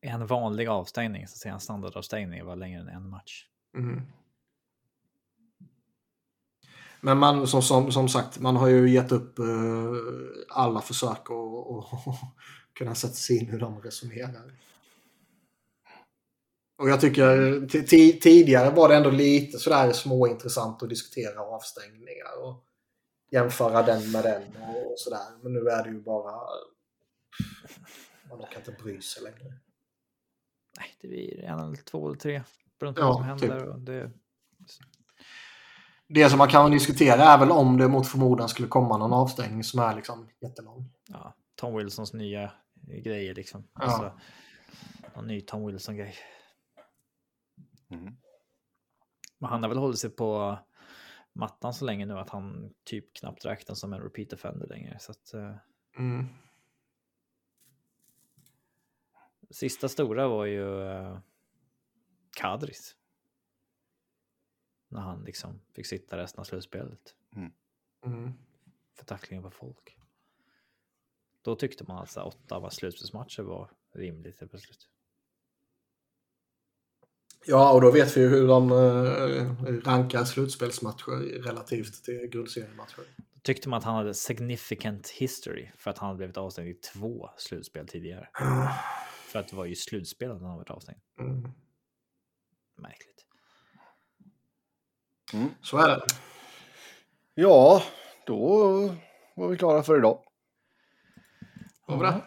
[0.00, 3.46] en vanlig avstängning, så att säga en standardavstängning, vara längre än en match.
[3.76, 4.02] Mm.
[7.00, 9.96] Men man, som, som, som sagt, man har ju gett upp uh,
[10.48, 12.00] alla försök att
[12.78, 14.52] kunna sätta sig in hur de resonerar.
[16.78, 17.66] Och jag tycker
[18.20, 22.42] tidigare var det ändå lite sådär småintressant att diskutera avstängningar.
[22.42, 22.64] Och
[23.30, 25.42] jämföra den med den och sådär.
[25.42, 26.32] Men nu är det ju bara...
[28.28, 29.54] Man kan inte bry sig längre.
[30.78, 32.42] Nej, det blir en eller två eller tre.
[32.80, 33.60] Beroende på Ja, vad som händer.
[33.60, 33.68] typ.
[33.74, 34.10] och Det,
[36.08, 39.64] Det som man kan diskutera är väl om det mot förmodan skulle komma någon avstängning
[39.64, 40.90] som är liksom jättelång.
[41.08, 42.52] ja, Tom Wilsons nya
[43.04, 43.68] grejer liksom.
[43.74, 43.82] Ja.
[43.82, 44.20] Alltså,
[45.16, 46.14] någon ny Tom Wilson-grej.
[47.90, 48.16] Mm.
[49.38, 50.58] Men han har väl hållit sig på
[51.32, 54.98] mattan så länge nu att han typ knappt räknas som en repeat offender längre.
[55.00, 55.54] Så att, eh,
[55.98, 56.26] Mm.
[59.50, 61.18] sista stora var ju eh,
[62.36, 62.96] Kadris.
[64.88, 67.14] När han liksom fick sitta resten av slutspelet
[68.04, 68.32] Mm.
[68.94, 69.96] för tacklingar på folk.
[71.42, 74.88] Då tyckte man att så här, åtta av slutspelsmatcher var rimligt helt plötsligt.
[77.46, 83.02] Ja, och då vet vi ju hur de eh, rankar slutspelsmatcher relativt till grundseriematcher.
[83.16, 86.74] Då tyckte man att han hade significant history för att han hade blivit avstängd i
[86.74, 88.28] två slutspel tidigare.
[89.28, 91.00] För att det var ju slutspelet han hade varit avstängd.
[91.20, 91.50] Mm.
[92.76, 93.15] Märkligt.
[95.62, 96.00] Så är det.
[97.34, 97.82] Ja,
[98.26, 98.46] då
[99.36, 100.18] var vi klara för idag.
[101.86, 102.22] Var det?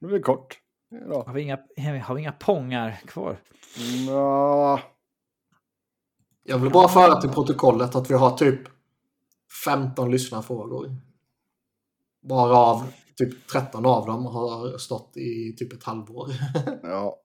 [0.00, 0.58] Det blir kort.
[0.88, 1.24] Ja.
[1.26, 1.58] Har vi inga,
[2.02, 3.36] har vi inga pongar kvar?
[4.06, 4.80] Nå,
[6.42, 8.60] Jag vill bara föra till protokollet att vi har typ
[9.64, 10.96] 15 lyssnarfrågor.
[12.20, 16.30] Varav typ 13 av dem har stått i typ ett halvår.
[16.82, 17.20] ja.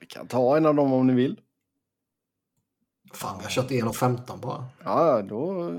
[0.00, 1.40] Vi kan ta en av dem om ni vill.
[3.12, 4.64] Fan, vi har kört en och 15 bara.
[4.84, 5.72] Ja, då...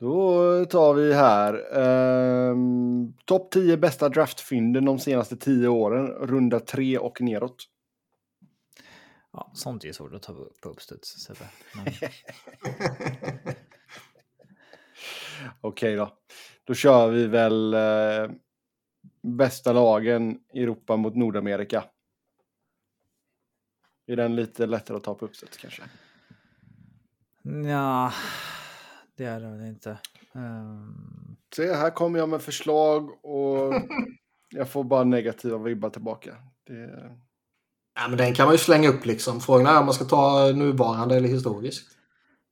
[0.00, 1.78] Då tar vi här.
[1.78, 6.06] Ehm, Topp 10 bästa draftfynden de senaste 10 åren.
[6.06, 7.64] Runda 3 och neråt.
[9.32, 11.08] Ja, sånt är svårt att ta upp på uppstuds.
[11.08, 11.44] Sebbe.
[11.74, 11.86] Men,
[15.60, 16.18] Okej då.
[16.64, 18.30] Då kör vi väl eh,
[19.22, 21.84] bästa lagen i Europa mot Nordamerika.
[24.10, 25.82] Är den lite lättare att ta på uppstuds kanske?
[27.68, 28.12] ja,
[29.16, 29.98] det är det väl inte.
[30.34, 33.74] Ehm, Se, här kommer jag med förslag och
[34.50, 36.36] jag får bara negativa vibbar tillbaka.
[36.66, 37.16] Det...
[37.94, 39.40] Ja, men den kan man ju slänga upp liksom.
[39.40, 41.96] Frågan är om man ska ta nuvarande eller historiskt.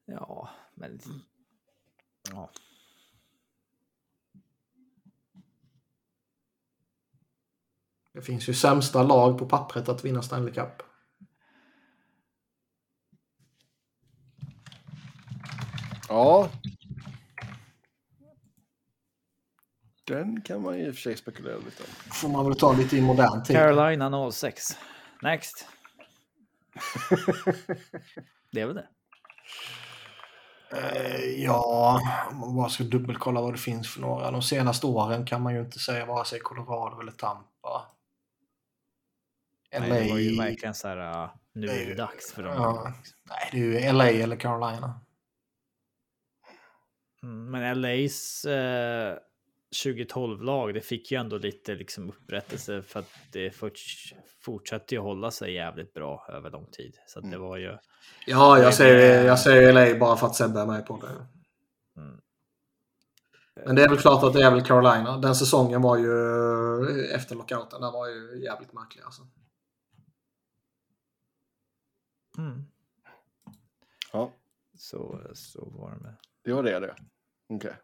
[0.04, 1.00] ja, men...
[2.32, 2.50] Ja.
[8.14, 10.87] Det finns ju sämsta lag på pappret att vinna Stanley Cup.
[16.08, 16.48] Ja.
[20.06, 22.12] Den kan man i och för sig spekulera lite om.
[22.12, 23.56] Får man väl ta lite i modern tid.
[23.56, 24.64] Carolina 06.
[25.22, 25.66] Next.
[28.52, 28.88] Det är väl det.
[30.72, 34.30] Eh, ja, om man bara ska dubbelkolla vad det finns för några.
[34.30, 37.86] De senaste åren kan man ju inte säga vare sig Colorado eller Tampa.
[39.78, 42.54] Nej, det var ju verkligen så här, uh, nu är det dags för dem.
[42.54, 42.92] Ja.
[43.24, 45.00] Nej, det är ju LA eller Carolina.
[47.22, 49.18] Mm, Men LAs eh,
[49.84, 55.30] 2012-lag, det fick ju ändå lite liksom upprättelse för att det forts fortsatte ju hålla
[55.30, 56.96] sig jävligt bra över lång tid.
[57.06, 57.78] Så att det var ju...
[58.26, 61.26] Ja, jag säger, jag säger LA bara för att Sebbe är med på det.
[62.00, 62.20] Mm.
[63.66, 65.18] Men det är väl klart att det är väl Carolina.
[65.18, 66.12] Den säsongen var ju
[67.14, 67.80] efter lockouten.
[67.80, 69.22] Den var ju jävligt märklig alltså.
[72.38, 72.64] Mm.
[74.12, 74.32] Ja,
[74.78, 76.16] Så, så var det med.
[76.42, 76.96] Det var det det.
[77.48, 77.74] Okej.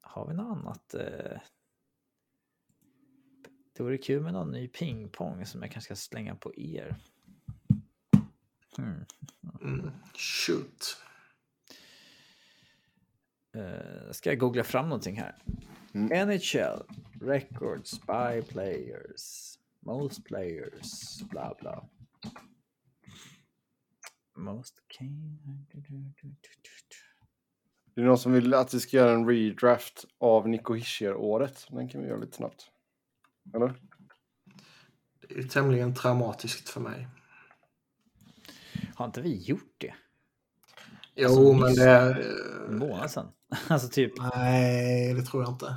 [0.00, 0.94] Har vi något annat?
[0.94, 1.40] Eh...
[3.72, 6.96] Det vore kul med någon ny pingpong som jag kanske ska slänga på er.
[8.76, 9.04] Hmm.
[9.62, 9.90] Mm.
[10.14, 10.96] Shoot.
[13.54, 15.34] Eh, ska jag googla fram någonting här?
[15.94, 16.28] Mm.
[16.28, 16.82] NHL
[17.20, 19.54] records by players.
[19.80, 21.22] Most players.
[21.22, 21.88] Bla bla.
[24.36, 25.38] Most can...
[27.94, 31.66] Det är någon som vill att vi ska göra en redraft av Nico Hischier-året.
[31.70, 32.70] Den kan vi göra lite snabbt.
[33.54, 33.74] Eller?
[35.28, 37.08] Det är tämligen traumatiskt för mig.
[38.94, 39.94] Har inte vi gjort det?
[41.14, 42.20] Jo, Alltså, men det är...
[42.68, 43.28] En månad sedan?
[43.68, 44.12] alltså typ.
[44.18, 45.76] Nej, det tror jag inte.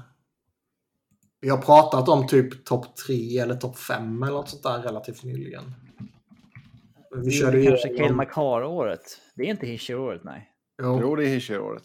[1.39, 5.23] Vi har pratat om typ topp 3 eller topp 5 eller något sånt där relativt
[5.23, 5.73] nyligen.
[7.17, 9.21] Men vi Vi körde kanske igenom- McCarr-året.
[9.35, 10.51] Det är inte Hischier-året, nej.
[10.81, 10.99] Jo.
[11.01, 11.83] Jo, det är Hischier-året.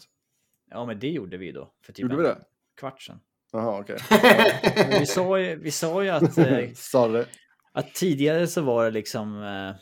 [0.71, 1.71] Ja, men det gjorde vi då.
[1.85, 2.37] För typ Gjorde en vi det?
[2.79, 3.19] kvart sedan.
[3.51, 3.97] Jaha, okej.
[4.75, 6.69] Men vi, sa ju, vi sa ju att, eh,
[7.71, 9.43] att tidigare så var det liksom...
[9.43, 9.75] Eh,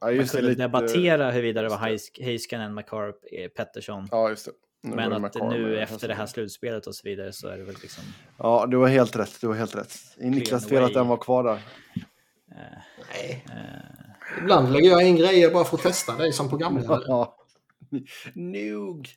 [0.00, 2.24] Ja, Man det, kunde lite- debattera huruvida det var det.
[2.24, 4.08] Heiskanen, McCarp, eh, Pettersson.
[4.10, 4.52] Ja, just det.
[4.82, 7.58] Nu Men det att McCarr nu efter det här slutspelet och så vidare så är
[7.58, 8.04] det väl liksom...
[8.38, 9.40] Ja, du har helt rätt.
[9.40, 9.94] Du har helt rätt.
[10.18, 11.52] I Niklas fel att den var kvar där.
[11.54, 12.78] Eh,
[13.14, 13.44] Nej.
[13.46, 14.01] eh,
[14.38, 17.04] Ibland lägger jag in grejer bara för att testa dig som programledare.
[17.06, 17.36] Ja.
[18.34, 19.08] Nog.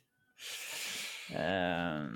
[1.34, 2.14] Ehm.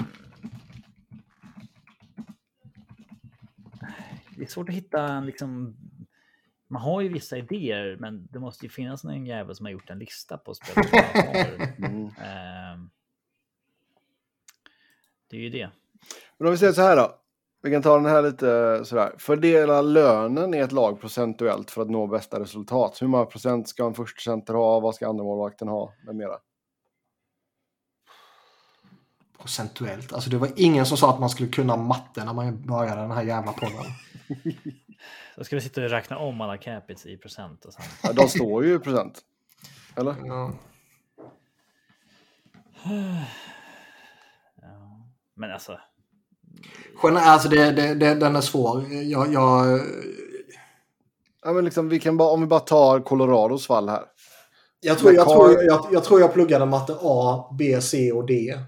[4.37, 5.77] Det är svårt att hitta en liksom...
[6.69, 9.91] Man har ju vissa idéer, men det måste ju finnas någon jävel som har gjort
[9.91, 10.85] en lista på spel.
[11.79, 12.07] Mm.
[12.07, 12.91] Ehm.
[15.31, 15.71] Det är ju det.
[16.39, 17.21] Men om vi säger så här då.
[17.62, 19.15] Vi kan ta den här lite sådär.
[19.19, 23.03] Fördela lönen i ett lag procentuellt för att nå bästa resultat.
[23.03, 24.81] Hur många procent ska en första center ha?
[24.81, 25.93] Vad ska andra målvakten ha?
[26.07, 26.39] Med mera.
[29.39, 30.12] Procentuellt.
[30.12, 33.11] Alltså det var ingen som sa att man skulle kunna matte när man började den
[33.11, 33.85] här jävla podden.
[35.37, 37.85] Då ska vi sitta och räkna om alla capits i procent och sen.
[38.03, 39.20] Ja, de står ju i procent.
[39.97, 40.15] Eller?
[40.24, 40.53] Ja.
[44.62, 45.07] Ja.
[45.35, 45.78] Men alltså,
[47.03, 48.85] Alltså det, det, det, den är svår.
[48.93, 49.81] Jag, jag,
[51.43, 54.05] Ja, men liksom, vi kan bara, om vi bara tar Colorados fall här.
[54.81, 58.59] jag, tror, jag, tror, jag, jag tror jag pluggade matte A, B, C och D.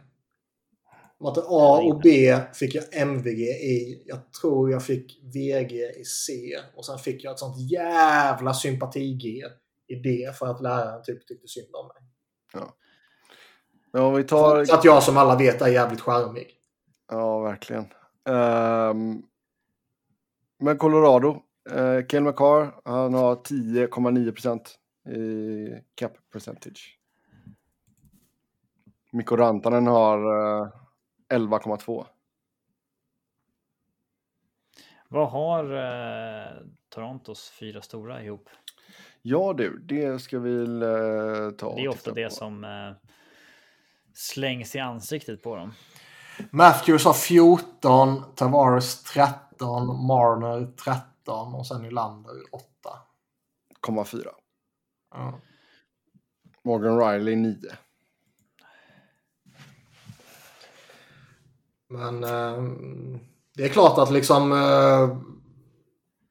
[1.21, 4.03] Matte A och B fick jag MVG i.
[4.07, 6.33] Jag tror jag fick VG i C.
[6.77, 9.43] Och sen fick jag ett sånt jävla sympati-G
[9.89, 11.97] i D för att läraren typ tyckte synd om mig.
[13.93, 14.65] Men om vi tar...
[14.65, 16.47] Så att jag som alla vet är jävligt charmig.
[17.13, 17.87] Ja, verkligen.
[18.29, 19.23] Ehm,
[20.59, 21.43] men Colorado.
[21.71, 24.79] Uh, Cale McCarr, han har 10,9 procent
[25.09, 26.99] i cap percentage.
[29.13, 30.19] Mikko Rantanen har
[30.63, 30.69] eh,
[31.35, 32.07] 11,2.
[35.09, 36.53] vad har eh,
[36.89, 38.49] Torontos fyra stora ihop?
[39.23, 42.35] Ja du, det ska vi eh, ta Det är ofta det på.
[42.35, 42.93] som eh,
[44.15, 45.73] slängs i ansiktet på dem.
[46.51, 52.67] Matthews har 14, Tavares 13, Marner 13 och sen Nylander 8.
[53.87, 54.27] 0,4.
[55.15, 55.35] Ja.
[56.65, 57.57] Morgan Riley 9.
[61.89, 62.73] Men eh,
[63.55, 65.19] det är klart att liksom eh,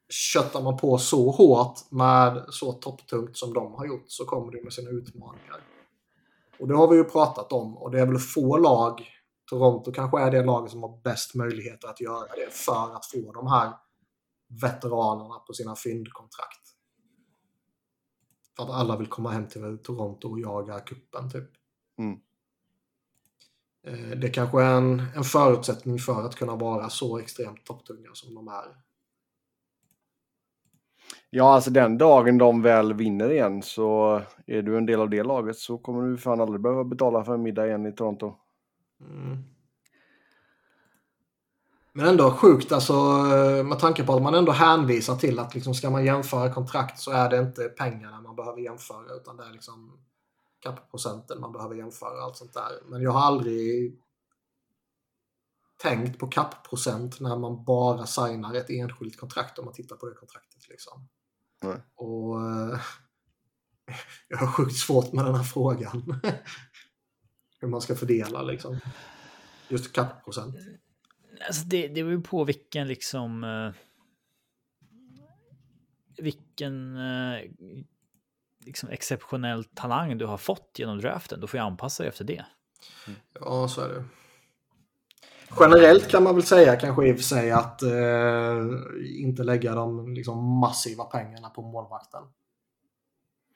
[0.08, 4.64] köttar man på så hårt med så topptungt som de har gjort så kommer det
[4.64, 5.60] med sina utmaningar.
[6.58, 9.08] Och det har vi ju pratat om och det är väl få lag,
[9.52, 13.32] Toronto kanske är det laget som har bäst möjligheter att göra det för att få
[13.32, 13.72] de här
[14.60, 16.60] veteranerna på sina fyndkontrakt.
[18.56, 21.50] För att alla vill komma hem till Toronto och jaga kuppen typ.
[21.98, 22.20] Mm.
[23.86, 28.34] Eh, Det kanske är en, en förutsättning för att kunna vara så extremt topptunga som
[28.34, 28.76] de är.
[31.30, 35.22] Ja, alltså den dagen de väl vinner igen så är du en del av det
[35.22, 38.41] laget så kommer du fan aldrig behöva betala för en middag igen i Toronto.
[39.10, 39.44] Mm.
[41.92, 45.74] Men ändå sjukt alltså eh, med tanke på att man ändå hänvisar till att liksom
[45.74, 49.52] ska man jämföra kontrakt så är det inte pengarna man behöver jämföra utan det är
[49.52, 49.98] liksom
[50.60, 52.70] kappprocenten man behöver jämföra allt sånt där.
[52.86, 53.98] Men jag har aldrig
[55.82, 60.14] tänkt på kappprocent när man bara signar ett enskilt kontrakt om man tittar på det
[60.14, 60.68] kontraktet.
[60.68, 61.08] Liksom.
[61.62, 61.76] Nej.
[61.94, 62.80] Och eh,
[64.28, 66.20] jag har sjukt svårt med den här frågan.
[67.62, 68.80] Hur man ska fördela liksom.
[69.68, 70.56] Just kappprocent.
[71.46, 73.44] Alltså det, det beror ju på vilken liksom...
[73.44, 73.72] eh,
[76.22, 77.40] vilken eh,
[78.64, 81.40] liksom exceptionell talang du har fått genom draften.
[81.40, 82.44] Då får jag anpassa dig efter det.
[83.40, 84.04] Ja, så är det.
[85.60, 88.66] Generellt kan man väl säga kanske i och för sig att eh,
[89.18, 92.22] inte lägga de liksom, massiva pengarna på målvakten.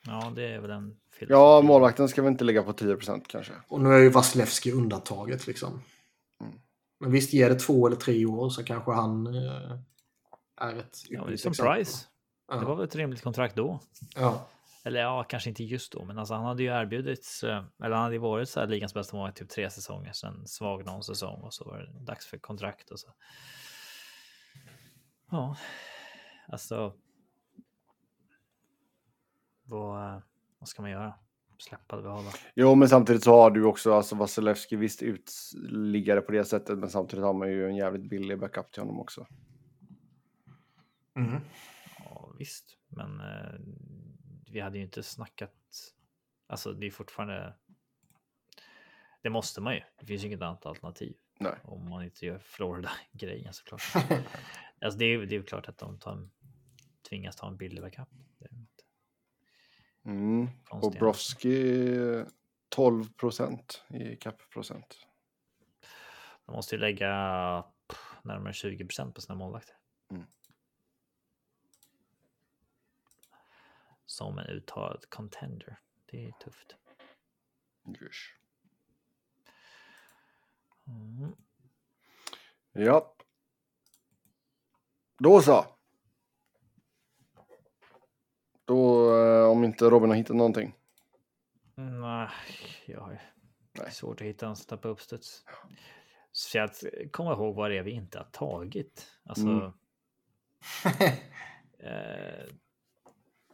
[0.06, 1.32] Ja, det är väl en filosofi.
[1.32, 3.52] Ja, målvakten ska väl inte ligga på 10 procent kanske.
[3.68, 5.82] Och nu är ju Vasilevski undantaget liksom.
[6.40, 6.52] Mm.
[7.00, 9.78] Men visst, ger det två eller tre år så kanske han eh,
[10.60, 11.74] är ett Ja, det är som exempel.
[11.74, 12.06] Price.
[12.48, 12.56] Ja.
[12.56, 13.80] Det var väl ett rimligt kontrakt då.
[14.14, 14.48] Ja.
[14.84, 18.04] Eller ja, kanske inte just då, men alltså han hade ju erbjudits, eh, eller han
[18.04, 21.40] hade ju varit så här ligans bästa målvakt typ tre säsonger, sen svag någon säsong
[21.42, 23.08] och så var det dags för kontrakt och så.
[25.30, 25.56] Ja,
[26.48, 26.92] alltså.
[29.66, 30.22] Vad,
[30.59, 31.14] vad ska man göra?
[31.59, 32.30] Släppa det behålla?
[32.55, 36.90] Jo, men samtidigt så har du också alltså Vasilevski visst utliggare på det sättet, men
[36.90, 39.26] samtidigt har man ju en jävligt billig backup till honom också.
[41.16, 41.40] Mm.
[41.98, 43.60] Ja, visst, men eh,
[44.51, 45.55] vi hade ju inte snackat.
[46.47, 47.55] Alltså, det är fortfarande.
[49.22, 49.80] Det måste man ju.
[50.01, 51.16] Det finns ju inget annat alternativ.
[51.40, 51.55] Nej.
[51.64, 53.82] Om man inte gör Florida-grejen såklart.
[54.80, 56.28] alltså det är det är klart att de tar,
[57.09, 58.09] tvingas ta en billig backup.
[58.38, 58.48] Det
[60.06, 60.48] Mm.
[60.64, 61.00] Konstiga.
[61.00, 62.24] Bobrovski
[62.68, 65.06] 12 procent i cap-procent.
[66.46, 67.08] De måste ju lägga
[68.22, 69.76] närmare 20 procent på sina målvakter.
[70.10, 70.26] Mm.
[74.06, 75.78] Som en uttalad contender.
[76.06, 76.76] Det är tufft.
[77.88, 78.16] Yes.
[80.86, 81.36] Mm.
[82.72, 83.14] Ja.
[85.18, 85.75] Då så.
[88.66, 90.74] Då, eh, om inte Robin har hittat någonting.
[91.74, 92.28] Nej,
[92.86, 93.20] jag har
[93.78, 93.90] Nej.
[93.90, 95.44] svårt att hitta en där på uppstuds.
[96.32, 99.06] Så att komma ihåg vad det är vi inte har tagit.
[99.24, 99.47] Alltså.
[99.47, 99.62] Mm.
[101.78, 102.47] eh,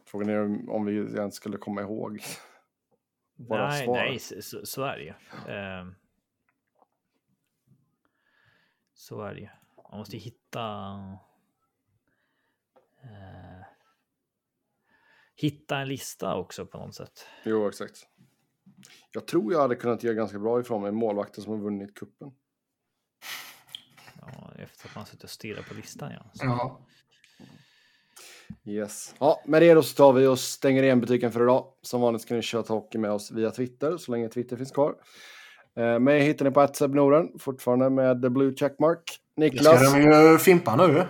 [0.05, 2.21] Frågan är om vi ens skulle komma ihåg.
[3.35, 3.95] Våra nej, svar.
[3.95, 5.13] nej, så, så, är det ju.
[5.53, 5.85] Eh,
[8.93, 9.49] så är det ju.
[9.91, 10.59] Man måste hitta.
[13.03, 13.42] Eh,
[15.35, 17.25] hitta en lista också på något sätt.
[17.43, 18.07] Jo, exakt.
[19.11, 22.31] Jag tror jag hade kunnat ge ganska bra ifrån mig målvakter som har vunnit kuppen.
[24.21, 26.11] Ja, efter att man suttit och stirrat på listan.
[26.11, 26.25] Ja.
[26.33, 26.79] Så, Ja.
[28.65, 29.15] Yes.
[29.19, 31.65] Ja, med det då så tar vi och stänger igen butiken för idag.
[31.81, 34.95] Som vanligt ska ni köra hockey med oss via Twitter så länge Twitter finns kvar.
[35.75, 39.03] Eh, mig hittar ni på Norden fortfarande med the blue checkmark.
[39.35, 41.05] Det ska Niklas de ju fimpa nu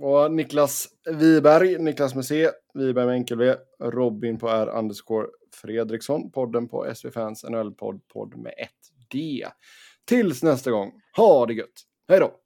[0.00, 6.30] och Niklas Wiberg, Niklas med C, Wiberg med enkel V, Robin på R underscore Fredriksson,
[6.30, 9.46] podden på SV Fans NHL-podd, podd med ett D.
[10.08, 11.82] Tills nästa gång, ha det gött!
[12.08, 12.45] Hej då!